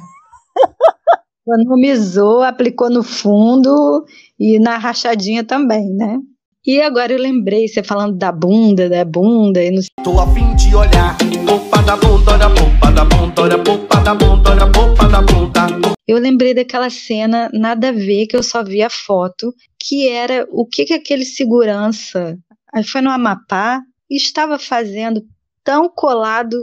Economizou, 1.46 2.42
aplicou 2.42 2.90
no 2.90 3.02
fundo 3.02 4.04
e 4.38 4.58
na 4.58 4.76
rachadinha 4.76 5.42
também, 5.42 5.90
né? 5.94 6.18
E 6.66 6.80
agora 6.80 7.12
eu 7.12 7.18
lembrei, 7.18 7.68
você 7.68 7.82
falando 7.82 8.16
da 8.16 8.32
bunda, 8.32 8.88
da 8.88 9.04
bunda 9.04 9.62
e 9.62 9.70
não 9.70 9.82
Tô 10.02 10.18
a 10.18 10.26
fim 10.32 10.56
de 10.56 10.74
olhar, 10.74 11.14
popa 11.46 11.82
da 11.82 11.94
bunda, 11.94 12.32
olha 12.32 12.48
popa 12.48 12.90
da 12.90 13.04
bunda, 13.04 13.42
olha 13.42 13.58
popa 13.62 14.00
da 14.00 14.14
bunda, 14.14 14.50
olha 14.50 14.72
popa 14.72 15.08
da 15.08 15.20
bunda. 15.20 15.94
Eu 16.08 16.18
lembrei 16.18 16.54
daquela 16.54 16.88
cena, 16.88 17.50
nada 17.52 17.90
a 17.90 17.92
ver, 17.92 18.26
que 18.26 18.34
eu 18.34 18.42
só 18.42 18.64
vi 18.64 18.80
a 18.80 18.88
foto, 18.88 19.54
que 19.78 20.08
era 20.08 20.46
o 20.50 20.64
que 20.64 20.86
que 20.86 20.94
aquele 20.94 21.26
segurança, 21.26 22.38
foi 22.90 23.02
no 23.02 23.10
Amapá, 23.10 23.82
estava 24.10 24.58
fazendo 24.58 25.22
tão 25.62 25.90
colado 25.90 26.56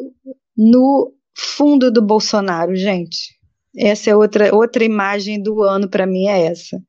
no 0.57 1.13
fundo 1.37 1.91
do 1.91 2.01
Bolsonaro, 2.01 2.75
gente. 2.75 3.35
Essa 3.77 4.09
é 4.09 4.15
outra 4.15 4.53
outra 4.55 4.83
imagem 4.83 5.39
do 5.39 5.61
ano 5.61 5.87
para 5.87 6.07
mim 6.07 6.25
é 6.25 6.47
essa. 6.47 6.81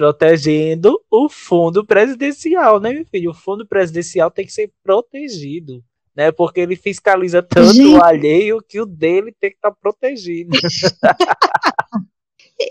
Protegendo 0.00 0.98
o 1.10 1.28
fundo 1.28 1.84
presidencial, 1.84 2.80
né, 2.80 2.90
meu 2.90 3.04
filho? 3.04 3.32
O 3.32 3.34
fundo 3.34 3.66
presidencial 3.66 4.30
tem 4.30 4.46
que 4.46 4.52
ser 4.52 4.72
protegido, 4.82 5.84
né? 6.16 6.32
Porque 6.32 6.60
ele 6.60 6.74
fiscaliza 6.74 7.42
tanto 7.42 7.74
Gente. 7.74 7.96
o 7.96 8.02
alheio 8.02 8.62
que 8.66 8.80
o 8.80 8.86
dele 8.86 9.30
tem 9.38 9.50
que 9.50 9.56
estar 9.56 9.70
protegido. 9.72 10.56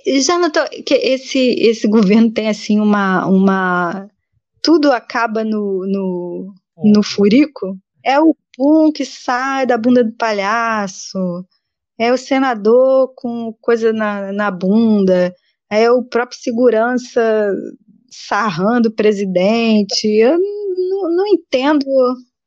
E 0.03 0.19
Já 0.25 0.39
notou 0.39 0.63
que 0.83 0.95
esse, 0.95 1.37
esse 1.59 1.87
governo 1.87 2.31
tem 2.31 2.49
assim 2.49 2.79
uma, 2.79 3.27
uma. 3.27 4.09
Tudo 4.59 4.91
acaba 4.91 5.43
no, 5.43 5.85
no, 5.85 6.53
no 6.83 7.03
furico? 7.03 7.77
É 8.03 8.19
o 8.19 8.35
pum 8.57 8.91
que 8.91 9.05
sai 9.05 9.67
da 9.67 9.77
bunda 9.77 10.03
do 10.03 10.13
palhaço, 10.13 11.45
é 11.99 12.11
o 12.11 12.17
senador 12.17 13.13
com 13.15 13.53
coisa 13.61 13.93
na, 13.93 14.33
na 14.33 14.49
bunda, 14.49 15.31
é 15.69 15.89
o 15.91 16.03
próprio 16.03 16.39
segurança 16.39 17.53
sarrando 18.09 18.89
o 18.89 18.95
presidente. 18.95 20.07
Eu 20.07 20.37
não, 20.39 21.15
não 21.15 21.27
entendo 21.27 21.85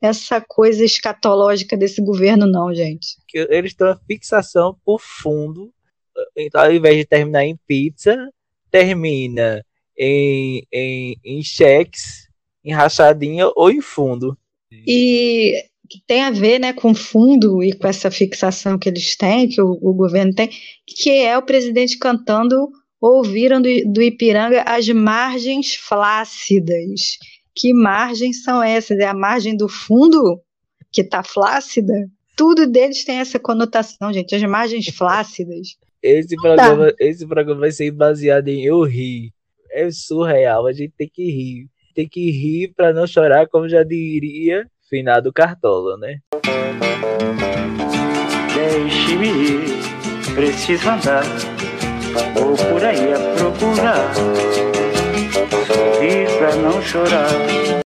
essa 0.00 0.40
coisa 0.40 0.84
escatológica 0.84 1.76
desse 1.76 2.02
governo, 2.02 2.46
não, 2.46 2.74
gente. 2.74 3.16
que 3.28 3.38
eles 3.48 3.72
têm 3.72 3.86
uma 3.86 4.00
fixação 4.06 4.76
por 4.84 5.00
fundo. 5.00 5.72
Então, 6.36 6.60
ao 6.60 6.72
invés 6.72 6.96
de 6.96 7.04
terminar 7.04 7.44
em 7.44 7.56
pizza, 7.66 8.16
termina 8.70 9.64
em, 9.96 10.66
em, 10.72 11.16
em 11.24 11.42
cheques, 11.42 12.28
em 12.64 12.72
rachadinha 12.72 13.50
ou 13.54 13.70
em 13.70 13.80
fundo. 13.80 14.36
E 14.86 15.54
tem 16.06 16.22
a 16.22 16.30
ver 16.30 16.58
né, 16.58 16.72
com 16.72 16.94
fundo 16.94 17.62
e 17.62 17.72
com 17.72 17.86
essa 17.86 18.10
fixação 18.10 18.78
que 18.78 18.88
eles 18.88 19.16
têm, 19.16 19.48
que 19.48 19.60
o, 19.60 19.78
o 19.80 19.92
governo 19.92 20.34
tem, 20.34 20.50
que 20.86 21.10
é 21.10 21.36
o 21.36 21.42
presidente 21.42 21.98
cantando 21.98 22.70
Ouviram 23.02 23.60
do, 23.60 23.68
do 23.92 24.00
Ipiranga 24.00 24.62
as 24.62 24.88
margens 24.88 25.74
flácidas. 25.74 27.18
Que 27.52 27.74
margens 27.74 28.44
são 28.44 28.62
essas? 28.62 28.96
É 29.00 29.06
a 29.06 29.12
margem 29.12 29.56
do 29.56 29.68
fundo 29.68 30.40
que 30.92 31.00
está 31.00 31.24
flácida? 31.24 32.08
Tudo 32.36 32.64
deles 32.64 33.04
tem 33.04 33.18
essa 33.18 33.40
conotação, 33.40 34.12
gente, 34.12 34.32
as 34.36 34.42
margens 34.44 34.86
flácidas. 34.86 35.76
Esse 36.00 36.36
programa, 36.36 36.94
esse 37.00 37.26
programa 37.26 37.60
vai 37.62 37.72
ser 37.72 37.90
baseado 37.90 38.46
em 38.46 38.64
eu 38.64 38.82
rir. 38.84 39.32
É 39.72 39.90
surreal, 39.90 40.68
a 40.68 40.72
gente 40.72 40.94
tem 40.96 41.10
que 41.12 41.24
rir. 41.24 41.66
Tem 41.96 42.08
que 42.08 42.30
rir 42.30 42.72
para 42.74 42.92
não 42.92 43.06
chorar, 43.06 43.48
como 43.48 43.68
já 43.68 43.82
diria 43.82 44.64
finado 44.88 45.32
Cartola, 45.32 45.96
né? 45.96 46.20
Deixe-me 48.54 49.28
ir, 49.28 50.34
preciso 50.34 50.88
andar, 50.88 51.24
vou 52.34 52.56
por 52.56 52.84
aí 52.84 53.12
a 53.12 53.34
procurar, 53.36 54.14
sorrir 55.66 56.38
pra 56.38 56.56
não 56.56 56.82
chorar. 56.82 57.28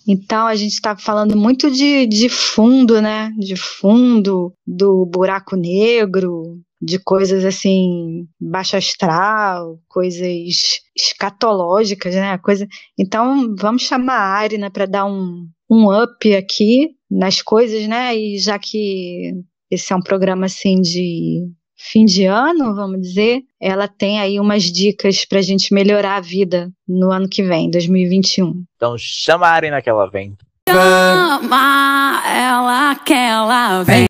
Então 0.07 0.47
a 0.47 0.55
gente 0.55 0.74
está 0.74 0.97
falando 0.97 1.36
muito 1.38 1.71
de, 1.71 2.05
de 2.05 2.28
fundo, 2.30 3.01
né? 3.01 3.32
De 3.38 3.55
fundo, 3.55 4.53
do 4.67 5.05
buraco 5.05 5.55
negro, 5.55 6.59
de 6.82 6.99
coisas 6.99 7.45
assim, 7.45 8.28
baixo 8.39 8.76
astral, 8.76 9.80
coisas 9.88 10.82
escatológicas, 10.95 12.13
né? 12.15 12.38
Coisa... 12.38 12.67
Então 12.99 13.55
vamos 13.57 13.84
chamar 13.84 14.17
a 14.17 14.38
Arina 14.39 14.69
para 14.69 14.86
dar 14.86 15.05
um, 15.05 15.47
um 15.69 16.03
up 16.03 16.36
aqui 16.36 16.89
nas 17.09 17.41
coisas, 17.41 17.88
né? 17.88 18.15
E 18.15 18.38
já 18.38 18.59
que 18.59 19.32
esse 19.71 19.93
é 19.93 19.95
um 19.95 20.01
programa 20.01 20.45
assim 20.45 20.82
de 20.82 21.47
fim 21.91 22.05
de 22.05 22.25
ano, 22.25 22.73
vamos 22.75 23.01
dizer, 23.01 23.41
ela 23.59 23.88
tem 23.88 24.19
aí 24.19 24.39
umas 24.39 24.63
dicas 24.63 25.25
para 25.25 25.39
a 25.39 25.41
gente 25.41 25.73
melhorar 25.73 26.15
a 26.15 26.21
vida 26.21 26.71
no 26.88 27.11
ano 27.11 27.27
que 27.27 27.43
vem, 27.43 27.69
2021. 27.69 28.63
Então 28.75 28.95
chama 28.97 29.47
a 29.47 29.51
Arena 29.51 29.81
que 29.81 29.89
ela 29.89 30.09
vem. 30.09 30.36
Chama 30.69 32.23
ela 32.25 32.95
que 32.95 33.13
ela 33.13 33.84
vem. 33.84 34.05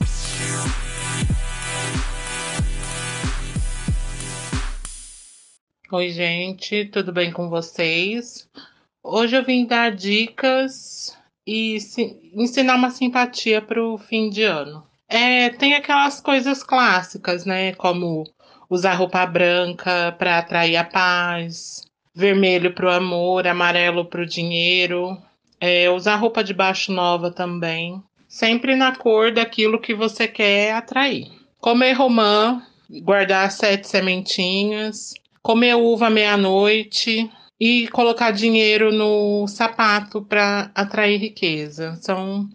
Oi, 5.91 6.09
gente, 6.09 6.85
tudo 6.85 7.11
bem 7.11 7.31
com 7.31 7.49
vocês? 7.49 8.49
Hoje 9.03 9.35
eu 9.35 9.43
vim 9.43 9.65
dar 9.65 9.91
dicas 9.91 11.15
e 11.45 11.79
si- 11.79 12.31
ensinar 12.33 12.75
uma 12.75 12.89
simpatia 12.89 13.61
para 13.61 13.83
o 13.83 13.97
fim 13.97 14.29
de 14.29 14.43
ano. 14.43 14.83
É, 15.15 15.51
tem 15.51 15.75
aquelas 15.75 16.19
coisas 16.19 16.63
clássicas, 16.63 17.45
né? 17.45 17.73
Como 17.75 18.23
usar 18.67 18.95
roupa 18.95 19.23
branca 19.27 20.11
para 20.17 20.39
atrair 20.39 20.75
a 20.75 20.83
paz, 20.83 21.83
vermelho 22.15 22.73
para 22.73 22.87
o 22.87 22.91
amor, 22.91 23.45
amarelo 23.45 24.05
para 24.05 24.23
o 24.23 24.25
dinheiro, 24.25 25.15
é, 25.61 25.87
usar 25.87 26.15
roupa 26.15 26.43
de 26.43 26.51
baixo 26.51 26.91
nova 26.91 27.29
também, 27.29 28.01
sempre 28.27 28.75
na 28.75 28.95
cor 28.95 29.31
daquilo 29.31 29.79
que 29.79 29.93
você 29.93 30.27
quer 30.27 30.73
atrair. 30.73 31.27
Comer 31.59 31.93
romã, 31.93 32.63
guardar 33.03 33.51
sete 33.51 33.87
sementinhas, 33.87 35.13
comer 35.43 35.75
uva 35.75 36.09
meia-noite 36.09 37.29
e 37.59 37.87
colocar 37.89 38.31
dinheiro 38.31 38.91
no 38.91 39.47
sapato 39.47 40.23
para 40.23 40.71
atrair 40.73 41.19
riqueza. 41.19 41.99
São 42.01 42.49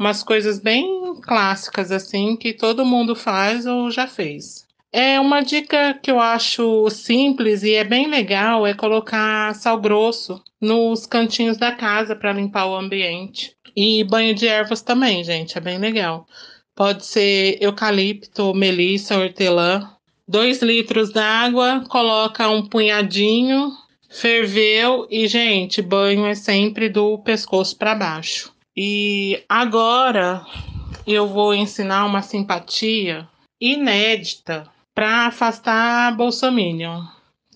umas 0.00 0.22
coisas 0.22 0.58
bem 0.58 1.14
clássicas 1.20 1.92
assim 1.92 2.34
que 2.34 2.54
todo 2.54 2.86
mundo 2.86 3.14
faz 3.14 3.66
ou 3.66 3.90
já 3.90 4.06
fez. 4.06 4.66
É 4.90 5.20
uma 5.20 5.42
dica 5.42 5.92
que 6.02 6.10
eu 6.10 6.18
acho 6.18 6.88
simples 6.88 7.62
e 7.62 7.74
é 7.74 7.84
bem 7.84 8.08
legal 8.08 8.66
é 8.66 8.72
colocar 8.72 9.54
sal 9.54 9.78
grosso 9.78 10.42
nos 10.58 11.04
cantinhos 11.04 11.58
da 11.58 11.72
casa 11.72 12.16
para 12.16 12.32
limpar 12.32 12.66
o 12.66 12.74
ambiente. 12.74 13.54
E 13.76 14.02
banho 14.02 14.34
de 14.34 14.48
ervas 14.48 14.80
também, 14.80 15.22
gente, 15.22 15.56
é 15.58 15.60
bem 15.60 15.78
legal. 15.78 16.26
Pode 16.74 17.04
ser 17.04 17.58
eucalipto, 17.60 18.54
melissa, 18.54 19.18
hortelã. 19.18 19.86
2 20.26 20.62
litros 20.62 21.12
d'água, 21.12 21.84
coloca 21.88 22.48
um 22.48 22.66
punhadinho, 22.66 23.70
ferveu 24.08 25.06
e, 25.10 25.28
gente, 25.28 25.82
banho 25.82 26.24
é 26.24 26.34
sempre 26.34 26.88
do 26.88 27.18
pescoço 27.18 27.76
para 27.76 27.94
baixo. 27.94 28.52
E 28.82 29.44
agora 29.46 30.42
eu 31.06 31.28
vou 31.28 31.52
ensinar 31.52 32.06
uma 32.06 32.22
simpatia 32.22 33.28
inédita 33.60 34.66
para 34.94 35.26
afastar 35.26 36.16
Bolsominion. 36.16 37.02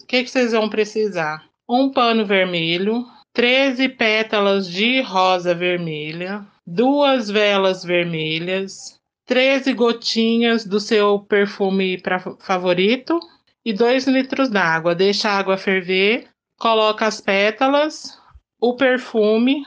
O 0.02 0.06
que, 0.06 0.22
que 0.22 0.28
vocês 0.28 0.52
vão 0.52 0.68
precisar? 0.68 1.42
Um 1.66 1.90
pano 1.90 2.26
vermelho, 2.26 3.06
13 3.32 3.88
pétalas 3.88 4.68
de 4.68 5.00
rosa 5.00 5.54
vermelha, 5.54 6.44
duas 6.66 7.30
velas 7.30 7.82
vermelhas, 7.82 9.00
13 9.24 9.72
gotinhas 9.72 10.66
do 10.66 10.78
seu 10.78 11.20
perfume 11.20 11.96
pra, 12.02 12.20
favorito 12.38 13.18
e 13.64 13.72
2 13.72 14.08
litros 14.08 14.50
d'água. 14.50 14.94
Deixa 14.94 15.30
a 15.30 15.38
água 15.38 15.56
ferver, 15.56 16.28
coloca 16.58 17.06
as 17.06 17.18
pétalas, 17.18 18.20
o 18.60 18.76
perfume, 18.76 19.64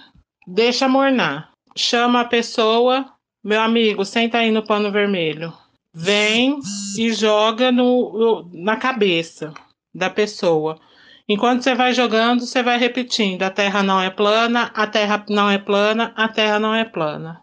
deixa 0.47 0.87
mornar. 0.87 1.51
Chama 1.75 2.21
a 2.21 2.25
pessoa, 2.25 3.05
meu 3.43 3.61
amigo, 3.61 4.05
senta 4.05 4.37
aí 4.37 4.49
no 4.49 4.65
pano 4.65 4.91
vermelho. 4.91 5.53
Vem 5.93 6.59
e 6.97 7.11
joga 7.11 7.71
no, 7.71 8.49
na 8.53 8.77
cabeça 8.77 9.53
da 9.93 10.09
pessoa. 10.09 10.79
Enquanto 11.27 11.63
você 11.63 11.75
vai 11.75 11.93
jogando, 11.93 12.45
você 12.45 12.63
vai 12.63 12.77
repetindo: 12.77 13.43
a 13.43 13.49
terra 13.49 13.83
não 13.83 14.01
é 14.01 14.09
plana, 14.09 14.71
a 14.73 14.87
terra 14.87 15.25
não 15.29 15.49
é 15.49 15.57
plana, 15.57 16.13
a 16.15 16.27
terra 16.27 16.59
não 16.59 16.73
é 16.73 16.85
plana. 16.85 17.41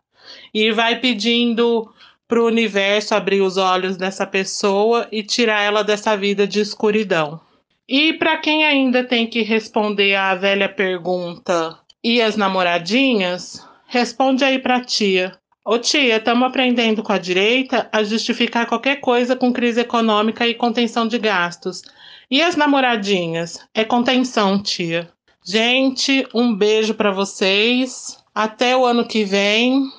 E 0.54 0.70
vai 0.70 1.00
pedindo 1.00 1.92
para 2.26 2.40
o 2.40 2.46
universo 2.46 3.14
abrir 3.14 3.42
os 3.42 3.56
olhos 3.56 3.96
dessa 3.96 4.26
pessoa 4.26 5.06
e 5.12 5.22
tirar 5.22 5.60
ela 5.60 5.84
dessa 5.84 6.16
vida 6.16 6.46
de 6.46 6.60
escuridão. 6.60 7.40
E 7.86 8.14
para 8.14 8.38
quem 8.38 8.64
ainda 8.64 9.04
tem 9.04 9.26
que 9.26 9.42
responder 9.42 10.14
à 10.14 10.34
velha 10.34 10.68
pergunta: 10.68 11.78
e 12.04 12.20
as 12.20 12.36
namoradinhas? 12.36 13.66
Responde 13.86 14.44
aí 14.44 14.58
para 14.58 14.84
tia. 14.84 15.32
Ô 15.64 15.78
tia, 15.78 16.18
estamos 16.18 16.46
aprendendo 16.46 17.02
com 17.02 17.12
a 17.12 17.18
direita 17.18 17.88
a 17.90 18.04
justificar 18.04 18.66
qualquer 18.66 18.96
coisa 18.96 19.34
com 19.34 19.50
crise 19.50 19.80
econômica 19.80 20.46
e 20.46 20.52
contenção 20.52 21.08
de 21.08 21.18
gastos. 21.18 21.82
E 22.30 22.42
as 22.42 22.54
namoradinhas? 22.54 23.58
É 23.72 23.82
contenção, 23.82 24.62
tia. 24.62 25.08
Gente, 25.42 26.26
um 26.34 26.54
beijo 26.54 26.92
para 26.92 27.10
vocês. 27.10 28.18
Até 28.34 28.76
o 28.76 28.84
ano 28.84 29.06
que 29.06 29.24
vem. 29.24 29.90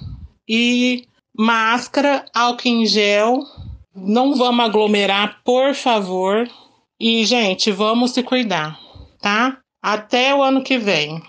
E 0.47 1.07
máscara, 1.35 2.23
álcool 2.35 2.67
em 2.67 2.85
gel. 2.85 3.39
Não 3.95 4.35
vamos 4.35 4.65
aglomerar, 4.65 5.39
por 5.43 5.73
favor. 5.73 6.47
E, 6.99 7.25
gente, 7.25 7.71
vamos 7.71 8.11
se 8.11 8.21
cuidar, 8.21 8.79
tá? 9.19 9.57
Até 9.81 10.35
o 10.35 10.43
ano 10.43 10.63
que 10.63 10.77
vem. 10.77 11.21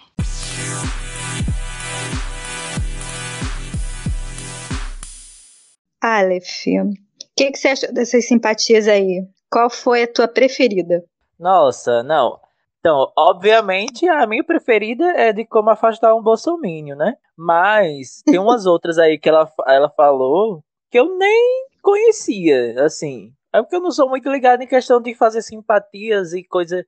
Aleph, 6.07 6.67
o 6.67 6.95
que, 7.37 7.51
que 7.51 7.59
você 7.59 7.69
achou 7.69 7.93
dessas 7.93 8.27
simpatias 8.27 8.87
aí? 8.87 9.27
Qual 9.51 9.69
foi 9.69 10.05
a 10.05 10.13
tua 10.13 10.29
preferida? 10.29 11.03
Nossa, 11.39 12.03
não. 12.05 12.39
Então, 12.79 13.13
obviamente, 13.19 14.09
a 14.09 14.25
minha 14.27 14.45
preferida 14.45 15.05
é 15.17 15.33
de 15.33 15.45
como 15.45 15.71
afastar 15.71 16.15
um 16.15 16.23
bolsomínio, 16.23 16.95
né? 16.95 17.15
Mas 17.37 18.23
tem 18.25 18.39
umas 18.39 18.65
outras 18.67 18.99
aí 18.99 19.19
que 19.19 19.29
ela, 19.29 19.51
ela 19.67 19.91
falou 19.91 20.63
que 20.91 20.99
eu 20.99 21.19
nem 21.19 21.67
conhecia, 21.83 22.85
assim. 22.85 23.33
É 23.53 23.61
porque 23.61 23.75
eu 23.75 23.81
não 23.81 23.91
sou 23.91 24.09
muito 24.09 24.31
ligado 24.31 24.63
em 24.63 24.69
questão 24.69 25.01
de 25.01 25.13
fazer 25.15 25.43
simpatias 25.43 26.33
e 26.33 26.45
coisa 26.45 26.85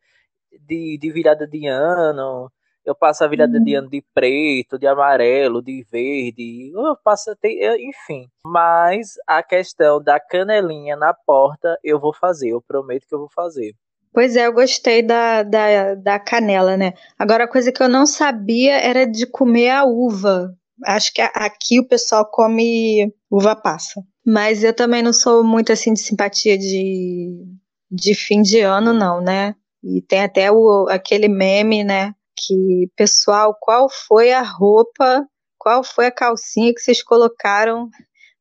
de, 0.60 0.96
de 0.96 1.10
virada 1.10 1.46
de 1.46 1.66
ano. 1.66 2.48
Eu 2.88 2.94
passo 2.94 3.22
a 3.22 3.28
de 3.28 3.74
ano 3.74 3.90
de 3.90 4.02
preto, 4.14 4.78
de 4.78 4.86
amarelo, 4.86 5.62
de 5.62 5.86
verde. 5.92 6.72
Eu 6.74 6.96
passo, 7.04 7.30
enfim. 7.44 8.26
Mas 8.42 9.14
a 9.26 9.42
questão 9.42 10.02
da 10.02 10.18
canelinha 10.18 10.96
na 10.96 11.12
porta, 11.12 11.78
eu 11.84 12.00
vou 12.00 12.14
fazer. 12.14 12.48
Eu 12.48 12.62
prometo 12.62 13.06
que 13.06 13.14
eu 13.14 13.18
vou 13.18 13.30
fazer. 13.30 13.74
Pois 14.10 14.36
é, 14.36 14.46
eu 14.46 14.54
gostei 14.54 15.02
da, 15.02 15.42
da, 15.42 15.94
da 15.96 16.18
canela, 16.18 16.78
né? 16.78 16.94
Agora, 17.18 17.44
a 17.44 17.48
coisa 17.48 17.70
que 17.70 17.82
eu 17.82 17.90
não 17.90 18.06
sabia 18.06 18.80
era 18.80 19.06
de 19.06 19.26
comer 19.26 19.68
a 19.68 19.84
uva. 19.84 20.56
Acho 20.86 21.12
que 21.12 21.20
aqui 21.20 21.78
o 21.78 21.86
pessoal 21.86 22.24
come 22.24 23.12
uva 23.30 23.54
passa. 23.54 24.02
Mas 24.24 24.64
eu 24.64 24.74
também 24.74 25.02
não 25.02 25.12
sou 25.12 25.44
muito 25.44 25.72
assim 25.72 25.92
de 25.92 26.00
simpatia 26.00 26.56
de, 26.56 27.44
de 27.90 28.14
fim 28.14 28.40
de 28.40 28.60
ano, 28.60 28.94
não, 28.94 29.20
né? 29.20 29.54
E 29.84 30.00
tem 30.00 30.22
até 30.22 30.50
o, 30.50 30.86
aquele 30.88 31.28
meme, 31.28 31.84
né? 31.84 32.14
Que, 32.46 32.90
pessoal, 32.96 33.56
qual 33.60 33.88
foi 33.88 34.32
a 34.32 34.42
roupa, 34.42 35.26
qual 35.58 35.82
foi 35.82 36.06
a 36.06 36.12
calcinha 36.12 36.72
que 36.72 36.80
vocês 36.80 37.02
colocaram 37.02 37.90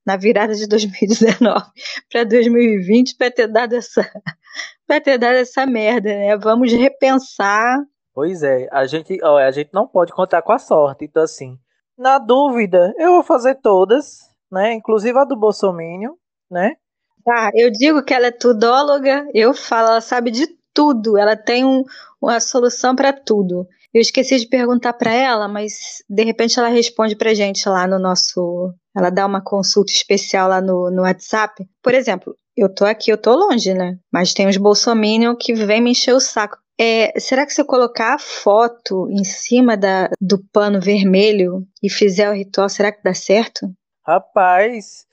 na 0.05 0.15
virada 0.15 0.55
de 0.55 0.67
2019 0.67 1.65
para 2.09 2.23
2020 2.23 3.15
para 3.17 3.29
ter 3.29 3.47
dado 3.47 3.73
essa 3.73 4.01
para 4.87 5.01
ter 5.01 5.17
dado 5.17 5.35
essa 5.35 5.65
merda, 5.65 6.09
né? 6.09 6.37
Vamos 6.37 6.71
repensar. 6.71 7.77
Pois 8.13 8.41
é, 8.41 8.67
a 8.71 8.85
gente, 8.85 9.19
ó, 9.21 9.37
a 9.37 9.51
gente 9.51 9.69
não 9.73 9.85
pode 9.85 10.13
contar 10.13 10.41
com 10.41 10.53
a 10.53 10.57
sorte, 10.57 11.05
então 11.05 11.21
assim, 11.21 11.59
na 11.97 12.17
dúvida, 12.17 12.93
eu 12.97 13.13
vou 13.13 13.23
fazer 13.23 13.55
todas, 13.55 14.19
né? 14.51 14.73
Inclusive 14.73 15.17
a 15.17 15.25
do 15.25 15.35
Bolsonaro, 15.35 16.17
né? 16.49 16.75
Tá, 17.25 17.51
eu 17.53 17.69
digo 17.69 18.01
que 18.03 18.13
ela 18.13 18.27
é 18.27 18.31
tudóloga, 18.31 19.27
eu 19.33 19.53
falo, 19.53 19.89
ela 19.89 20.01
sabe 20.01 20.31
de 20.31 20.47
tudo, 20.73 21.17
ela 21.17 21.35
tem 21.35 21.65
um, 21.65 21.83
uma 22.21 22.39
solução 22.39 22.95
para 22.95 23.11
tudo. 23.11 23.67
Eu 23.93 24.01
esqueci 24.01 24.37
de 24.37 24.47
perguntar 24.47 24.93
para 24.93 25.13
ela, 25.13 25.47
mas 25.47 26.03
de 26.09 26.23
repente 26.23 26.59
ela 26.59 26.67
responde 26.67 27.15
pra 27.15 27.33
gente 27.33 27.67
lá 27.67 27.87
no 27.87 27.97
nosso. 27.97 28.73
Ela 28.95 29.09
dá 29.09 29.25
uma 29.25 29.41
consulta 29.41 29.91
especial 29.91 30.49
lá 30.49 30.61
no, 30.61 30.91
no 30.91 31.03
WhatsApp. 31.03 31.65
Por 31.81 31.93
exemplo, 31.93 32.35
eu 32.55 32.73
tô 32.73 32.85
aqui, 32.85 33.11
eu 33.11 33.17
tô 33.17 33.35
longe, 33.35 33.73
né? 33.73 33.97
Mas 34.11 34.33
tem 34.33 34.47
uns 34.47 34.57
bolsominion 34.57 35.35
que 35.35 35.53
vem 35.53 35.81
me 35.81 35.91
encher 35.91 36.13
o 36.13 36.19
saco. 36.19 36.57
É, 36.79 37.19
será 37.19 37.45
que 37.45 37.53
se 37.53 37.61
eu 37.61 37.65
colocar 37.65 38.15
a 38.15 38.19
foto 38.19 39.09
em 39.09 39.23
cima 39.23 39.75
da, 39.75 40.09
do 40.21 40.43
pano 40.51 40.79
vermelho 40.79 41.65
e 41.81 41.89
fizer 41.89 42.29
o 42.29 42.33
ritual, 42.33 42.69
será 42.69 42.91
que 42.91 43.01
dá 43.03 43.15
certo? 43.15 43.67
Rapaz, 44.05 45.05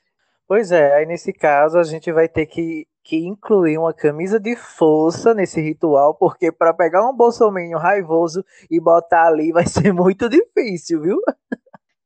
pois 0.46 0.70
é, 0.70 0.94
aí 0.94 1.06
nesse 1.06 1.32
caso 1.32 1.78
a 1.78 1.82
gente 1.82 2.12
vai 2.12 2.28
ter 2.28 2.46
que 2.46 2.86
que 3.04 3.16
incluir 3.18 3.76
uma 3.76 3.92
camisa 3.92 4.40
de 4.40 4.56
força 4.56 5.34
nesse 5.34 5.60
ritual, 5.60 6.14
porque 6.14 6.50
para 6.50 6.72
pegar 6.72 7.06
um 7.06 7.14
bolsominho 7.14 7.76
raivoso 7.76 8.42
e 8.70 8.80
botar 8.80 9.26
ali 9.26 9.52
vai 9.52 9.66
ser 9.66 9.92
muito 9.92 10.26
difícil, 10.28 11.02
viu? 11.02 11.18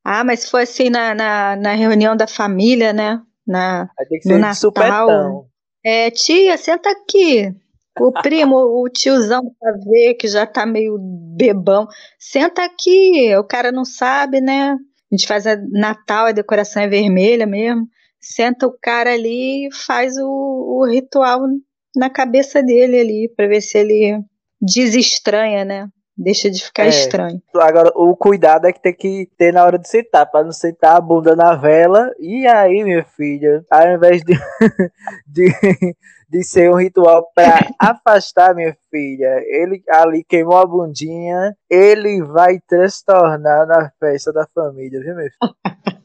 Ah, 0.05 0.25
mas 0.25 0.41
se 0.41 0.51
for 0.51 0.61
assim 0.61 0.91
na, 0.91 1.15
na, 1.15 1.57
na 1.57 1.75
reunião 1.75 2.17
da 2.17 2.27
família, 2.27 2.93
né? 2.93 3.23
Na, 3.47 3.89
vai 3.97 4.07
ter 4.07 4.19
que 4.19 4.29
ser 4.29 4.39
Natal. 4.39 4.55
Supetão. 4.55 5.47
É, 5.85 6.11
tia, 6.11 6.57
senta 6.59 6.91
aqui. 6.91 7.55
O 8.01 8.13
primo, 8.13 8.57
o 8.83 8.89
tiozão 8.89 9.43
pra 9.59 9.73
ver 9.73 10.15
que 10.15 10.27
já 10.27 10.47
tá 10.47 10.67
meio 10.67 10.99
bebão. 10.99 11.87
Senta 12.19 12.65
aqui, 12.65 13.35
o 13.37 13.45
cara 13.45 13.71
não 13.71 13.85
sabe, 13.85 14.41
né? 14.41 14.73
A 14.73 15.15
gente 15.15 15.29
faz 15.29 15.47
a 15.47 15.57
Natal, 15.57 16.27
a 16.27 16.33
decoração 16.33 16.83
é 16.83 16.89
vermelha 16.89 17.47
mesmo 17.47 17.89
senta 18.21 18.67
o 18.67 18.77
cara 18.81 19.13
ali 19.13 19.69
e 19.69 19.75
faz 19.75 20.17
o, 20.19 20.27
o 20.27 20.87
ritual 20.87 21.41
na 21.97 22.11
cabeça 22.11 22.63
dele 22.63 23.01
ali, 23.01 23.33
para 23.37 23.49
ver 23.49 23.61
se 23.61 23.79
ele 23.79 24.23
desestranha, 24.61 25.65
né? 25.65 25.89
Deixa 26.17 26.51
de 26.51 26.65
ficar 26.65 26.87
é. 26.87 26.89
estranho. 26.89 27.41
Agora, 27.55 27.93
o 27.95 28.17
cuidado 28.17 28.67
é 28.67 28.73
que 28.73 28.83
tem 28.83 28.93
que 28.93 29.31
ter 29.39 29.53
na 29.53 29.65
hora 29.65 29.79
de 29.79 29.89
sentar, 29.89 30.29
para 30.29 30.45
não 30.45 30.51
sentar 30.51 30.97
a 30.97 31.01
bunda 31.01 31.37
na 31.37 31.55
vela. 31.55 32.11
E 32.19 32.45
aí, 32.47 32.83
minha 32.83 33.05
filha, 33.05 33.65
ao 33.71 33.95
invés 33.95 34.23
de, 34.25 34.35
de, 35.25 35.95
de 36.29 36.43
ser 36.43 36.73
um 36.73 36.75
ritual 36.75 37.31
para 37.33 37.61
afastar 37.79 38.53
minha 38.53 38.77
filha, 38.91 39.41
ele 39.47 39.81
ali 39.89 40.25
queimou 40.25 40.57
a 40.57 40.67
bundinha, 40.67 41.57
ele 41.71 42.21
vai 42.25 42.59
transtornar 42.67 43.65
na 43.69 43.93
festa 44.01 44.33
da 44.33 44.45
família, 44.53 45.01
viu, 45.01 45.15
minha 45.15 45.31
filha? 45.31 45.79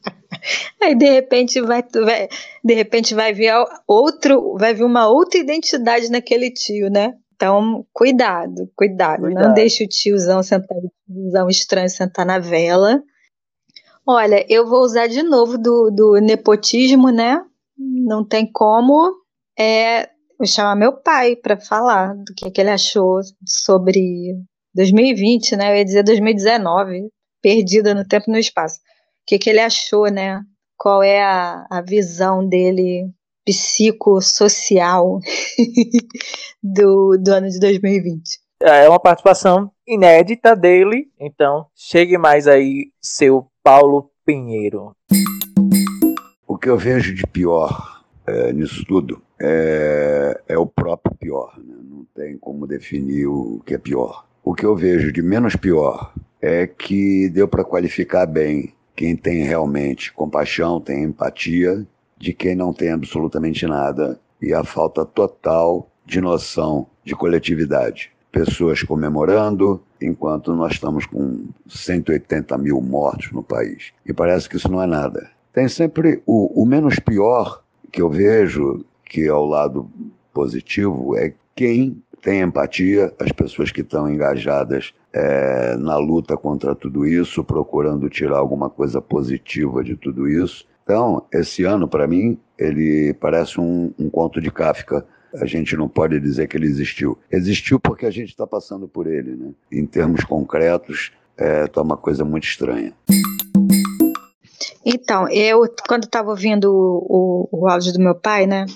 Aí 0.82 0.94
de 0.94 1.08
repente 1.08 1.60
vai, 1.60 1.82
vai, 1.82 2.28
de 2.62 2.74
repente 2.74 3.14
vai 3.14 3.32
vir 3.32 3.52
outro, 3.86 4.56
vai 4.58 4.74
vir 4.74 4.84
uma 4.84 5.08
outra 5.08 5.40
identidade 5.40 6.10
naquele 6.10 6.50
tio, 6.50 6.90
né? 6.90 7.14
Então, 7.34 7.84
cuidado, 7.92 8.70
cuidado, 8.76 9.22
cuidado. 9.22 9.46
Não 9.46 9.54
deixe 9.54 9.84
o 9.84 9.88
tiozão 9.88 10.42
sentar, 10.42 10.78
o 10.78 10.90
tiozão 11.12 11.48
estranho 11.48 11.88
sentar 11.88 12.24
na 12.24 12.38
vela. 12.38 13.02
Olha, 14.06 14.44
eu 14.48 14.68
vou 14.68 14.82
usar 14.82 15.08
de 15.08 15.22
novo 15.22 15.58
do, 15.58 15.90
do 15.90 16.20
nepotismo, 16.20 17.10
né? 17.10 17.42
Não 17.76 18.24
tem 18.24 18.50
como. 18.50 19.12
É, 19.58 20.08
vou 20.38 20.46
chamar 20.46 20.76
meu 20.76 20.92
pai 20.92 21.34
para 21.34 21.58
falar 21.58 22.14
do 22.14 22.34
que, 22.36 22.50
que 22.50 22.60
ele 22.60 22.70
achou 22.70 23.20
sobre 23.46 24.36
2020, 24.74 25.56
né? 25.56 25.72
Eu 25.72 25.76
ia 25.78 25.84
dizer 25.84 26.02
2019, 26.04 27.08
perdida 27.42 27.94
no 27.94 28.06
tempo 28.06 28.26
e 28.28 28.32
no 28.32 28.38
espaço 28.38 28.78
que, 29.26 29.38
que 29.38 29.50
ele 29.50 29.60
achou, 29.60 30.10
né? 30.10 30.40
Qual 30.76 31.02
é 31.02 31.22
a, 31.22 31.66
a 31.70 31.80
visão 31.80 32.46
dele 32.46 33.12
psicossocial 33.44 35.20
do, 36.62 37.16
do 37.18 37.28
ano 37.30 37.48
de 37.48 37.60
2020. 37.60 38.22
É 38.60 38.88
uma 38.88 38.98
participação 38.98 39.70
inédita 39.86 40.56
dele, 40.56 41.08
então 41.20 41.66
chegue 41.74 42.16
mais 42.16 42.48
aí, 42.48 42.90
seu 43.00 43.46
Paulo 43.62 44.10
Pinheiro. 44.24 44.92
O 46.46 46.56
que 46.56 46.70
eu 46.70 46.78
vejo 46.78 47.14
de 47.14 47.26
pior 47.26 48.02
é, 48.26 48.52
nisso 48.52 48.84
tudo 48.86 49.20
é, 49.38 50.40
é, 50.48 50.56
o 50.56 50.66
próprio 50.66 51.14
pior. 51.16 51.58
Né? 51.58 51.74
Não 51.82 52.06
tem 52.14 52.38
como 52.38 52.66
definir 52.66 53.26
o 53.26 53.60
que 53.66 53.74
é 53.74 53.78
pior. 53.78 54.24
O 54.42 54.54
que 54.54 54.64
eu 54.64 54.74
vejo 54.74 55.12
de 55.12 55.20
menos 55.20 55.56
pior 55.56 56.14
é 56.40 56.66
que 56.66 57.28
deu 57.30 57.46
para 57.46 57.64
qualificar 57.64 58.26
bem 58.26 58.72
quem 58.94 59.16
tem 59.16 59.42
realmente 59.44 60.12
compaixão, 60.12 60.80
tem 60.80 61.04
empatia, 61.04 61.86
de 62.16 62.32
quem 62.32 62.54
não 62.54 62.72
tem 62.72 62.90
absolutamente 62.90 63.66
nada 63.66 64.18
e 64.40 64.54
a 64.54 64.62
falta 64.64 65.04
total 65.04 65.90
de 66.06 66.20
noção 66.20 66.86
de 67.02 67.14
coletividade. 67.14 68.10
Pessoas 68.30 68.82
comemorando, 68.82 69.82
enquanto 70.00 70.54
nós 70.54 70.72
estamos 70.72 71.06
com 71.06 71.46
180 71.68 72.56
mil 72.58 72.80
mortos 72.80 73.30
no 73.32 73.42
país. 73.42 73.92
E 74.04 74.12
parece 74.12 74.48
que 74.48 74.56
isso 74.56 74.70
não 74.70 74.82
é 74.82 74.86
nada. 74.86 75.30
Tem 75.52 75.68
sempre 75.68 76.22
o, 76.26 76.62
o 76.62 76.66
menos 76.66 76.98
pior 76.98 77.62
que 77.92 78.02
eu 78.02 78.10
vejo, 78.10 78.84
que 79.04 79.22
é 79.22 79.32
o 79.32 79.44
lado 79.44 79.88
positivo, 80.32 81.16
é 81.16 81.32
quem 81.54 82.02
tem 82.20 82.40
empatia, 82.40 83.14
as 83.20 83.30
pessoas 83.30 83.70
que 83.70 83.82
estão 83.82 84.10
engajadas 84.10 84.92
é, 85.14 85.76
na 85.76 85.96
luta 85.96 86.36
contra 86.36 86.74
tudo 86.74 87.06
isso, 87.06 87.44
procurando 87.44 88.10
tirar 88.10 88.38
alguma 88.38 88.68
coisa 88.68 89.00
positiva 89.00 89.84
de 89.84 89.96
tudo 89.96 90.28
isso. 90.28 90.66
Então, 90.82 91.24
esse 91.32 91.62
ano, 91.64 91.86
para 91.86 92.08
mim, 92.08 92.36
ele 92.58 93.14
parece 93.14 93.60
um, 93.60 93.94
um 93.96 94.10
conto 94.10 94.40
de 94.40 94.50
Kafka. 94.50 95.06
A 95.40 95.46
gente 95.46 95.76
não 95.76 95.88
pode 95.88 96.18
dizer 96.20 96.48
que 96.48 96.56
ele 96.56 96.66
existiu. 96.66 97.16
Existiu 97.30 97.78
porque 97.78 98.06
a 98.06 98.10
gente 98.10 98.30
está 98.30 98.46
passando 98.46 98.88
por 98.88 99.06
ele, 99.06 99.36
né? 99.36 99.52
Em 99.72 99.86
termos 99.86 100.24
concretos, 100.24 101.12
é 101.38 101.64
uma 101.80 101.96
coisa 101.96 102.24
muito 102.24 102.44
estranha. 102.44 102.92
Então, 104.84 105.28
eu, 105.28 105.62
quando 105.88 106.04
estava 106.04 106.30
ouvindo 106.30 106.66
o, 106.66 107.48
o, 107.52 107.60
o 107.60 107.68
áudio 107.68 107.92
do 107.92 108.00
meu 108.00 108.14
pai, 108.14 108.46
né? 108.46 108.66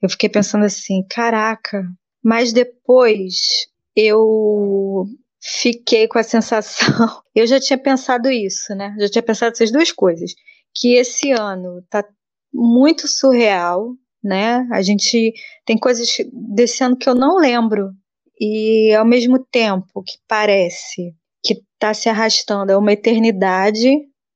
Eu 0.00 0.08
fiquei 0.08 0.28
pensando 0.28 0.64
assim, 0.64 1.02
caraca, 1.10 1.84
mas 2.22 2.52
depois 2.52 3.66
eu 3.94 5.06
fiquei 5.46 6.08
com 6.08 6.18
a 6.18 6.22
sensação. 6.22 6.86
Eu 7.34 7.46
já 7.46 7.60
tinha 7.60 7.78
pensado 7.78 8.30
isso, 8.30 8.74
né? 8.74 8.94
Já 8.98 9.08
tinha 9.08 9.22
pensado 9.22 9.52
essas 9.52 9.70
duas 9.70 9.92
coisas. 9.92 10.34
Que 10.74 10.94
esse 10.94 11.30
ano 11.30 11.82
tá 11.88 12.04
muito 12.52 13.06
surreal, 13.08 13.92
né? 14.22 14.66
A 14.72 14.82
gente 14.82 15.32
tem 15.64 15.78
coisas 15.78 16.08
desse 16.32 16.82
ano 16.82 16.96
que 16.96 17.08
eu 17.08 17.14
não 17.14 17.36
lembro. 17.36 17.90
E 18.38 18.94
ao 18.94 19.04
mesmo 19.04 19.38
tempo 19.38 20.02
que 20.02 20.18
parece 20.28 21.14
que 21.42 21.54
está 21.74 21.94
se 21.94 22.08
arrastando 22.08 22.72
é 22.72 22.76
uma 22.76 22.92
eternidade, 22.92 23.90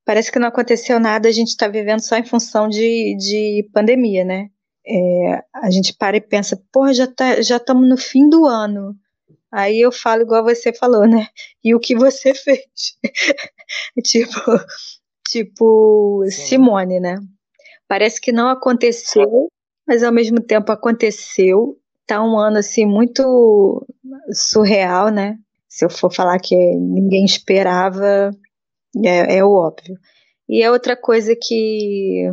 parece 0.07 0.33
que 0.33 0.39
não 0.39 0.49
aconteceu 0.49 0.99
nada, 0.99 1.29
a 1.29 1.33
gente 1.33 1.49
está 1.49 1.69
vivendo 1.69 2.01
só 2.01 2.17
em 2.17 2.25
função 2.25 2.69
de, 2.69 3.17
de 3.17 3.69
pandemia, 3.73 4.25
né? 4.25 4.49
é, 4.87 5.45
a 5.55 5.71
gente 5.71 5.95
para 5.97 6.17
e 6.17 6.21
pensa, 6.21 6.61
porra, 6.73 6.93
já 6.93 7.07
tá, 7.07 7.41
já 7.43 7.57
estamos 7.57 7.89
no 7.89 7.97
fim 7.97 8.29
do 8.29 8.47
ano. 8.47 8.95
Aí 9.53 9.81
eu 9.81 9.91
falo 9.91 10.23
igual 10.23 10.45
você 10.45 10.73
falou, 10.73 11.07
né? 11.07 11.27
E 11.63 11.75
o 11.75 11.81
que 11.81 11.95
você 11.97 12.33
fez? 12.35 12.65
tipo, 14.05 14.41
tipo 15.29 16.25
Simone, 16.31 17.01
né? 17.01 17.19
Parece 17.89 18.21
que 18.21 18.33
não 18.33 18.49
aconteceu, 18.49 19.49
mas 19.87 20.03
ao 20.03 20.13
mesmo 20.13 20.41
tempo 20.41 20.71
aconteceu. 20.73 21.77
Tá 22.07 22.23
um 22.23 22.39
ano 22.39 22.59
assim 22.59 22.87
muito 22.87 23.87
surreal, 24.33 25.11
né? 25.11 25.37
Se 25.69 25.85
eu 25.85 25.91
for 25.91 26.13
falar 26.13 26.39
que 26.41 26.55
ninguém 26.57 27.25
esperava, 27.25 28.31
é, 29.05 29.39
é 29.39 29.45
o 29.45 29.53
óbvio. 29.53 29.97
E 30.49 30.63
é 30.63 30.71
outra 30.71 30.97
coisa 30.97 31.37
que 31.41 32.25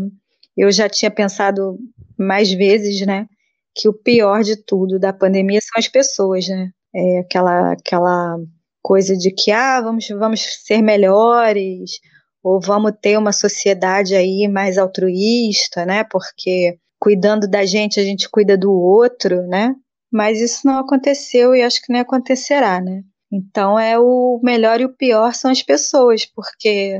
eu 0.55 0.71
já 0.71 0.89
tinha 0.89 1.11
pensado 1.11 1.77
mais 2.17 2.51
vezes, 2.51 3.05
né? 3.05 3.27
Que 3.75 3.87
o 3.87 3.93
pior 3.93 4.43
de 4.43 4.55
tudo 4.55 4.99
da 4.99 5.13
pandemia 5.13 5.59
são 5.61 5.77
as 5.77 5.87
pessoas, 5.87 6.47
né? 6.47 6.71
É 6.95 7.19
aquela, 7.19 7.73
aquela 7.73 8.37
coisa 8.81 9.15
de 9.15 9.31
que, 9.31 9.51
ah, 9.51 9.81
vamos, 9.81 10.07
vamos 10.09 10.41
ser 10.65 10.81
melhores, 10.81 11.99
ou 12.43 12.59
vamos 12.61 12.93
ter 13.01 13.17
uma 13.17 13.33
sociedade 13.33 14.15
aí 14.15 14.47
mais 14.47 14.77
altruísta, 14.77 15.85
né? 15.85 16.03
Porque 16.03 16.79
cuidando 16.99 17.47
da 17.47 17.65
gente, 17.65 17.99
a 17.99 18.03
gente 18.03 18.29
cuida 18.29 18.57
do 18.57 18.71
outro, 18.71 19.45
né? 19.47 19.75
Mas 20.11 20.39
isso 20.39 20.65
não 20.65 20.79
aconteceu 20.79 21.53
e 21.53 21.61
acho 21.61 21.81
que 21.81 21.91
nem 21.91 22.01
acontecerá, 22.01 22.79
né? 22.79 23.03
Então 23.31 23.77
é 23.77 23.99
o 23.99 24.39
melhor 24.41 24.79
e 24.79 24.85
o 24.85 24.95
pior 24.95 25.33
são 25.33 25.51
as 25.51 25.61
pessoas, 25.61 26.25
porque 26.25 26.97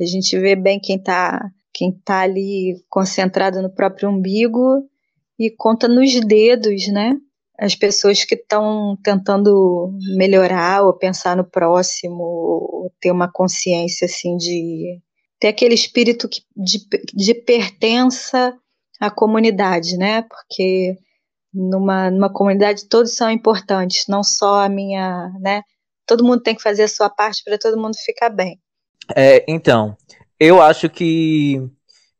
a 0.00 0.04
gente 0.04 0.38
vê 0.38 0.54
bem 0.54 0.78
quem 0.80 0.96
está 0.96 1.50
quem 1.74 1.92
tá 2.04 2.22
ali 2.22 2.74
concentrado 2.88 3.62
no 3.62 3.72
próprio 3.72 4.08
umbigo 4.08 4.88
e 5.38 5.50
conta 5.50 5.86
nos 5.86 6.12
dedos, 6.20 6.88
né? 6.88 7.16
As 7.58 7.74
pessoas 7.74 8.24
que 8.24 8.36
estão 8.36 8.96
tentando 9.02 9.92
melhorar 10.16 10.84
ou 10.84 10.96
pensar 10.96 11.36
no 11.36 11.44
próximo, 11.44 12.22
ou 12.22 12.92
ter 13.00 13.10
uma 13.10 13.30
consciência 13.30 14.04
assim 14.04 14.36
de 14.36 15.00
ter 15.40 15.48
aquele 15.48 15.74
espírito 15.74 16.28
de, 16.56 16.78
de 17.14 17.34
pertença 17.34 18.56
à 19.00 19.10
comunidade, 19.10 19.96
né? 19.96 20.22
Porque 20.22 20.96
numa, 21.52 22.10
numa 22.10 22.32
comunidade 22.32 22.88
todos 22.88 23.14
são 23.14 23.30
importantes, 23.30 24.04
não 24.08 24.22
só 24.22 24.60
a 24.60 24.68
minha, 24.68 25.30
né? 25.40 25.62
Todo 26.06 26.24
mundo 26.24 26.42
tem 26.42 26.54
que 26.54 26.62
fazer 26.62 26.84
a 26.84 26.88
sua 26.88 27.10
parte 27.10 27.42
para 27.44 27.58
todo 27.58 27.80
mundo 27.80 27.96
ficar 27.96 28.30
bem. 28.30 28.58
É, 29.14 29.44
então, 29.48 29.96
eu 30.38 30.60
acho 30.60 30.88
que, 30.88 31.60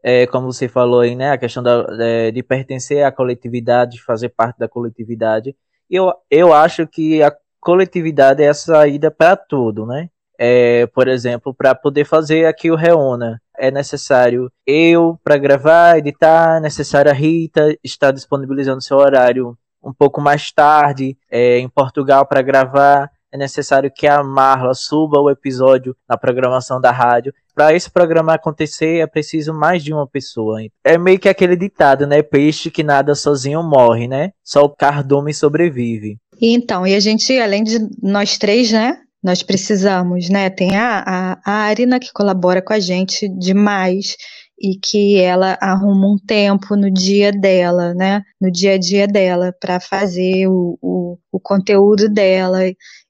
é, 0.02 0.26
como 0.26 0.52
você 0.52 0.68
falou 0.68 1.00
aí, 1.00 1.16
né, 1.16 1.30
a 1.30 1.38
questão 1.38 1.62
da, 1.62 1.82
de, 1.82 2.32
de 2.32 2.42
pertencer 2.42 3.04
à 3.04 3.12
coletividade, 3.12 4.02
fazer 4.02 4.28
parte 4.30 4.58
da 4.58 4.68
coletividade, 4.68 5.56
eu, 5.90 6.12
eu 6.30 6.52
acho 6.52 6.86
que 6.86 7.22
a 7.22 7.34
coletividade 7.60 8.42
é 8.42 8.48
a 8.48 8.54
saída 8.54 9.10
para 9.10 9.36
tudo, 9.36 9.86
né? 9.86 10.08
É, 10.40 10.86
por 10.88 11.08
exemplo, 11.08 11.52
para 11.52 11.74
poder 11.74 12.04
fazer 12.04 12.46
aqui 12.46 12.70
o 12.70 12.76
Reona, 12.76 13.42
é 13.58 13.72
necessário 13.72 14.52
eu 14.64 15.18
para 15.24 15.36
gravar, 15.36 15.98
editar, 15.98 16.58
é 16.58 16.60
necessário 16.60 17.10
a 17.10 17.14
Rita 17.14 17.76
estar 17.82 18.12
disponibilizando 18.12 18.80
seu 18.80 18.98
horário 18.98 19.58
um 19.82 19.92
pouco 19.92 20.20
mais 20.20 20.52
tarde 20.52 21.16
é, 21.28 21.58
em 21.58 21.68
Portugal 21.68 22.24
para 22.24 22.40
gravar 22.40 23.10
é 23.30 23.36
necessário 23.36 23.90
que 23.90 24.06
a 24.06 24.22
Marla 24.22 24.72
suba 24.74 25.20
o 25.20 25.30
episódio 25.30 25.94
na 26.08 26.16
programação 26.16 26.80
da 26.80 26.90
rádio. 26.90 27.34
Para 27.58 27.74
esse 27.74 27.90
programa 27.90 28.34
acontecer, 28.34 29.00
é 29.00 29.06
preciso 29.08 29.52
mais 29.52 29.82
de 29.82 29.92
uma 29.92 30.06
pessoa. 30.06 30.60
É 30.84 30.96
meio 30.96 31.18
que 31.18 31.28
aquele 31.28 31.56
ditado, 31.56 32.06
né? 32.06 32.22
Peixe 32.22 32.70
que 32.70 32.84
nada 32.84 33.16
sozinho 33.16 33.64
morre, 33.64 34.06
né? 34.06 34.30
Só 34.44 34.60
o 34.62 34.68
cardume 34.68 35.34
sobrevive. 35.34 36.18
Então, 36.40 36.86
e 36.86 36.94
a 36.94 37.00
gente, 37.00 37.36
além 37.36 37.64
de 37.64 37.80
nós 38.00 38.38
três, 38.38 38.70
né? 38.70 38.98
Nós 39.20 39.42
precisamos, 39.42 40.28
né? 40.28 40.48
Tem 40.50 40.76
a, 40.76 41.02
a, 41.04 41.40
a 41.44 41.52
Arina 41.64 41.98
que 41.98 42.12
colabora 42.12 42.62
com 42.62 42.72
a 42.72 42.78
gente 42.78 43.28
demais 43.28 44.14
e 44.56 44.78
que 44.78 45.18
ela 45.18 45.58
arruma 45.60 46.14
um 46.14 46.16
tempo 46.16 46.76
no 46.76 46.88
dia 46.88 47.32
dela, 47.32 47.92
né? 47.92 48.22
No 48.40 48.52
dia 48.52 48.74
a 48.74 48.78
dia 48.78 49.08
dela, 49.08 49.52
para 49.60 49.80
fazer 49.80 50.46
o, 50.46 50.78
o, 50.80 51.18
o 51.32 51.40
conteúdo 51.40 52.08
dela 52.08 52.60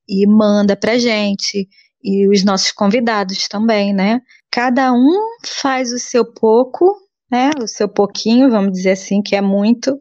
e 0.08 0.26
manda 0.26 0.74
pra 0.74 0.96
gente. 0.96 1.68
E 2.02 2.26
os 2.28 2.42
nossos 2.44 2.72
convidados 2.72 3.46
também, 3.46 3.92
né? 3.92 4.22
Cada 4.50 4.92
um 4.92 5.18
faz 5.44 5.92
o 5.92 5.98
seu 5.98 6.24
pouco, 6.24 6.96
né? 7.30 7.50
O 7.62 7.66
seu 7.66 7.88
pouquinho, 7.88 8.50
vamos 8.50 8.72
dizer 8.72 8.92
assim, 8.92 9.22
que 9.22 9.36
é 9.36 9.40
muito. 9.40 9.98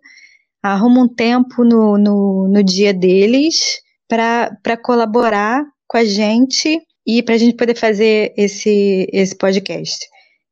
Arruma 0.64 1.04
um 1.04 1.08
tempo 1.08 1.64
no, 1.64 1.98
no, 1.98 2.48
no 2.48 2.64
dia 2.64 2.94
deles 2.94 3.80
para 4.08 4.78
colaborar 4.82 5.64
com 5.88 5.98
a 5.98 6.06
gente 6.06 6.82
e 7.06 7.24
para 7.24 7.36
a 7.36 7.38
gente 7.38 7.56
poder 7.56 7.76
fazer 7.76 8.34
esse, 8.38 9.08
esse 9.12 9.36
podcast. 9.36 9.98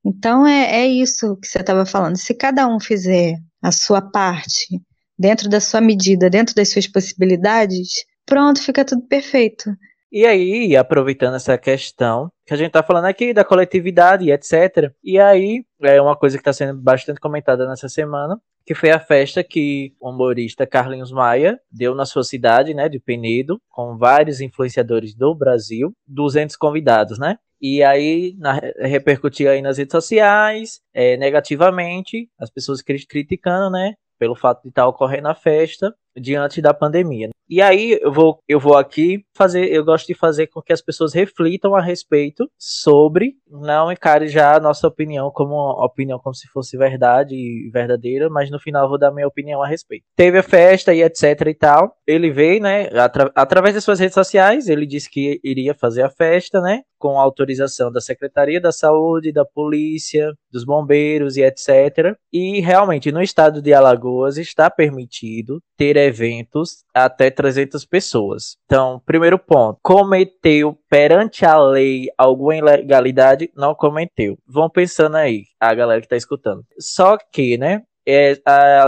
Então 0.06 0.46
é, 0.46 0.82
é 0.82 0.88
isso 0.88 1.36
que 1.38 1.48
você 1.48 1.60
estava 1.60 1.86
falando. 1.86 2.18
Se 2.18 2.34
cada 2.34 2.68
um 2.68 2.80
fizer 2.80 3.36
a 3.62 3.72
sua 3.72 4.02
parte, 4.02 4.80
dentro 5.18 5.50
da 5.50 5.60
sua 5.60 5.82
medida, 5.82 6.30
dentro 6.30 6.54
das 6.54 6.70
suas 6.70 6.88
possibilidades, 6.88 8.06
pronto, 8.26 8.62
fica 8.62 8.86
tudo 8.86 9.02
perfeito. 9.08 9.72
E 10.18 10.26
aí, 10.26 10.78
aproveitando 10.78 11.36
essa 11.36 11.58
questão 11.58 12.32
que 12.46 12.54
a 12.54 12.58
gente 12.58 12.72
tá 12.72 12.82
falando 12.82 13.04
aqui 13.04 13.34
da 13.34 13.44
coletividade 13.44 14.24
e 14.24 14.32
etc. 14.32 14.90
E 15.04 15.20
aí, 15.20 15.66
é 15.82 16.02
uma 16.02 16.16
coisa 16.16 16.38
que 16.38 16.42
está 16.42 16.54
sendo 16.54 16.82
bastante 16.82 17.20
comentada 17.20 17.68
nessa 17.68 17.90
semana, 17.90 18.40
que 18.66 18.74
foi 18.74 18.92
a 18.92 19.00
festa 19.00 19.44
que 19.44 19.94
o 20.00 20.10
humorista 20.10 20.66
Carlinhos 20.66 21.12
Maia 21.12 21.60
deu 21.70 21.94
na 21.94 22.06
sua 22.06 22.24
cidade, 22.24 22.74
né, 22.74 22.88
de 22.88 22.98
Penedo, 22.98 23.60
com 23.68 23.98
vários 23.98 24.40
influenciadores 24.40 25.14
do 25.14 25.36
Brasil, 25.36 25.92
200 26.08 26.56
convidados, 26.56 27.20
né? 27.20 27.36
E 27.60 27.84
aí 27.84 28.38
na, 28.38 28.54
repercutiu 28.80 29.52
aí 29.52 29.62
nas 29.62 29.78
redes 29.78 29.92
sociais 29.92 30.80
é, 30.94 31.18
negativamente, 31.18 32.30
as 32.40 32.50
pessoas 32.50 32.82
criticando, 32.82 33.70
né? 33.70 33.96
Pelo 34.18 34.34
fato 34.34 34.64
de 34.64 34.70
estar 34.70 34.84
tá 34.84 34.88
ocorrendo 34.88 35.28
a 35.28 35.36
festa 35.36 35.94
diante 36.16 36.62
da 36.62 36.74
pandemia. 36.74 37.32
E 37.50 37.62
aí 37.62 38.00
eu 38.02 38.12
vou, 38.12 38.40
eu 38.48 38.60
vou 38.60 38.76
aqui 38.76 39.24
fazer, 39.36 39.72
eu 39.72 39.84
gosto 39.84 40.08
de 40.08 40.16
fazer 40.16 40.48
com 40.48 40.62
que 40.62 40.74
as 40.74 40.82
pessoas 40.82 41.14
reflitam 41.14 41.76
a 41.76 41.82
respeito 41.82 42.50
sobre, 42.58 43.36
não 43.48 43.92
encare 43.92 44.28
já 44.28 44.56
a 44.56 44.60
nossa 44.60 44.88
opinião 44.88 45.30
como 45.32 45.56
opinião 45.84 46.20
como 46.20 46.34
se 46.34 46.48
fosse 46.48 46.78
verdade 46.78 47.36
e 47.36 47.70
verdadeira, 47.72 48.30
mas 48.30 48.50
no 48.50 48.60
final 48.60 48.84
eu 48.86 48.90
vou 48.90 48.98
dar 48.98 49.12
minha 49.12 49.28
opinião 49.28 49.62
a 49.62 49.68
respeito. 49.68 50.06
Teve 50.16 50.40
a 50.40 50.44
festa 50.44 50.94
e 50.94 51.04
etc 51.04 51.42
e 51.48 51.54
tal. 51.54 51.96
Ele 52.08 52.32
veio, 52.32 52.62
né, 52.62 52.88
atra 52.94 53.32
através 53.36 53.76
das 53.76 53.84
suas 53.84 54.00
redes 54.00 54.16
sociais, 54.16 54.68
ele 54.68 54.86
disse 54.86 55.10
que 55.10 55.40
iria 55.44 55.74
fazer 55.74 56.04
a 56.04 56.10
festa, 56.10 56.62
né, 56.62 56.82
com 56.98 57.20
autorização 57.20 57.92
da 57.92 58.02
Secretaria 58.02 58.60
da 58.60 58.72
Saúde, 58.72 59.32
da 59.32 59.46
Polícia, 59.46 60.34
dos 60.52 60.64
Bombeiros 60.64 61.38
e 61.38 61.44
etc. 61.44 62.16
E 62.32 62.62
realmente 62.62 63.12
no 63.12 63.22
estado 63.22 63.62
de 63.62 63.74
Alagoas 63.74 64.38
está 64.38 64.70
permitido 64.70 65.62
ter 65.78 65.98
eventos 65.98 66.84
até 66.94 67.30
300 67.36 67.86
pessoas. 67.86 68.58
Então, 68.66 69.02
primeiro 69.06 69.38
ponto, 69.38 69.80
cometeu 69.84 70.78
perante 70.90 71.46
a 71.46 71.58
lei 71.58 72.08
alguma 72.18 72.56
ilegalidade? 72.56 73.52
Não 73.56 73.76
cometeu. 73.76 74.38
Vão 74.48 74.70
pensando 74.70 75.18
aí, 75.18 75.44
a 75.60 75.74
galera 75.74 76.02
que 76.02 76.08
tá 76.08 76.16
escutando. 76.18 76.64
Só 76.80 77.18
que, 77.32 77.58
né, 77.58 77.84
é, 78.08 78.40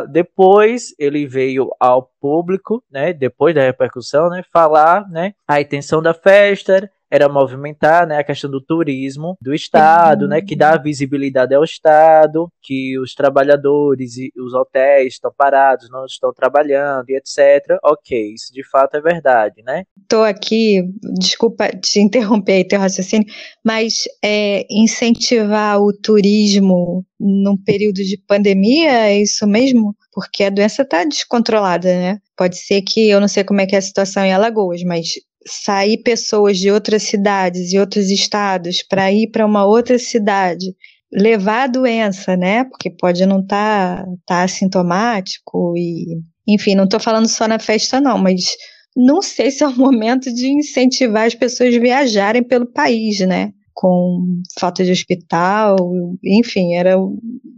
depois 0.09 0.93
ele 0.99 1.25
veio 1.25 1.69
ao 1.79 2.11
público, 2.21 2.83
né, 2.91 3.13
depois 3.13 3.55
da 3.55 3.61
repercussão, 3.61 4.29
né, 4.29 4.43
falar, 4.53 5.09
né, 5.09 5.33
a 5.47 5.59
intenção 5.59 6.01
da 6.01 6.13
festa 6.13 6.89
era 7.09 7.29
movimentar 7.29 8.05
né, 8.05 8.17
a 8.17 8.23
questão 8.23 8.49
do 8.49 8.61
turismo 8.61 9.37
do 9.41 9.53
Estado, 9.53 10.23
uhum. 10.23 10.29
né, 10.29 10.41
que 10.41 10.55
dá 10.55 10.77
visibilidade 10.77 11.53
ao 11.53 11.63
Estado, 11.63 12.49
que 12.61 12.99
os 12.99 13.13
trabalhadores 13.13 14.17
e 14.17 14.31
os 14.37 14.53
hotéis 14.53 15.13
estão 15.13 15.31
parados, 15.35 15.89
não 15.89 16.05
estão 16.05 16.33
trabalhando 16.33 17.09
e 17.09 17.15
etc. 17.15 17.77
Ok, 17.83 18.33
isso 18.33 18.53
de 18.53 18.63
fato 18.63 18.95
é 18.97 19.01
verdade, 19.01 19.61
né? 19.63 19.83
Estou 20.01 20.23
aqui, 20.23 20.83
desculpa 21.19 21.69
te 21.69 21.99
interromper 21.99 22.53
aí 22.53 22.67
teu 22.67 22.79
raciocínio, 22.79 23.27
mas 23.63 24.03
é, 24.23 24.65
incentivar 24.69 25.81
o 25.81 25.93
turismo 25.93 27.05
num 27.19 27.57
período 27.57 27.97
de 27.97 28.17
pandemia, 28.27 29.07
é 29.07 29.21
isso 29.21 29.47
mesmo? 29.47 29.95
Porque 30.11 30.43
a 30.43 30.49
doença 30.49 30.83
está 30.83 31.03
descontrolada, 31.03 31.87
né? 31.87 32.19
Pode 32.35 32.57
ser 32.57 32.81
que, 32.81 33.09
eu 33.09 33.19
não 33.19 33.27
sei 33.27 33.43
como 33.43 33.61
é 33.61 33.65
que 33.65 33.75
é 33.75 33.79
a 33.79 33.81
situação 33.81 34.23
em 34.23 34.33
Alagoas, 34.33 34.83
mas 34.83 35.13
sair 35.47 35.97
pessoas 36.03 36.57
de 36.57 36.69
outras 36.69 37.03
cidades 37.03 37.71
e 37.71 37.79
outros 37.79 38.09
estados 38.09 38.83
para 38.83 39.11
ir 39.11 39.31
para 39.31 39.45
uma 39.45 39.65
outra 39.65 39.97
cidade, 39.97 40.65
levar 41.11 41.63
a 41.63 41.67
doença, 41.67 42.35
né? 42.35 42.65
Porque 42.65 42.89
pode 42.89 43.25
não 43.25 43.39
estar 43.39 44.03
tá, 44.03 44.11
tá 44.25 44.43
assintomático 44.43 45.73
e, 45.77 46.19
enfim, 46.47 46.75
não 46.75 46.83
estou 46.83 46.99
falando 46.99 47.27
só 47.27 47.47
na 47.47 47.59
festa 47.59 48.01
não, 48.01 48.17
mas 48.17 48.55
não 48.95 49.21
sei 49.21 49.51
se 49.51 49.63
é 49.63 49.67
o 49.67 49.75
momento 49.77 50.33
de 50.33 50.47
incentivar 50.47 51.27
as 51.27 51.35
pessoas 51.35 51.73
a 51.75 51.79
viajarem 51.79 52.43
pelo 52.43 52.65
país, 52.65 53.19
né? 53.21 53.51
Com 53.73 54.41
falta 54.59 54.83
de 54.83 54.91
hospital, 54.91 55.77
enfim, 56.23 56.73
era, 56.73 56.95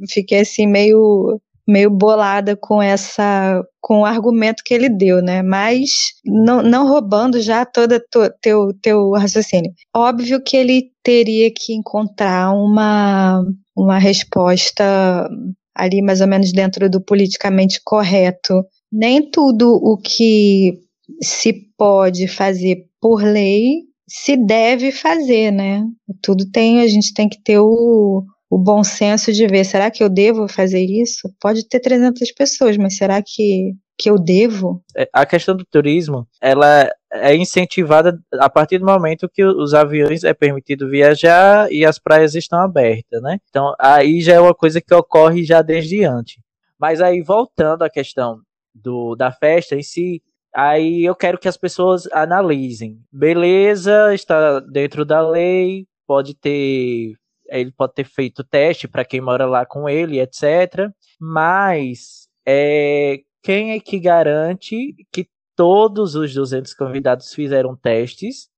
fiquei 0.10 0.42
assim 0.42 0.68
meio 0.68 1.40
meio 1.70 1.90
bolada 1.90 2.58
com 2.58 2.82
essa 2.82 3.64
com 3.80 4.02
o 4.02 4.06
argumento 4.06 4.64
que 4.64 4.74
ele 4.74 4.90
deu, 4.90 5.22
né? 5.22 5.42
Mas 5.42 6.14
não, 6.26 6.62
não 6.62 6.88
roubando 6.88 7.40
já 7.42 7.66
todo 7.66 8.00
to, 8.12 8.30
teu 8.42 8.74
teu 8.82 9.12
raciocínio. 9.12 9.72
Óbvio 9.96 10.42
que 10.44 10.58
ele 10.58 10.92
teria 11.04 11.52
que 11.54 11.74
encontrar 11.74 12.52
uma 12.54 13.44
uma 13.76 13.98
resposta 14.00 15.30
ali 15.76 16.02
mais 16.02 16.22
ou 16.22 16.28
menos 16.28 16.52
dentro 16.52 16.90
do 16.90 17.02
politicamente 17.02 17.80
correto. 17.84 18.64
Nem 18.92 19.30
tudo 19.30 19.76
o 19.76 19.98
que 19.98 20.80
se 21.22 21.54
pode 21.78 22.28
fazer 22.28 22.86
por 23.00 23.24
lei 23.24 23.90
se 24.08 24.36
deve 24.36 24.92
fazer, 24.92 25.52
né? 25.52 25.84
Tudo 26.22 26.50
tem, 26.50 26.82
a 26.82 26.88
gente 26.88 27.14
tem 27.14 27.30
que 27.30 27.40
ter 27.42 27.60
o, 27.60 28.24
o 28.50 28.58
bom 28.58 28.84
senso 28.84 29.32
de 29.32 29.46
ver, 29.46 29.64
será 29.64 29.92
que 29.92 30.04
eu 30.04 30.10
devo 30.10 30.48
fazer 30.48 30.84
isso? 30.84 31.30
Pode 31.40 31.68
ter 31.68 31.80
300 31.80 32.32
pessoas, 32.32 32.78
mas 32.78 32.98
será 32.98 33.22
que, 33.22 33.74
que 33.98 34.10
eu 34.10 34.16
devo? 34.18 34.84
É, 34.98 35.08
a 35.14 35.26
questão 35.26 35.56
do 35.56 35.64
turismo, 35.64 36.28
ela 36.42 36.90
é 37.12 37.36
incentivada 37.36 38.20
a 38.40 38.50
partir 38.50 38.80
do 38.80 38.86
momento 38.86 39.30
que 39.30 39.44
os 39.44 39.74
aviões 39.74 40.24
é 40.24 40.34
permitido 40.34 40.90
viajar 40.90 41.72
e 41.72 41.86
as 41.86 42.00
praias 42.00 42.34
estão 42.34 42.60
abertas, 42.60 43.22
né? 43.22 43.38
Então, 43.50 43.74
aí 43.80 44.20
já 44.20 44.34
é 44.34 44.40
uma 44.40 44.56
coisa 44.56 44.82
que 44.82 44.94
ocorre 44.94 45.44
já 45.44 45.62
desde 45.62 46.04
antes. 46.04 46.38
Mas 46.80 47.02
aí, 47.02 47.22
voltando 47.22 47.84
à 47.84 47.90
questão 47.90 48.40
do, 48.74 49.16
da 49.16 49.32
festa 49.32 49.76
em 49.76 49.84
si, 49.84 50.22
Aí 50.56 51.06
eu 51.06 51.16
quero 51.16 51.38
que 51.38 51.48
as 51.48 51.58
pessoas 51.58 52.08
analisem. 52.12 53.00
Beleza, 53.12 54.14
está 54.14 54.60
dentro 54.60 55.06
da 55.06 55.22
lei, 55.22 55.86
pode 56.08 56.34
ter. 56.34 57.14
Ele 57.52 57.72
pode 57.72 57.94
ter 57.94 58.06
feito 58.06 58.44
teste 58.44 58.88
para 58.88 59.06
quem 59.06 59.22
mora 59.22 59.46
lá 59.46 59.66
com 59.66 59.88
ele, 59.90 60.20
etc. 60.20 60.90
Mas 61.20 62.28
é, 62.46 63.20
quem 63.44 63.72
é 63.72 63.80
que 63.80 64.00
garante 64.00 64.96
que 65.12 65.28
todos 65.56 66.16
os 66.16 66.34
200 66.34 66.74
convidados 66.74 67.34
fizeram 67.34 67.76
testes? 67.76 68.50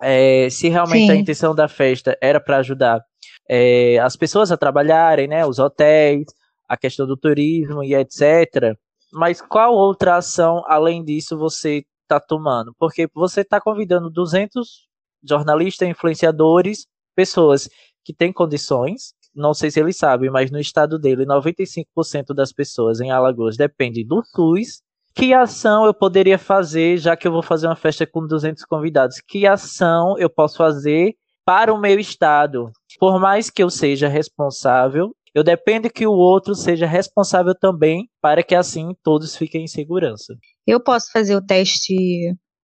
É, 0.00 0.48
se 0.48 0.68
realmente 0.68 1.06
Sim. 1.06 1.12
a 1.12 1.16
intenção 1.16 1.54
da 1.54 1.66
festa 1.66 2.16
era 2.22 2.40
para 2.40 2.58
ajudar 2.58 3.02
é, 3.48 3.98
as 3.98 4.14
pessoas 4.14 4.52
a 4.52 4.56
trabalharem, 4.56 5.26
né, 5.26 5.44
os 5.44 5.58
hotéis, 5.58 6.26
a 6.68 6.76
questão 6.76 7.06
do 7.06 7.16
turismo 7.16 7.82
e 7.82 7.94
etc. 7.94 8.76
Mas 9.12 9.40
qual 9.40 9.74
outra 9.74 10.16
ação 10.16 10.62
além 10.66 11.02
disso 11.02 11.36
você 11.36 11.84
está 12.02 12.20
tomando? 12.20 12.74
Porque 12.78 13.08
você 13.14 13.40
está 13.40 13.60
convidando 13.60 14.10
200 14.10 14.86
jornalistas, 15.26 15.88
influenciadores, 15.88 16.86
pessoas 17.16 17.68
que 18.08 18.14
têm 18.14 18.32
condições. 18.32 19.12
Não 19.34 19.52
sei 19.52 19.70
se 19.70 19.78
ele 19.78 19.92
sabe, 19.92 20.30
mas 20.30 20.50
no 20.50 20.58
estado 20.58 20.98
dele, 20.98 21.26
95% 21.26 22.34
das 22.34 22.54
pessoas 22.54 23.00
em 23.00 23.10
Alagoas 23.10 23.54
dependem 23.54 24.06
do 24.06 24.22
SUS. 24.24 24.80
Que 25.14 25.34
ação 25.34 25.84
eu 25.84 25.92
poderia 25.92 26.38
fazer, 26.38 26.96
já 26.96 27.14
que 27.14 27.28
eu 27.28 27.32
vou 27.32 27.42
fazer 27.42 27.66
uma 27.66 27.76
festa 27.76 28.06
com 28.06 28.26
200 28.26 28.64
convidados? 28.64 29.20
Que 29.20 29.46
ação 29.46 30.16
eu 30.18 30.30
posso 30.30 30.56
fazer 30.56 31.16
para 31.44 31.72
o 31.72 31.78
meu 31.78 32.00
estado? 32.00 32.70
Por 32.98 33.20
mais 33.20 33.50
que 33.50 33.62
eu 33.62 33.68
seja 33.68 34.08
responsável, 34.08 35.14
eu 35.34 35.44
dependo 35.44 35.90
que 35.90 36.06
o 36.06 36.12
outro 36.12 36.54
seja 36.54 36.86
responsável 36.86 37.54
também 37.54 38.08
para 38.22 38.42
que 38.42 38.54
assim 38.54 38.94
todos 39.02 39.36
fiquem 39.36 39.64
em 39.64 39.68
segurança. 39.68 40.34
Eu 40.66 40.82
posso 40.82 41.12
fazer 41.12 41.36
o 41.36 41.44
teste 41.44 41.94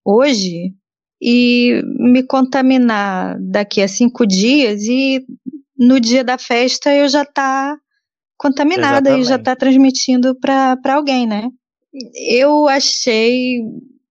hoje 0.02 0.72
e 1.26 1.80
me 1.98 2.22
contaminar 2.22 3.38
daqui 3.40 3.80
a 3.80 3.88
cinco 3.88 4.26
dias 4.26 4.82
e 4.82 5.24
no 5.78 5.98
dia 5.98 6.22
da 6.22 6.36
festa 6.36 6.94
eu 6.94 7.08
já 7.08 7.24
tá 7.24 7.78
contaminada 8.36 9.08
Exatamente. 9.08 9.24
e 9.24 9.28
já 9.28 9.38
tá 9.38 9.56
transmitindo 9.56 10.38
para 10.38 10.94
alguém, 10.94 11.26
né? 11.26 11.48
Eu 12.28 12.68
achei 12.68 13.58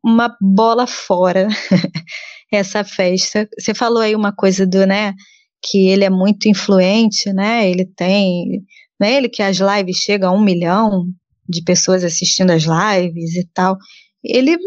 uma 0.04 0.36
bola 0.42 0.88
fora 0.88 1.48
essa 2.52 2.84
festa. 2.84 3.48
Você 3.60 3.76
falou 3.76 4.00
aí 4.00 4.16
uma 4.16 4.34
coisa 4.34 4.66
do, 4.66 4.84
né, 4.88 5.14
que 5.62 5.90
ele 5.90 6.04
é 6.04 6.10
muito 6.10 6.48
influente, 6.48 7.32
né? 7.32 7.70
Ele 7.70 7.86
tem, 7.86 8.64
não 9.00 9.08
é 9.08 9.18
ele 9.18 9.30
que 9.30 9.44
as 9.44 9.58
lives 9.58 9.98
chegam 9.98 10.32
a 10.32 10.36
um 10.36 10.44
milhão 10.44 11.06
de 11.48 11.64
pessoas 11.64 12.04
assistindo 12.04 12.50
as 12.50 12.64
lives 12.64 13.36
e 13.36 13.48
tal. 13.54 13.78
Ele 14.24 14.58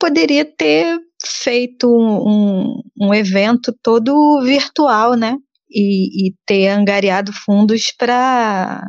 poderia 0.00 0.44
ter 0.44 0.98
feito 1.24 1.88
um, 1.88 2.80
um, 3.00 3.14
evento 3.14 3.74
todo 3.82 4.42
virtual, 4.42 5.14
né? 5.14 5.36
E, 5.70 6.28
e 6.28 6.34
ter 6.46 6.68
angariado 6.68 7.32
fundos 7.32 7.92
para 7.96 8.86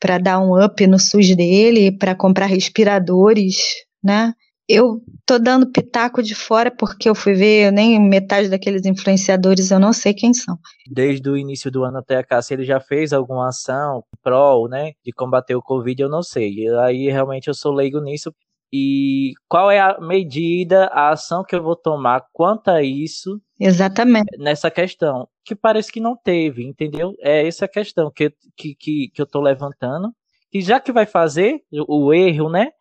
para 0.00 0.16
dar 0.16 0.40
um 0.40 0.58
up 0.64 0.86
no 0.86 0.98
SUS 0.98 1.36
dele, 1.36 1.92
para 1.92 2.14
comprar 2.14 2.46
respiradores, 2.46 3.58
né? 4.02 4.32
eu 4.70 5.02
tô 5.26 5.36
dando 5.36 5.72
pitaco 5.72 6.22
de 6.22 6.32
fora 6.32 6.70
porque 6.70 7.08
eu 7.08 7.14
fui 7.14 7.34
ver, 7.34 7.72
nem 7.72 7.98
metade 7.98 8.48
daqueles 8.48 8.86
influenciadores 8.86 9.72
eu 9.72 9.80
não 9.80 9.92
sei 9.92 10.14
quem 10.14 10.32
são. 10.32 10.56
Desde 10.88 11.28
o 11.28 11.36
início 11.36 11.72
do 11.72 11.82
ano 11.82 11.98
até 11.98 12.22
cá, 12.22 12.40
se 12.40 12.54
ele 12.54 12.64
já 12.64 12.78
fez 12.78 13.12
alguma 13.12 13.48
ação 13.48 14.04
pró, 14.22 14.68
né, 14.68 14.92
de 15.04 15.12
combater 15.12 15.56
o 15.56 15.62
Covid, 15.62 16.00
eu 16.00 16.08
não 16.08 16.22
sei. 16.22 16.52
E 16.54 16.68
aí 16.78 17.10
realmente 17.10 17.48
eu 17.48 17.54
sou 17.54 17.72
leigo 17.72 18.00
nisso. 18.00 18.32
E 18.72 19.32
qual 19.48 19.70
é 19.70 19.80
a 19.80 20.00
medida, 20.00 20.86
a 20.86 21.10
ação 21.10 21.42
que 21.42 21.56
eu 21.56 21.62
vou 21.62 21.74
tomar 21.74 22.24
quanto 22.32 22.68
a 22.68 22.82
isso? 22.82 23.40
Exatamente. 23.58 24.36
Nessa 24.38 24.70
questão, 24.70 25.28
que 25.44 25.56
parece 25.56 25.90
que 25.90 26.00
não 26.00 26.16
teve, 26.16 26.64
entendeu? 26.64 27.14
É 27.20 27.46
essa 27.46 27.66
questão 27.66 28.10
que, 28.10 28.32
que, 28.56 28.74
que, 28.74 29.08
que 29.12 29.20
eu 29.20 29.26
tô 29.26 29.40
levantando. 29.40 30.14
E 30.52 30.60
já 30.60 30.78
que 30.78 30.92
vai 30.92 31.06
fazer 31.06 31.62
o 31.88 32.12
erro, 32.12 32.48
né? 32.48 32.72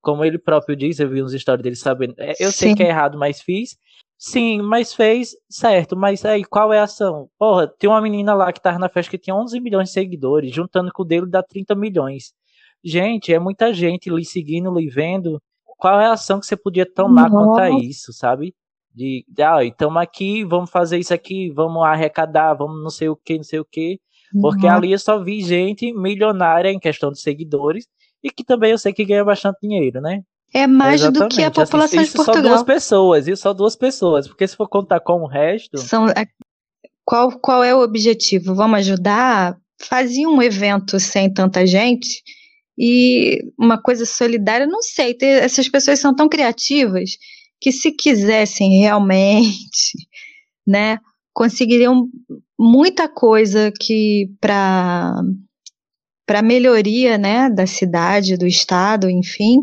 como 0.00 0.24
ele 0.24 0.38
próprio 0.38 0.76
diz, 0.76 0.98
eu 0.98 1.08
vi 1.08 1.22
uns 1.22 1.32
stories 1.32 1.62
dele 1.62 1.76
sabendo. 1.76 2.14
É, 2.18 2.32
eu 2.40 2.50
Sim. 2.50 2.58
sei 2.58 2.74
que 2.74 2.82
é 2.82 2.88
errado, 2.88 3.18
mas 3.18 3.40
fiz. 3.40 3.76
Sim, 4.16 4.62
mas 4.62 4.94
fez 4.94 5.36
certo. 5.48 5.96
Mas 5.96 6.24
aí, 6.24 6.44
qual 6.44 6.72
é 6.72 6.80
a 6.80 6.84
ação? 6.84 7.28
Porra, 7.38 7.68
tem 7.68 7.88
uma 7.88 8.00
menina 8.00 8.34
lá 8.34 8.52
que 8.52 8.60
tava 8.60 8.78
na 8.78 8.88
festa 8.88 9.10
que 9.10 9.18
tinha 9.18 9.36
11 9.36 9.60
milhões 9.60 9.88
de 9.88 9.94
seguidores, 9.94 10.54
juntando 10.54 10.90
com 10.92 11.02
o 11.02 11.04
dele 11.04 11.26
dá 11.26 11.42
30 11.42 11.74
milhões. 11.74 12.32
Gente, 12.84 13.32
é 13.32 13.38
muita 13.38 13.72
gente 13.72 14.10
lhe 14.10 14.24
seguindo, 14.24 14.76
lhe 14.78 14.88
vendo. 14.88 15.40
Qual 15.78 16.00
é 16.00 16.06
a 16.06 16.12
ação 16.12 16.40
que 16.40 16.46
você 16.46 16.56
podia 16.56 16.86
tomar 16.86 17.30
Nossa. 17.30 17.44
quanto 17.44 17.60
a 17.60 17.70
isso, 17.70 18.12
sabe? 18.12 18.54
De, 18.94 19.24
ah, 19.40 19.62
estamos 19.64 20.02
aqui, 20.02 20.44
vamos 20.44 20.70
fazer 20.70 20.98
isso 20.98 21.14
aqui, 21.14 21.50
vamos 21.50 21.84
arrecadar, 21.84 22.54
vamos 22.54 22.82
não 22.82 22.90
sei 22.90 23.08
o 23.08 23.16
que, 23.16 23.36
não 23.36 23.44
sei 23.44 23.60
o 23.60 23.64
que. 23.64 24.00
Porque 24.40 24.66
uhum. 24.66 24.72
ali 24.72 24.92
eu 24.92 24.98
só 24.98 25.22
vi 25.22 25.40
gente 25.40 25.92
milionária 25.92 26.70
em 26.70 26.78
questão 26.78 27.10
de 27.10 27.20
seguidores 27.20 27.86
e 28.22 28.30
que 28.30 28.44
também 28.44 28.72
eu 28.72 28.78
sei 28.78 28.92
que 28.92 29.04
ganha 29.04 29.24
bastante 29.24 29.58
dinheiro, 29.62 30.00
né? 30.00 30.22
É 30.52 30.66
mais 30.66 31.02
Exatamente. 31.02 31.30
do 31.30 31.36
que 31.36 31.42
a 31.42 31.50
população 31.50 32.00
assim, 32.00 32.10
de 32.10 32.16
Portugal. 32.16 32.42
Só 32.42 32.48
duas 32.48 32.62
pessoas, 32.62 33.28
isso 33.28 33.42
só 33.42 33.52
duas 33.52 33.76
pessoas, 33.76 34.26
porque 34.26 34.46
se 34.46 34.56
for 34.56 34.68
contar 34.68 35.00
com 35.00 35.22
o 35.22 35.26
resto. 35.26 35.78
São, 35.78 36.08
é, 36.08 36.26
qual, 37.04 37.38
qual 37.38 37.62
é 37.62 37.74
o 37.74 37.82
objetivo? 37.82 38.54
Vamos 38.54 38.78
ajudar? 38.80 39.58
Fazia 39.80 40.28
um 40.28 40.42
evento 40.42 40.98
sem 40.98 41.32
tanta 41.32 41.66
gente 41.66 42.22
e 42.78 43.42
uma 43.58 43.76
coisa 43.82 44.06
solidária, 44.06 44.66
não 44.66 44.80
sei. 44.80 45.16
Essas 45.20 45.68
pessoas 45.68 45.98
são 45.98 46.14
tão 46.14 46.28
criativas 46.28 47.18
que 47.60 47.72
se 47.72 47.90
quisessem 47.90 48.78
realmente, 48.78 49.98
né, 50.64 50.98
conseguiriam 51.34 52.08
muita 52.56 53.08
coisa 53.08 53.72
que 53.80 54.30
para 54.40 55.20
para 56.24 56.42
melhoria 56.42 57.16
né, 57.16 57.48
da 57.48 57.66
cidade, 57.66 58.36
do 58.36 58.46
estado, 58.46 59.08
enfim. 59.08 59.60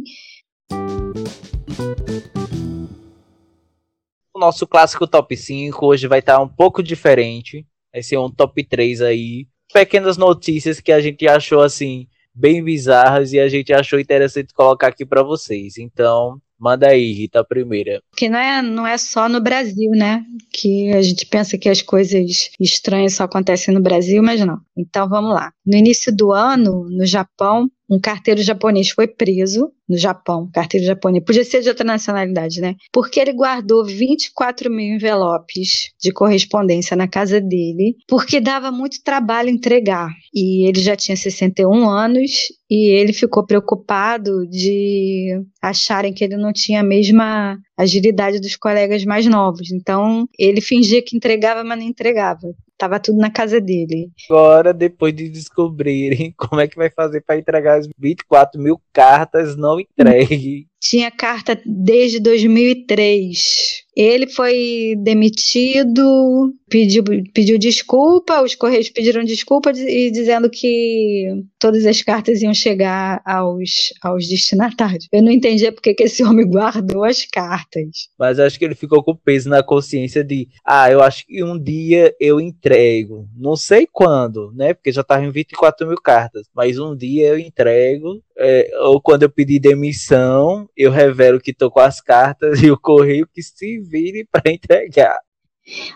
O 4.33 4.39
nosso 4.39 4.65
clássico 4.65 5.05
top 5.05 5.37
5 5.37 5.85
hoje 5.85 6.07
vai 6.07 6.19
estar 6.19 6.41
um 6.41 6.47
pouco 6.47 6.81
diferente. 6.81 7.67
Vai 7.93 8.01
ser 8.01 8.17
um 8.17 8.31
top 8.31 8.63
3 8.63 9.01
aí. 9.01 9.47
Pequenas 9.71 10.17
notícias 10.17 10.79
que 10.79 10.91
a 10.91 10.99
gente 10.99 11.27
achou 11.27 11.61
assim 11.61 12.07
bem 12.35 12.63
bizarras 12.63 13.33
e 13.33 13.39
a 13.39 13.47
gente 13.47 13.73
achou 13.73 13.99
interessante 13.99 14.53
colocar 14.53 14.87
aqui 14.87 15.05
para 15.05 15.23
vocês. 15.23 15.77
Então, 15.77 16.39
Manda 16.57 16.87
aí, 16.87 17.11
Rita, 17.11 17.41
a 17.41 17.43
primeira. 17.43 18.01
Que 18.15 18.29
não 18.29 18.39
é, 18.39 18.61
não 18.61 18.87
é 18.87 18.97
só 18.97 19.27
no 19.27 19.41
Brasil, 19.41 19.91
né? 19.91 20.23
Que 20.53 20.91
a 20.93 21.01
gente 21.01 21.25
pensa 21.25 21.57
que 21.57 21.67
as 21.67 21.81
coisas 21.81 22.49
estranhas 22.59 23.13
só 23.13 23.23
acontecem 23.23 23.73
no 23.73 23.81
Brasil, 23.81 24.23
mas 24.23 24.39
não. 24.39 24.59
Então 24.75 25.07
vamos 25.07 25.33
lá. 25.33 25.51
No 25.65 25.77
início 25.77 26.15
do 26.15 26.31
ano, 26.31 26.87
no 26.89 27.05
Japão, 27.05 27.69
um 27.89 27.99
carteiro 27.99 28.41
japonês 28.41 28.89
foi 28.89 29.07
preso 29.07 29.71
no 29.87 29.97
Japão, 29.97 30.49
carteiro 30.51 30.85
japonês, 30.85 31.23
podia 31.23 31.43
ser 31.43 31.61
de 31.61 31.69
outra 31.69 31.85
nacionalidade, 31.85 32.59
né? 32.59 32.75
Porque 32.91 33.19
ele 33.19 33.31
guardou 33.31 33.85
24 33.85 34.71
mil 34.71 34.95
envelopes 34.95 35.91
de 36.01 36.11
correspondência 36.11 36.97
na 36.97 37.07
casa 37.07 37.39
dele, 37.39 37.95
porque 38.07 38.39
dava 38.39 38.71
muito 38.71 39.03
trabalho 39.03 39.49
entregar. 39.49 40.09
E 40.33 40.67
ele 40.67 40.81
já 40.81 40.95
tinha 40.95 41.15
61 41.15 41.87
anos 41.87 42.47
e 42.69 42.89
ele 42.89 43.13
ficou 43.13 43.45
preocupado 43.45 44.47
de 44.47 45.39
acharem 45.61 46.13
que 46.13 46.23
ele 46.23 46.37
não 46.37 46.51
tinha 46.51 46.79
a 46.79 46.83
mesma 46.83 47.59
agilidade 47.77 48.39
dos 48.39 48.55
colegas 48.55 49.05
mais 49.05 49.27
novos. 49.27 49.71
Então, 49.71 50.27
ele 50.39 50.61
fingia 50.61 51.03
que 51.03 51.15
entregava, 51.15 51.63
mas 51.63 51.77
não 51.77 51.85
entregava. 51.85 52.55
Tava 52.77 52.99
tudo 52.99 53.17
na 53.17 53.31
casa 53.31 53.61
dele. 53.61 54.11
Agora, 54.29 54.73
depois 54.73 55.15
de 55.15 55.29
descobrirem 55.29 56.33
como 56.37 56.61
é 56.61 56.67
que 56.67 56.75
vai 56.75 56.89
fazer 56.89 57.21
para 57.21 57.37
entregar 57.37 57.79
as 57.79 57.87
24 57.97 58.61
mil 58.61 58.81
cartas 58.91 59.55
não 59.55 59.79
entregue. 59.79 60.67
Tinha 60.79 61.09
carta 61.09 61.59
desde 61.65 62.19
2003. 62.19 63.84
Ele 63.95 64.27
foi 64.27 64.95
demitido, 64.97 66.53
pediu, 66.69 67.03
pediu 67.33 67.57
desculpa, 67.57 68.41
os 68.41 68.53
Correios 68.53 68.89
pediram 68.89 69.23
desculpa 69.23 69.71
e 69.71 70.11
dizendo 70.11 70.49
que 70.49 71.27
todas 71.57 71.85
as 71.85 72.01
cartas 72.01 72.41
iam 72.41 72.53
chegar 72.53 73.21
aos, 73.25 73.93
aos 74.01 74.27
destinatários. 74.27 75.07
Eu 75.11 75.23
não 75.23 75.31
entendi 75.31 75.71
porque 75.71 75.93
que 75.93 76.03
esse 76.03 76.23
homem 76.23 76.45
guardou 76.45 77.03
as 77.03 77.25
cartas. 77.25 78.09
Mas 78.19 78.39
acho 78.39 78.59
que 78.59 78.65
ele 78.65 78.75
ficou 78.75 79.03
com 79.03 79.15
peso 79.15 79.49
na 79.49 79.63
consciência 79.63 80.23
de, 80.23 80.47
ah, 80.65 80.91
eu 80.91 81.01
acho 81.01 81.25
que 81.25 81.43
um 81.43 81.57
dia 81.57 82.13
eu 82.19 82.39
entrego. 82.41 83.27
Não 83.35 83.55
sei 83.55 83.87
quando, 83.91 84.51
né? 84.53 84.73
Porque 84.73 84.91
já 84.91 85.03
tava 85.03 85.23
em 85.23 85.31
24 85.31 85.87
mil 85.87 85.97
cartas. 85.97 86.47
Mas 86.53 86.77
um 86.77 86.95
dia 86.95 87.29
eu 87.29 87.39
entrego. 87.39 88.21
É, 88.37 88.69
ou 88.81 89.01
quando 89.01 89.23
eu 89.23 89.29
pedir 89.29 89.59
demissão, 89.59 90.67
eu 90.75 90.91
revelo 90.91 91.39
que 91.39 91.53
tô 91.53 91.71
com 91.71 91.79
as 91.79 92.01
cartas 92.01 92.59
e 92.63 92.69
o 92.69 92.79
correio 92.79 93.27
que 93.31 93.41
se 93.41 93.79
vire 93.79 94.27
para 94.29 94.51
entregar. 94.51 95.19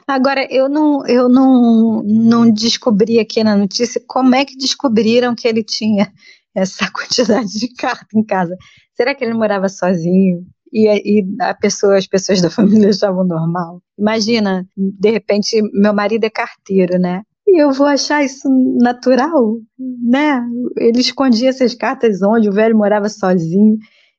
Agora, 0.07 0.47
eu 0.49 0.67
não, 0.67 1.05
eu 1.05 1.29
não, 1.29 2.01
não 2.03 2.51
descobri 2.51 3.19
aqui 3.19 3.43
na 3.43 3.55
notícia 3.55 4.01
como 4.07 4.33
é 4.33 4.43
que 4.43 4.57
descobriram 4.57 5.35
que 5.35 5.47
ele 5.47 5.63
tinha 5.63 6.11
essa 6.55 6.89
quantidade 6.91 7.59
de 7.59 7.73
carta 7.73 8.07
em 8.15 8.23
casa. 8.23 8.55
Será 8.95 9.13
que 9.13 9.23
ele 9.23 9.33
morava 9.33 9.69
sozinho? 9.69 10.45
E, 10.71 10.87
e 11.19 11.25
a 11.41 11.53
pessoa, 11.53 11.97
as 11.97 12.07
pessoas 12.07 12.41
da 12.41 12.49
família 12.49 12.89
achavam 12.89 13.25
normal. 13.25 13.81
Imagina, 13.97 14.67
de 14.75 15.09
repente, 15.09 15.61
meu 15.73 15.93
marido 15.93 16.25
é 16.25 16.29
carteiro, 16.29 16.99
né? 16.99 17.23
Eu 17.55 17.71
vou 17.71 17.87
achar 17.87 18.23
isso 18.23 18.47
natural, 18.81 19.57
né? 19.77 20.41
Ele 20.77 20.99
escondia 20.99 21.49
essas 21.49 21.73
cartas 21.73 22.21
onde 22.21 22.49
o 22.49 22.53
velho 22.53 22.77
morava 22.77 23.09
sozinho. 23.09 23.77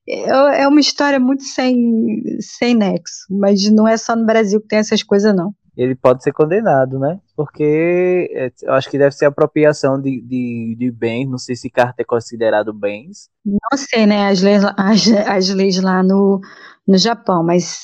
É, 0.08 0.62
é 0.62 0.68
uma 0.68 0.80
história 0.80 1.20
muito 1.20 1.42
sem, 1.44 2.22
sem 2.40 2.74
nexo, 2.74 3.26
mas 3.30 3.70
não 3.70 3.86
é 3.86 3.96
só 3.96 4.16
no 4.16 4.26
Brasil 4.26 4.60
que 4.60 4.68
tem 4.68 4.78
essas 4.78 5.02
coisas, 5.02 5.34
não. 5.34 5.54
Ele 5.76 5.94
pode 5.94 6.22
ser 6.22 6.32
condenado, 6.32 6.98
né? 6.98 7.20
Porque 7.36 8.28
é, 8.34 8.50
eu 8.62 8.74
acho 8.74 8.90
que 8.90 8.98
deve 8.98 9.14
ser 9.14 9.26
apropriação 9.26 10.00
de, 10.00 10.20
de, 10.20 10.76
de 10.78 10.90
bens. 10.90 11.26
Não 11.26 11.38
sei 11.38 11.54
se 11.56 11.70
carta 11.70 12.02
é 12.02 12.04
considerado 12.04 12.72
bens. 12.72 13.30
Não 13.44 13.78
sei, 13.78 14.04
né? 14.04 14.28
As 14.28 14.42
leis, 14.42 14.62
as, 14.76 15.08
as 15.26 15.48
leis 15.50 15.80
lá 15.80 16.02
no, 16.02 16.40
no 16.86 16.98
Japão, 16.98 17.44
mas 17.44 17.82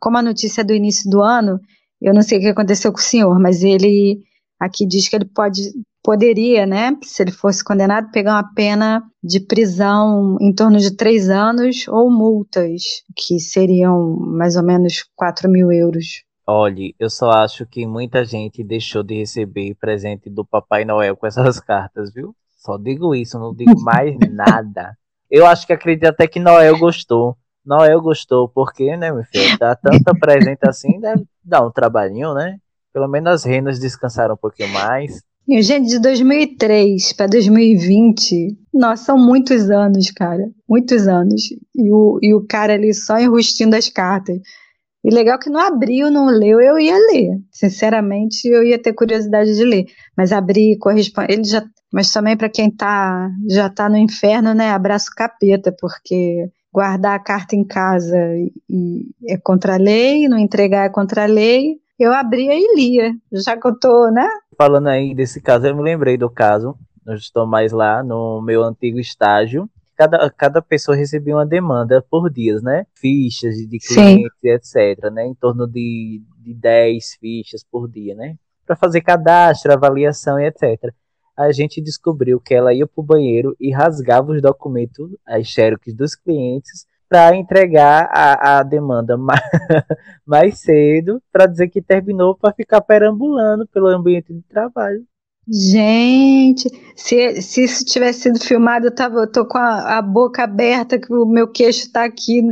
como 0.00 0.18
a 0.18 0.22
notícia 0.22 0.62
é 0.62 0.64
do 0.64 0.74
início 0.74 1.08
do 1.08 1.22
ano, 1.22 1.60
eu 2.00 2.14
não 2.14 2.22
sei 2.22 2.38
o 2.38 2.40
que 2.40 2.48
aconteceu 2.48 2.92
com 2.92 2.98
o 2.98 3.02
senhor, 3.02 3.38
mas 3.38 3.62
ele 3.62 4.20
aqui 4.58 4.86
diz 4.86 5.08
que 5.08 5.16
ele 5.16 5.24
pode, 5.24 5.60
poderia, 6.02 6.66
né, 6.66 6.96
se 7.02 7.22
ele 7.22 7.32
fosse 7.32 7.62
condenado, 7.62 8.10
pegar 8.10 8.34
uma 8.34 8.54
pena 8.54 9.02
de 9.22 9.40
prisão 9.40 10.36
em 10.40 10.54
torno 10.54 10.78
de 10.78 10.96
três 10.96 11.28
anos 11.28 11.86
ou 11.88 12.10
multas, 12.10 12.82
que 13.16 13.38
seriam 13.38 14.16
mais 14.18 14.56
ou 14.56 14.62
menos 14.62 15.04
4 15.14 15.48
mil 15.48 15.70
euros. 15.70 16.24
Olhe, 16.46 16.94
eu 16.98 17.10
só 17.10 17.30
acho 17.30 17.66
que 17.66 17.86
muita 17.86 18.24
gente 18.24 18.64
deixou 18.64 19.02
de 19.02 19.18
receber 19.18 19.74
presente 19.74 20.30
do 20.30 20.46
Papai 20.46 20.84
Noel 20.84 21.14
com 21.14 21.26
essas 21.26 21.60
cartas, 21.60 22.12
viu? 22.12 22.34
Só 22.56 22.78
digo 22.78 23.14
isso, 23.14 23.38
não 23.38 23.54
digo 23.54 23.78
mais 23.84 24.16
nada. 24.30 24.96
Eu 25.30 25.46
acho 25.46 25.66
que 25.66 25.74
acredito 25.74 26.06
até 26.06 26.26
que 26.26 26.40
Noel 26.40 26.78
gostou. 26.78 27.36
Noel 27.64 28.00
gostou, 28.00 28.48
porque, 28.48 28.96
né, 28.96 29.12
meu 29.12 29.24
filho, 29.24 29.58
dá 29.58 29.76
tanta 29.76 30.14
presente 30.18 30.60
assim, 30.66 30.98
deve 30.98 31.26
dar 31.44 31.66
um 31.66 31.70
trabalhinho, 31.70 32.32
né? 32.32 32.56
Pelo 32.98 33.06
menos 33.06 33.32
as 33.32 33.44
renas 33.44 33.78
descansaram 33.78 34.34
um 34.34 34.36
pouquinho 34.36 34.70
mais. 34.70 35.22
Gente, 35.48 35.88
de 35.88 36.00
2003 36.00 37.12
para 37.12 37.28
2020, 37.28 38.58
nossa, 38.74 39.04
são 39.04 39.16
muitos 39.16 39.70
anos, 39.70 40.10
cara. 40.10 40.50
Muitos 40.68 41.06
anos. 41.06 41.42
E 41.76 41.92
o, 41.92 42.18
e 42.20 42.34
o 42.34 42.44
cara 42.44 42.74
ali 42.74 42.92
só 42.92 43.16
enrustindo 43.16 43.76
as 43.76 43.88
cartas. 43.88 44.40
E 45.04 45.14
legal 45.14 45.38
que 45.38 45.48
não 45.48 45.60
abriu, 45.60 46.10
não 46.10 46.26
leu, 46.26 46.60
eu 46.60 46.76
ia 46.76 46.96
ler. 46.96 47.38
Sinceramente, 47.52 48.48
eu 48.48 48.64
ia 48.64 48.82
ter 48.82 48.92
curiosidade 48.92 49.54
de 49.54 49.64
ler. 49.64 49.86
Mas 50.16 50.32
abrir 50.32 50.76
corresponde. 50.78 51.32
Ele 51.32 51.44
já. 51.44 51.64
Mas 51.92 52.10
também 52.10 52.36
para 52.36 52.48
quem 52.48 52.68
tá, 52.68 53.30
já 53.48 53.70
tá 53.70 53.88
no 53.88 53.96
inferno, 53.96 54.54
né? 54.54 54.72
Abraço 54.72 55.12
capeta, 55.16 55.72
porque 55.80 56.50
guardar 56.72 57.14
a 57.14 57.22
carta 57.22 57.54
em 57.54 57.64
casa 57.64 58.18
e, 58.68 59.06
é 59.28 59.36
contra 59.36 59.74
a 59.74 59.78
lei, 59.78 60.26
não 60.26 60.36
entregar 60.36 60.86
é 60.86 60.90
contra 60.90 61.22
a 61.22 61.26
lei 61.26 61.78
eu 61.98 62.12
abria 62.12 62.54
e 62.54 62.76
lia, 62.76 63.12
já 63.32 63.56
que 63.56 63.66
eu 63.66 63.78
tô, 63.78 64.08
né? 64.10 64.28
Falando 64.56 64.88
aí 64.88 65.14
desse 65.14 65.40
caso, 65.40 65.66
eu 65.66 65.76
me 65.76 65.82
lembrei 65.82 66.16
do 66.16 66.30
caso, 66.30 66.76
eu 67.06 67.14
estou 67.14 67.46
mais 67.46 67.72
lá 67.72 68.02
no 68.02 68.40
meu 68.42 68.62
antigo 68.62 69.00
estágio. 69.00 69.68
Cada, 69.96 70.30
cada 70.30 70.62
pessoa 70.62 70.96
recebia 70.96 71.34
uma 71.34 71.46
demanda 71.46 72.04
por 72.08 72.30
dias, 72.30 72.62
né? 72.62 72.86
Fichas 72.94 73.56
de 73.56 73.78
clientes, 73.78 74.30
etc, 74.44 75.10
né? 75.10 75.26
Em 75.26 75.34
torno 75.34 75.66
de, 75.66 76.22
de 76.38 76.54
10 76.54 77.14
fichas 77.20 77.64
por 77.64 77.88
dia, 77.88 78.14
né? 78.14 78.36
Para 78.64 78.76
fazer 78.76 79.00
cadastro, 79.00 79.72
avaliação 79.72 80.38
e 80.38 80.46
etc. 80.46 80.92
A 81.36 81.50
gente 81.50 81.80
descobriu 81.80 82.38
que 82.38 82.54
ela 82.54 82.72
ia 82.72 82.86
para 82.86 83.00
o 83.00 83.04
banheiro 83.04 83.56
e 83.58 83.72
rasgava 83.72 84.30
os 84.30 84.40
documentos, 84.40 85.10
as 85.26 85.48
xerox 85.48 85.92
dos 85.94 86.14
clientes, 86.14 86.86
para 87.08 87.34
entregar 87.36 88.08
a, 88.12 88.58
a 88.58 88.62
demanda 88.62 89.16
mais, 89.16 89.40
mais 90.26 90.58
cedo, 90.60 91.22
para 91.32 91.46
dizer 91.46 91.68
que 91.68 91.80
terminou, 91.80 92.36
para 92.36 92.52
ficar 92.52 92.80
perambulando 92.80 93.66
pelo 93.68 93.88
ambiente 93.88 94.32
de 94.32 94.42
trabalho. 94.42 95.02
Gente, 95.50 96.68
se, 96.94 97.40
se 97.40 97.64
isso 97.64 97.84
tivesse 97.84 98.20
sido 98.20 98.38
filmado, 98.38 98.86
eu, 98.86 98.94
tava, 98.94 99.20
eu 99.20 99.32
tô 99.32 99.46
com 99.46 99.56
a, 99.56 99.96
a 99.96 100.02
boca 100.02 100.44
aberta, 100.44 100.98
que 100.98 101.10
o 101.10 101.24
meu 101.24 101.48
queixo 101.48 101.86
está 101.86 102.04
aqui, 102.04 102.42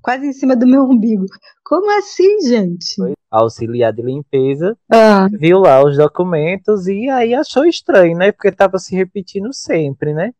quase 0.00 0.26
em 0.26 0.32
cima 0.32 0.54
do 0.54 0.64
meu 0.64 0.84
umbigo. 0.84 1.26
Como 1.64 1.90
assim, 1.98 2.40
gente? 2.42 2.94
Auxiliar 3.28 3.92
de 3.92 4.00
limpeza, 4.00 4.78
ah. 4.88 5.26
viu 5.32 5.58
lá 5.58 5.84
os 5.84 5.96
documentos 5.96 6.86
e 6.86 7.08
aí 7.08 7.34
achou 7.34 7.64
estranho, 7.64 8.16
né? 8.16 8.30
Porque 8.30 8.48
estava 8.48 8.78
se 8.78 8.94
repetindo 8.94 9.52
sempre, 9.52 10.14
né? 10.14 10.32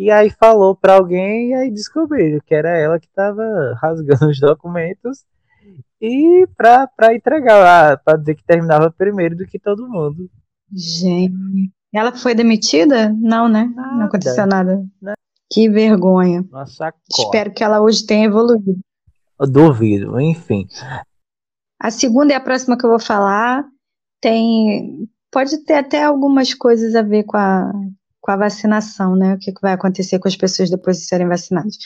E 0.00 0.10
aí 0.10 0.30
falou 0.30 0.74
para 0.74 0.94
alguém 0.94 1.50
e 1.50 1.54
aí 1.54 1.70
descobriu 1.70 2.40
que 2.46 2.54
era 2.54 2.70
ela 2.70 2.98
que 2.98 3.06
estava 3.06 3.44
rasgando 3.82 4.30
os 4.30 4.40
documentos 4.40 5.26
e 6.00 6.48
para 6.56 7.14
entregar 7.14 7.58
lá, 7.58 7.98
para 7.98 8.16
dizer 8.16 8.34
que 8.34 8.42
terminava 8.42 8.90
primeiro 8.90 9.36
do 9.36 9.46
que 9.46 9.58
todo 9.58 9.86
mundo. 9.86 10.30
Gente, 10.72 11.70
ela 11.92 12.16
foi 12.16 12.34
demitida? 12.34 13.14
Não, 13.20 13.46
né? 13.46 13.70
Nada. 13.76 13.94
Não 13.94 14.06
aconteceu 14.06 14.46
nada. 14.46 14.82
Não. 15.02 15.12
Que 15.52 15.68
vergonha. 15.68 16.46
Nossa, 16.50 16.94
Espero 17.10 17.52
que 17.52 17.62
ela 17.62 17.82
hoje 17.82 18.06
tenha 18.06 18.24
evoluído. 18.24 18.80
Eu 19.38 19.50
duvido, 19.50 20.18
enfim. 20.18 20.66
A 21.78 21.90
segunda 21.90 22.32
e 22.32 22.36
a 22.36 22.40
próxima 22.40 22.78
que 22.78 22.86
eu 22.86 22.90
vou 22.90 23.00
falar 23.00 23.66
tem 24.18 25.06
pode 25.30 25.62
ter 25.64 25.74
até 25.74 26.02
algumas 26.02 26.54
coisas 26.54 26.94
a 26.94 27.02
ver 27.02 27.24
com 27.24 27.36
a, 27.36 27.70
com 28.20 28.30
a 28.30 28.36
vacinação, 28.36 29.16
né? 29.16 29.34
O 29.34 29.38
que, 29.38 29.52
vai 29.60 29.72
acontecer 29.72 30.18
com 30.18 30.28
as 30.28 30.36
pessoas 30.36 30.70
depois 30.70 30.98
de 30.98 31.04
serem 31.04 31.28
vacinadas. 31.28 31.76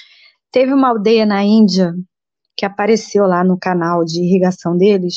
Teve 0.51 0.73
uma 0.73 0.89
aldeia 0.89 1.25
na 1.25 1.43
Índia 1.43 1.95
que 2.57 2.65
apareceu 2.65 3.27
lá 3.27 3.43
no 3.43 3.59
canal 3.59 4.05
de 4.05 4.23
irrigação 4.23 4.77
deles 4.77 5.17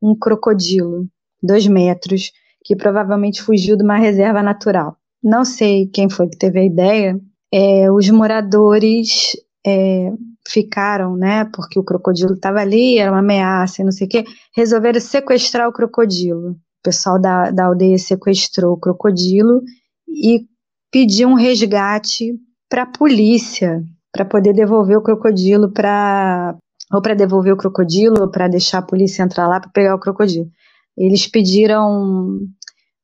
um 0.00 0.16
crocodilo, 0.16 1.06
dois 1.42 1.66
metros, 1.66 2.30
que 2.64 2.76
provavelmente 2.76 3.42
fugiu 3.42 3.76
de 3.76 3.82
uma 3.82 3.96
reserva 3.96 4.42
natural. 4.42 4.96
Não 5.22 5.44
sei 5.44 5.86
quem 5.86 6.08
foi 6.08 6.28
que 6.28 6.38
teve 6.38 6.60
a 6.60 6.64
ideia. 6.64 7.18
É, 7.52 7.90
os 7.90 8.08
moradores 8.10 9.32
é, 9.66 10.12
ficaram, 10.46 11.16
né? 11.16 11.44
Porque 11.46 11.78
o 11.78 11.84
crocodilo 11.84 12.34
estava 12.34 12.60
ali, 12.60 12.98
era 12.98 13.10
uma 13.10 13.20
ameaça, 13.20 13.82
e 13.82 13.84
não 13.84 13.92
sei 13.92 14.06
o 14.06 14.10
quê. 14.10 14.24
Resolveram 14.54 15.00
sequestrar 15.00 15.68
o 15.68 15.72
crocodilo. 15.72 16.50
O 16.50 16.82
pessoal 16.82 17.20
da, 17.20 17.50
da 17.50 17.66
aldeia 17.66 17.98
sequestrou 17.98 18.74
o 18.74 18.78
crocodilo 18.78 19.62
e 20.08 20.46
pedir 20.90 21.26
um 21.26 21.34
resgate 21.34 22.34
para 22.68 22.82
a 22.82 22.86
polícia 22.86 23.82
para 24.12 24.24
poder 24.24 24.52
devolver 24.52 24.96
o 24.96 25.02
crocodilo 25.02 25.72
para 25.72 26.56
ou 26.92 27.02
para 27.02 27.14
devolver 27.14 27.52
o 27.52 27.56
crocodilo 27.56 28.22
ou 28.22 28.30
para 28.30 28.48
deixar 28.48 28.78
a 28.78 28.86
polícia 28.86 29.22
entrar 29.22 29.46
lá 29.46 29.60
para 29.60 29.70
pegar 29.70 29.94
o 29.94 30.00
crocodilo. 30.00 30.48
Eles 30.96 31.26
pediram 31.26 32.38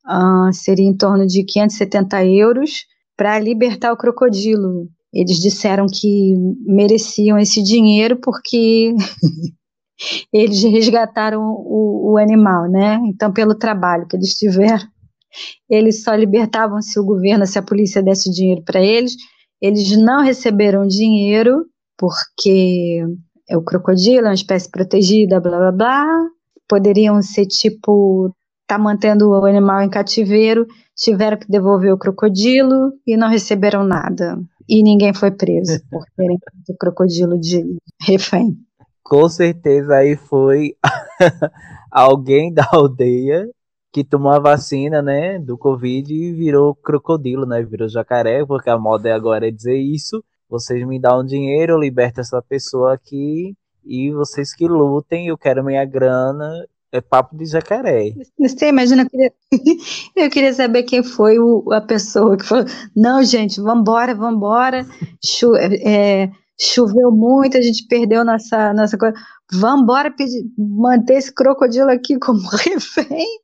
uh, 0.07 0.53
seria 0.53 0.87
em 0.87 0.97
torno 0.97 1.27
de 1.27 1.45
570 1.45 2.25
euros 2.25 2.87
para 3.17 3.39
libertar 3.39 3.93
o 3.93 3.97
crocodilo. 3.97 4.89
Eles 5.13 5.37
disseram 5.37 5.87
que 5.87 6.35
mereciam 6.67 7.39
esse 7.39 7.63
dinheiro 7.63 8.19
porque 8.21 8.95
eles 10.33 10.63
resgataram 10.65 11.41
o, 11.43 12.13
o 12.13 12.19
animal, 12.19 12.69
né? 12.69 13.01
Então, 13.07 13.33
pelo 13.33 13.55
trabalho 13.55 14.07
que 14.09 14.17
eles 14.17 14.35
tiveram, 14.35 14.87
eles 15.69 16.03
só 16.03 16.15
libertavam 16.15 16.81
se 16.81 16.99
o 16.99 17.05
governo, 17.05 17.47
se 17.47 17.59
a 17.59 17.63
polícia 17.63 18.03
desse 18.03 18.31
dinheiro 18.31 18.63
para 18.65 18.83
eles. 18.83 19.15
Eles 19.61 19.97
não 19.97 20.23
receberam 20.23 20.87
dinheiro 20.87 21.65
porque 21.97 23.03
é 23.49 23.57
o 23.57 23.63
crocodilo, 23.63 24.27
é 24.27 24.31
uma 24.31 24.35
espécie 24.35 24.71
protegida, 24.71 25.41
blá 25.41 25.59
blá 25.59 25.73
blá. 25.73 26.07
Poderiam 26.69 27.21
ser 27.23 27.47
tipo 27.47 28.35
tá 28.67 28.79
mantendo 28.79 29.29
o 29.29 29.45
animal 29.45 29.83
em 29.83 29.91
cativeiro, 29.91 30.67
tiveram 30.97 31.39
que 31.39 31.49
devolver 31.49 31.93
o 31.93 31.99
crocodilo 31.99 32.93
e 33.07 33.17
não 33.17 33.29
receberam 33.29 33.85
nada. 33.85 34.39
E 34.69 34.83
ninguém 34.83 35.13
foi 35.13 35.31
preso 35.31 35.81
por 35.91 36.05
terem 36.17 36.39
o 36.69 36.77
crocodilo 36.77 37.39
de 37.39 37.63
refém. 38.01 38.57
Com 39.03 39.29
certeza 39.29 39.97
aí 39.97 40.17
foi 40.17 40.75
alguém 41.91 42.53
da 42.53 42.67
aldeia 42.73 43.47
que 43.95 44.03
tomou 44.03 44.33
a 44.33 44.41
vacina, 44.41 45.01
né, 45.01 45.39
do 45.39 45.57
Covid 45.57 46.13
e 46.13 46.33
virou 46.33 46.75
crocodilo, 46.75 47.47
né, 47.47 47.63
virou 47.63 47.89
jacaré, 47.89 48.45
porque 48.45 48.69
a 48.69 48.77
moda 48.77 49.15
agora 49.15 49.47
é 49.47 49.53
dizer 49.53 49.77
isso. 49.77 50.23
Vocês 50.51 50.85
me 50.85 51.01
dão 51.01 51.25
dinheiro, 51.25 51.75
eu 51.75 51.79
liberto 51.79 52.21
essa 52.21 52.43
pessoa 52.43 52.93
aqui 52.93 53.55
e 53.87 54.11
vocês 54.11 54.53
que 54.53 54.67
lutem, 54.67 55.29
eu 55.29 55.39
quero 55.39 55.63
minha 55.65 55.85
grana. 55.85 56.67
É 56.91 57.01
papo 57.01 57.37
de 57.37 57.45
jacaré. 57.45 58.13
Você 58.39 58.69
imagina, 58.69 59.03
eu 59.03 59.11
queria, 59.11 59.33
eu 60.17 60.31
queria 60.31 60.55
saber 60.55 60.85
quem 60.85 61.03
foi 61.03 61.41
o, 61.41 61.73
a 61.73 61.81
pessoa 61.81 62.37
que 62.37 62.45
falou: 62.45 62.65
não, 62.95 63.23
gente, 63.25 63.61
vambora, 63.61 64.15
vambora. 64.15 64.87
Chu, 65.25 65.57
é, 65.57 66.31
choveu 66.61 67.11
muito, 67.11 67.57
a 67.59 67.61
gente 67.61 67.87
perdeu 67.89 68.25
nossa, 68.25 68.73
nossa 68.75 68.97
coisa. 68.97 69.17
Vambora 69.53 70.13
pedir, 70.13 70.45
manter 70.57 71.15
esse 71.15 71.35
crocodilo 71.35 71.91
aqui 71.91 72.17
como 72.17 72.41
refém. 72.63 73.44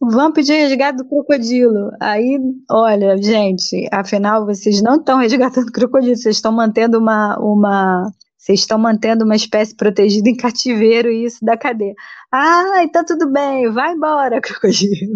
Vamos 0.00 0.34
pedir 0.34 0.52
resgate 0.54 0.98
do 0.98 1.08
crocodilo. 1.08 1.90
Aí, 2.00 2.38
olha, 2.70 3.16
gente, 3.16 3.88
afinal, 3.90 4.44
vocês 4.44 4.82
não 4.82 4.96
estão 4.96 5.18
resgatando 5.18 5.70
crocodilo, 5.72 6.16
vocês 6.16 6.36
estão 6.36 6.52
mantendo 6.52 6.98
uma, 6.98 7.38
uma 7.38 8.12
vocês 8.44 8.60
estão 8.60 8.78
mantendo 8.78 9.24
uma 9.24 9.34
espécie 9.34 9.74
protegida 9.74 10.28
em 10.28 10.36
cativeiro 10.36 11.10
e 11.10 11.24
isso 11.24 11.42
da 11.42 11.56
cadeia. 11.56 11.94
Ai, 12.30 12.88
tá 12.88 13.02
tudo 13.02 13.30
bem, 13.32 13.70
vai 13.70 13.94
embora, 13.94 14.40
crocodilo. 14.42 15.14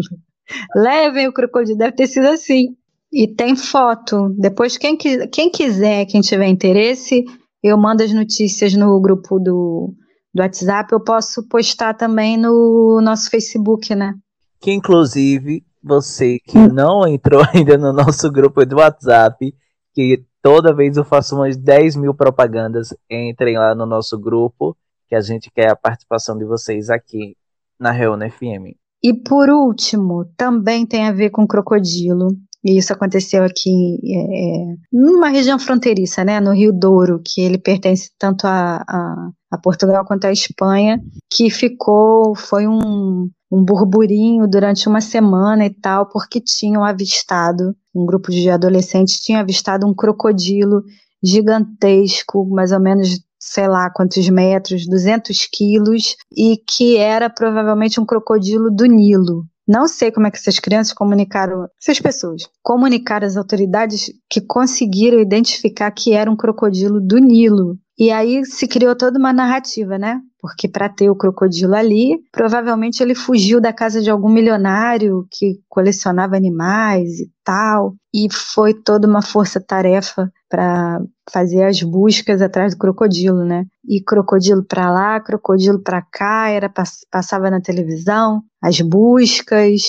Levem 0.75 1.29
o 1.29 1.33
crocodilo, 1.33 1.77
deve 1.77 1.93
ter 1.93 2.07
sido 2.07 2.27
assim. 2.27 2.69
E 3.13 3.27
tem 3.27 3.55
foto. 3.55 4.35
Depois, 4.39 4.79
quem, 4.79 4.97
quem 4.97 5.51
quiser, 5.51 6.07
quem 6.07 6.23
tiver 6.23 6.47
interesse, 6.47 7.23
eu 7.63 7.77
mando 7.77 8.03
as 8.03 8.13
notícias 8.15 8.75
no 8.75 8.99
grupo 8.99 9.39
do, 9.39 9.95
do 10.39 10.43
WhatsApp. 10.43 10.93
Eu 10.93 11.01
posso 11.01 11.47
postar 11.49 11.95
também 11.95 12.37
no 12.37 13.01
nosso 13.03 13.31
Facebook, 13.31 13.95
né? 13.95 14.15
Que 14.61 14.73
inclusive 14.73 15.65
você 15.83 16.39
que 16.39 16.59
não 16.59 17.07
entrou 17.07 17.43
ainda 17.55 17.77
no 17.77 17.93
nosso 17.93 18.31
grupo 18.31 18.65
do 18.65 18.77
WhatsApp, 18.77 19.55
que 19.95 20.25
Toda 20.43 20.75
vez 20.75 20.97
eu 20.97 21.05
faço 21.05 21.35
umas 21.35 21.57
10 21.57 21.97
mil 21.97 22.15
propagandas. 22.15 22.95
Entrem 23.11 23.59
lá 23.59 23.75
no 23.75 23.85
nosso 23.85 24.19
grupo, 24.19 24.77
que 25.09 25.15
a 25.15 25.21
gente 25.21 25.51
quer 25.51 25.71
a 25.71 25.77
participação 25.77 26.39
de 26.39 26.45
vocês 26.45 26.91
aqui 26.91 27.37
na 27.79 27.91
Reúna 27.91 28.31
FM. 28.31 28.77
E 29.03 29.15
por 29.15 29.49
último, 29.51 30.25
também 30.37 30.87
tem 30.87 31.07
a 31.07 31.13
ver 31.13 31.31
com 31.31 31.47
crocodilo. 31.47 32.29
E 32.65 32.77
isso 32.77 32.93
aconteceu 32.93 33.45
aqui 33.45 33.99
é, 34.05 34.19
é, 34.19 34.77
numa 34.93 35.29
região 35.29 35.59
fronteiriça, 35.59 36.25
né, 36.25 36.41
no 36.41 36.53
Rio 36.53 36.73
Douro, 36.73 37.21
que 37.25 37.41
ele 37.41 37.57
pertence 37.57 38.11
tanto 38.19 38.47
a, 38.47 38.83
a, 38.89 39.31
a 39.51 39.59
Portugal 39.59 40.05
quanto 40.05 40.27
à 40.27 40.33
Espanha, 40.33 41.01
que 41.33 41.51
ficou, 41.51 42.35
foi 42.35 42.67
um, 42.67 43.31
um 43.51 43.65
burburinho 43.65 44.47
durante 44.47 44.89
uma 44.89 45.01
semana 45.01 45.67
e 45.67 45.71
tal, 45.71 46.07
porque 46.09 46.41
tinham 46.41 46.85
avistado, 46.85 47.75
um 47.95 48.05
grupo 48.05 48.31
de 48.31 48.51
adolescentes 48.51 49.21
tinha 49.21 49.41
avistado 49.41 49.87
um 49.87 49.95
crocodilo 49.95 50.83
gigantesco, 51.23 52.47
mais 52.51 52.73
ou 52.73 52.81
menos 52.81 53.21
sei 53.41 53.69
lá 53.69 53.91
quantos 53.91 54.29
metros, 54.29 54.87
200 54.87 55.47
quilos, 55.47 56.17
e 56.37 56.57
que 56.57 56.97
era 56.97 57.31
provavelmente 57.31 58.01
um 58.01 58.05
crocodilo 58.05 58.71
do 58.71 58.85
Nilo. 58.85 59.47
Não 59.67 59.87
sei 59.87 60.11
como 60.11 60.27
é 60.27 60.31
que 60.31 60.39
essas 60.39 60.59
crianças 60.59 60.95
comunicaram, 60.95 61.69
essas 61.81 62.01
pessoas 62.01 62.49
comunicaram 62.63 63.27
às 63.27 63.37
autoridades 63.37 64.11
que 64.29 64.41
conseguiram 64.41 65.21
identificar 65.21 65.91
que 65.91 66.15
era 66.15 66.31
um 66.31 66.37
crocodilo 66.37 67.01
do 67.01 67.19
Nilo. 67.19 67.79
E 67.99 68.13
aí 68.13 68.45
se 68.45 68.69
criou 68.69 68.95
toda 68.95 69.19
uma 69.19 69.33
narrativa, 69.33 69.99
né? 69.99 70.21
Porque 70.41 70.69
para 70.69 70.89
ter 70.89 71.11
o 71.11 71.17
crocodilo 71.17 71.75
ali, 71.75 72.17
provavelmente 72.31 73.03
ele 73.03 73.13
fugiu 73.13 73.61
da 73.61 73.73
casa 73.73 74.01
de 74.01 74.09
algum 74.09 74.29
milionário 74.29 75.27
que 75.29 75.57
colecionava 75.69 76.37
animais 76.37 77.19
e 77.19 77.29
tal. 77.43 77.97
E 78.15 78.29
foi 78.33 78.73
toda 78.73 79.09
uma 79.09 79.21
força-tarefa 79.21 80.31
para 80.49 81.01
fazer 81.29 81.65
as 81.65 81.83
buscas 81.83 82.41
atrás 82.41 82.73
do 82.73 82.79
crocodilo, 82.79 83.45
né? 83.45 83.65
E 83.85 84.01
crocodilo 84.01 84.65
para 84.65 84.93
lá, 84.93 85.21
crocodilo 85.21 85.83
para 85.83 86.01
cá, 86.01 86.49
era 86.51 86.73
passava 87.11 87.51
na 87.51 87.61
televisão, 87.61 88.43
as 88.63 88.81
buscas, 88.81 89.81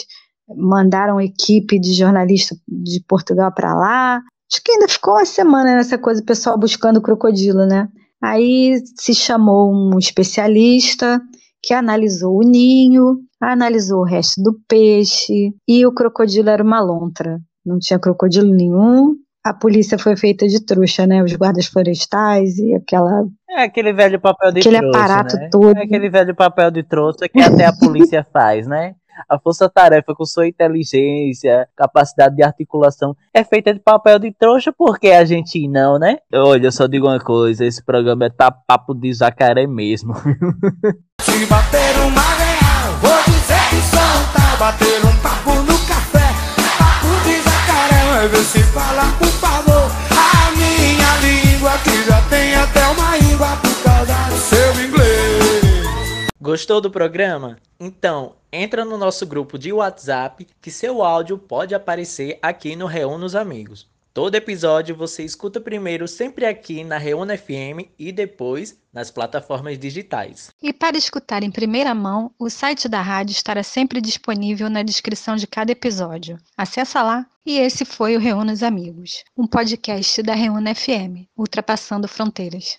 mandaram 0.57 1.21
equipe 1.21 1.79
de 1.79 1.93
jornalista 1.93 2.55
de 2.67 3.03
Portugal 3.07 3.53
para 3.53 3.75
lá. 3.75 4.21
Acho 4.51 4.63
que 4.63 4.71
ainda 4.71 4.87
ficou 4.87 5.13
uma 5.13 5.25
semana 5.25 5.75
nessa 5.75 5.97
coisa, 5.97 6.21
o 6.21 6.25
pessoal 6.25 6.57
buscando 6.57 7.01
crocodilo, 7.01 7.65
né? 7.65 7.87
Aí 8.21 8.81
se 8.97 9.13
chamou 9.13 9.71
um 9.71 9.97
especialista 9.97 11.21
que 11.61 11.73
analisou 11.73 12.37
o 12.37 12.47
ninho, 12.47 13.19
analisou 13.39 13.99
o 13.99 14.05
resto 14.05 14.41
do 14.41 14.59
peixe 14.67 15.53
e 15.67 15.85
o 15.85 15.93
crocodilo 15.93 16.49
era 16.49 16.63
uma 16.63 16.81
lontra. 16.81 17.39
Não 17.65 17.77
tinha 17.77 17.99
crocodilo 17.99 18.53
nenhum, 18.53 19.15
a 19.45 19.53
polícia 19.53 19.97
foi 19.97 20.17
feita 20.17 20.47
de 20.47 20.63
trouxa, 20.63 21.07
né? 21.07 21.23
Os 21.23 21.33
guardas 21.33 21.65
florestais 21.65 22.57
e 22.57 22.75
aquela. 22.75 23.25
É 23.49 23.63
aquele 23.63 23.93
velho 23.93 24.19
papel 24.19 24.51
de 24.51 24.59
aquele 24.59 24.79
trouxa. 24.79 24.97
Aquele 24.97 25.03
aparato 25.03 25.35
né? 25.37 25.49
todo. 25.49 25.77
É 25.77 25.83
aquele 25.83 26.09
velho 26.09 26.35
papel 26.35 26.71
de 26.71 26.83
trouxa 26.83 27.29
que 27.29 27.39
até 27.39 27.65
a 27.65 27.73
polícia 27.73 28.25
faz, 28.33 28.67
né? 28.67 28.95
A 29.27 29.39
força-tarefa, 29.39 30.13
com 30.15 30.25
sua 30.25 30.47
inteligência, 30.47 31.67
capacidade 31.75 32.35
de 32.35 32.43
articulação, 32.43 33.15
é 33.33 33.43
feita 33.43 33.73
de 33.73 33.79
papel 33.79 34.19
de 34.19 34.31
trouxa, 34.31 34.71
porque 34.71 35.09
a 35.09 35.25
gente 35.25 35.67
não, 35.67 35.97
né? 35.97 36.17
Olha, 36.33 36.67
eu 36.67 36.71
só 36.71 36.87
digo 36.87 37.07
uma 37.07 37.19
coisa: 37.19 37.65
esse 37.65 37.83
programa 37.83 38.25
é 38.25 38.29
tá 38.29 38.51
papo 38.51 38.93
de 38.93 39.13
jacaré 39.13 39.67
mesmo. 39.67 40.13
Se 41.21 41.45
bater 41.45 41.99
uma 42.05 42.21
real, 42.21 42.93
vou 43.01 43.23
dizer 43.25 43.59
que 43.69 43.91
tá 43.91 44.55
bater 44.59 45.05
um 45.05 45.15
papo 45.21 45.53
no 45.63 45.77
café. 45.87 46.33
Papo 46.77 47.23
de 47.23 47.41
jacaré, 47.41 48.11
vai 48.11 48.27
ver 48.27 48.43
se 48.43 48.63
fala 48.63 49.03
por 49.17 49.27
favor. 49.27 49.89
A 50.11 50.51
minha 50.51 51.17
língua 51.21 51.71
que 51.83 52.03
já 52.03 52.21
tem 52.29 52.55
até 52.55 52.85
uma 52.87 53.17
língua 53.17 53.47
por 53.57 53.83
causa 53.83 54.13
do 54.29 54.37
seu 54.37 54.85
inglês. 54.85 56.27
Gostou 56.41 56.81
do 56.81 56.89
programa? 56.89 57.57
Então, 57.79 58.33
entra 58.51 58.83
no 58.83 58.97
nosso 58.97 59.25
grupo 59.25 59.57
de 59.57 59.71
WhatsApp 59.71 60.47
que 60.61 60.71
seu 60.71 61.01
áudio 61.01 61.37
pode 61.37 61.75
aparecer 61.75 62.39
aqui 62.41 62.75
no 62.75 62.85
Reúna 62.85 63.25
os 63.25 63.35
Amigos. 63.35 63.87
Todo 64.11 64.35
episódio 64.35 64.95
você 64.95 65.23
escuta 65.23 65.61
primeiro 65.61 66.07
sempre 66.07 66.45
aqui 66.45 66.83
na 66.83 66.97
Reúna 66.97 67.37
FM 67.37 67.87
e 67.97 68.11
depois 68.11 68.75
nas 68.91 69.11
plataformas 69.11 69.77
digitais. 69.77 70.49
E 70.61 70.73
para 70.73 70.97
escutar 70.97 71.43
em 71.43 71.51
primeira 71.51 71.93
mão, 71.93 72.31
o 72.37 72.49
site 72.49 72.89
da 72.89 73.01
rádio 73.01 73.33
estará 73.33 73.61
sempre 73.61 74.01
disponível 74.01 74.69
na 74.69 74.81
descrição 74.81 75.35
de 75.35 75.45
cada 75.45 75.71
episódio. 75.71 76.37
Acesse 76.57 76.97
lá. 76.97 77.25
E 77.45 77.59
esse 77.59 77.85
foi 77.85 78.15
o 78.15 78.19
Reúna 78.19 78.51
os 78.51 78.61
Amigos, 78.61 79.23
um 79.37 79.47
podcast 79.47 80.21
da 80.21 80.33
Reúna 80.33 80.75
FM, 80.75 81.25
ultrapassando 81.37 82.07
fronteiras. 82.07 82.77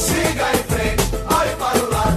Siga 0.00 0.50
em 0.52 0.64
frente, 0.64 1.23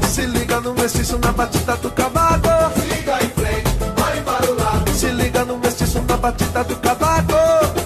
Se 0.07 0.25
liga 0.25 0.59
no 0.61 0.73
mestiço 0.73 1.19
na 1.19 1.31
batida 1.31 1.75
do 1.77 1.91
cavaco. 1.91 2.47
Siga 2.81 3.23
em 3.23 3.29
frente, 3.29 3.69
olhe 4.03 4.21
para 4.21 4.51
o 4.51 4.55
lado. 4.55 4.91
Se 4.91 5.07
liga 5.07 5.45
no 5.45 5.57
mestiço 5.57 6.01
na 6.01 6.17
batida 6.17 6.63
do 6.63 6.75
cavaco. 6.77 7.76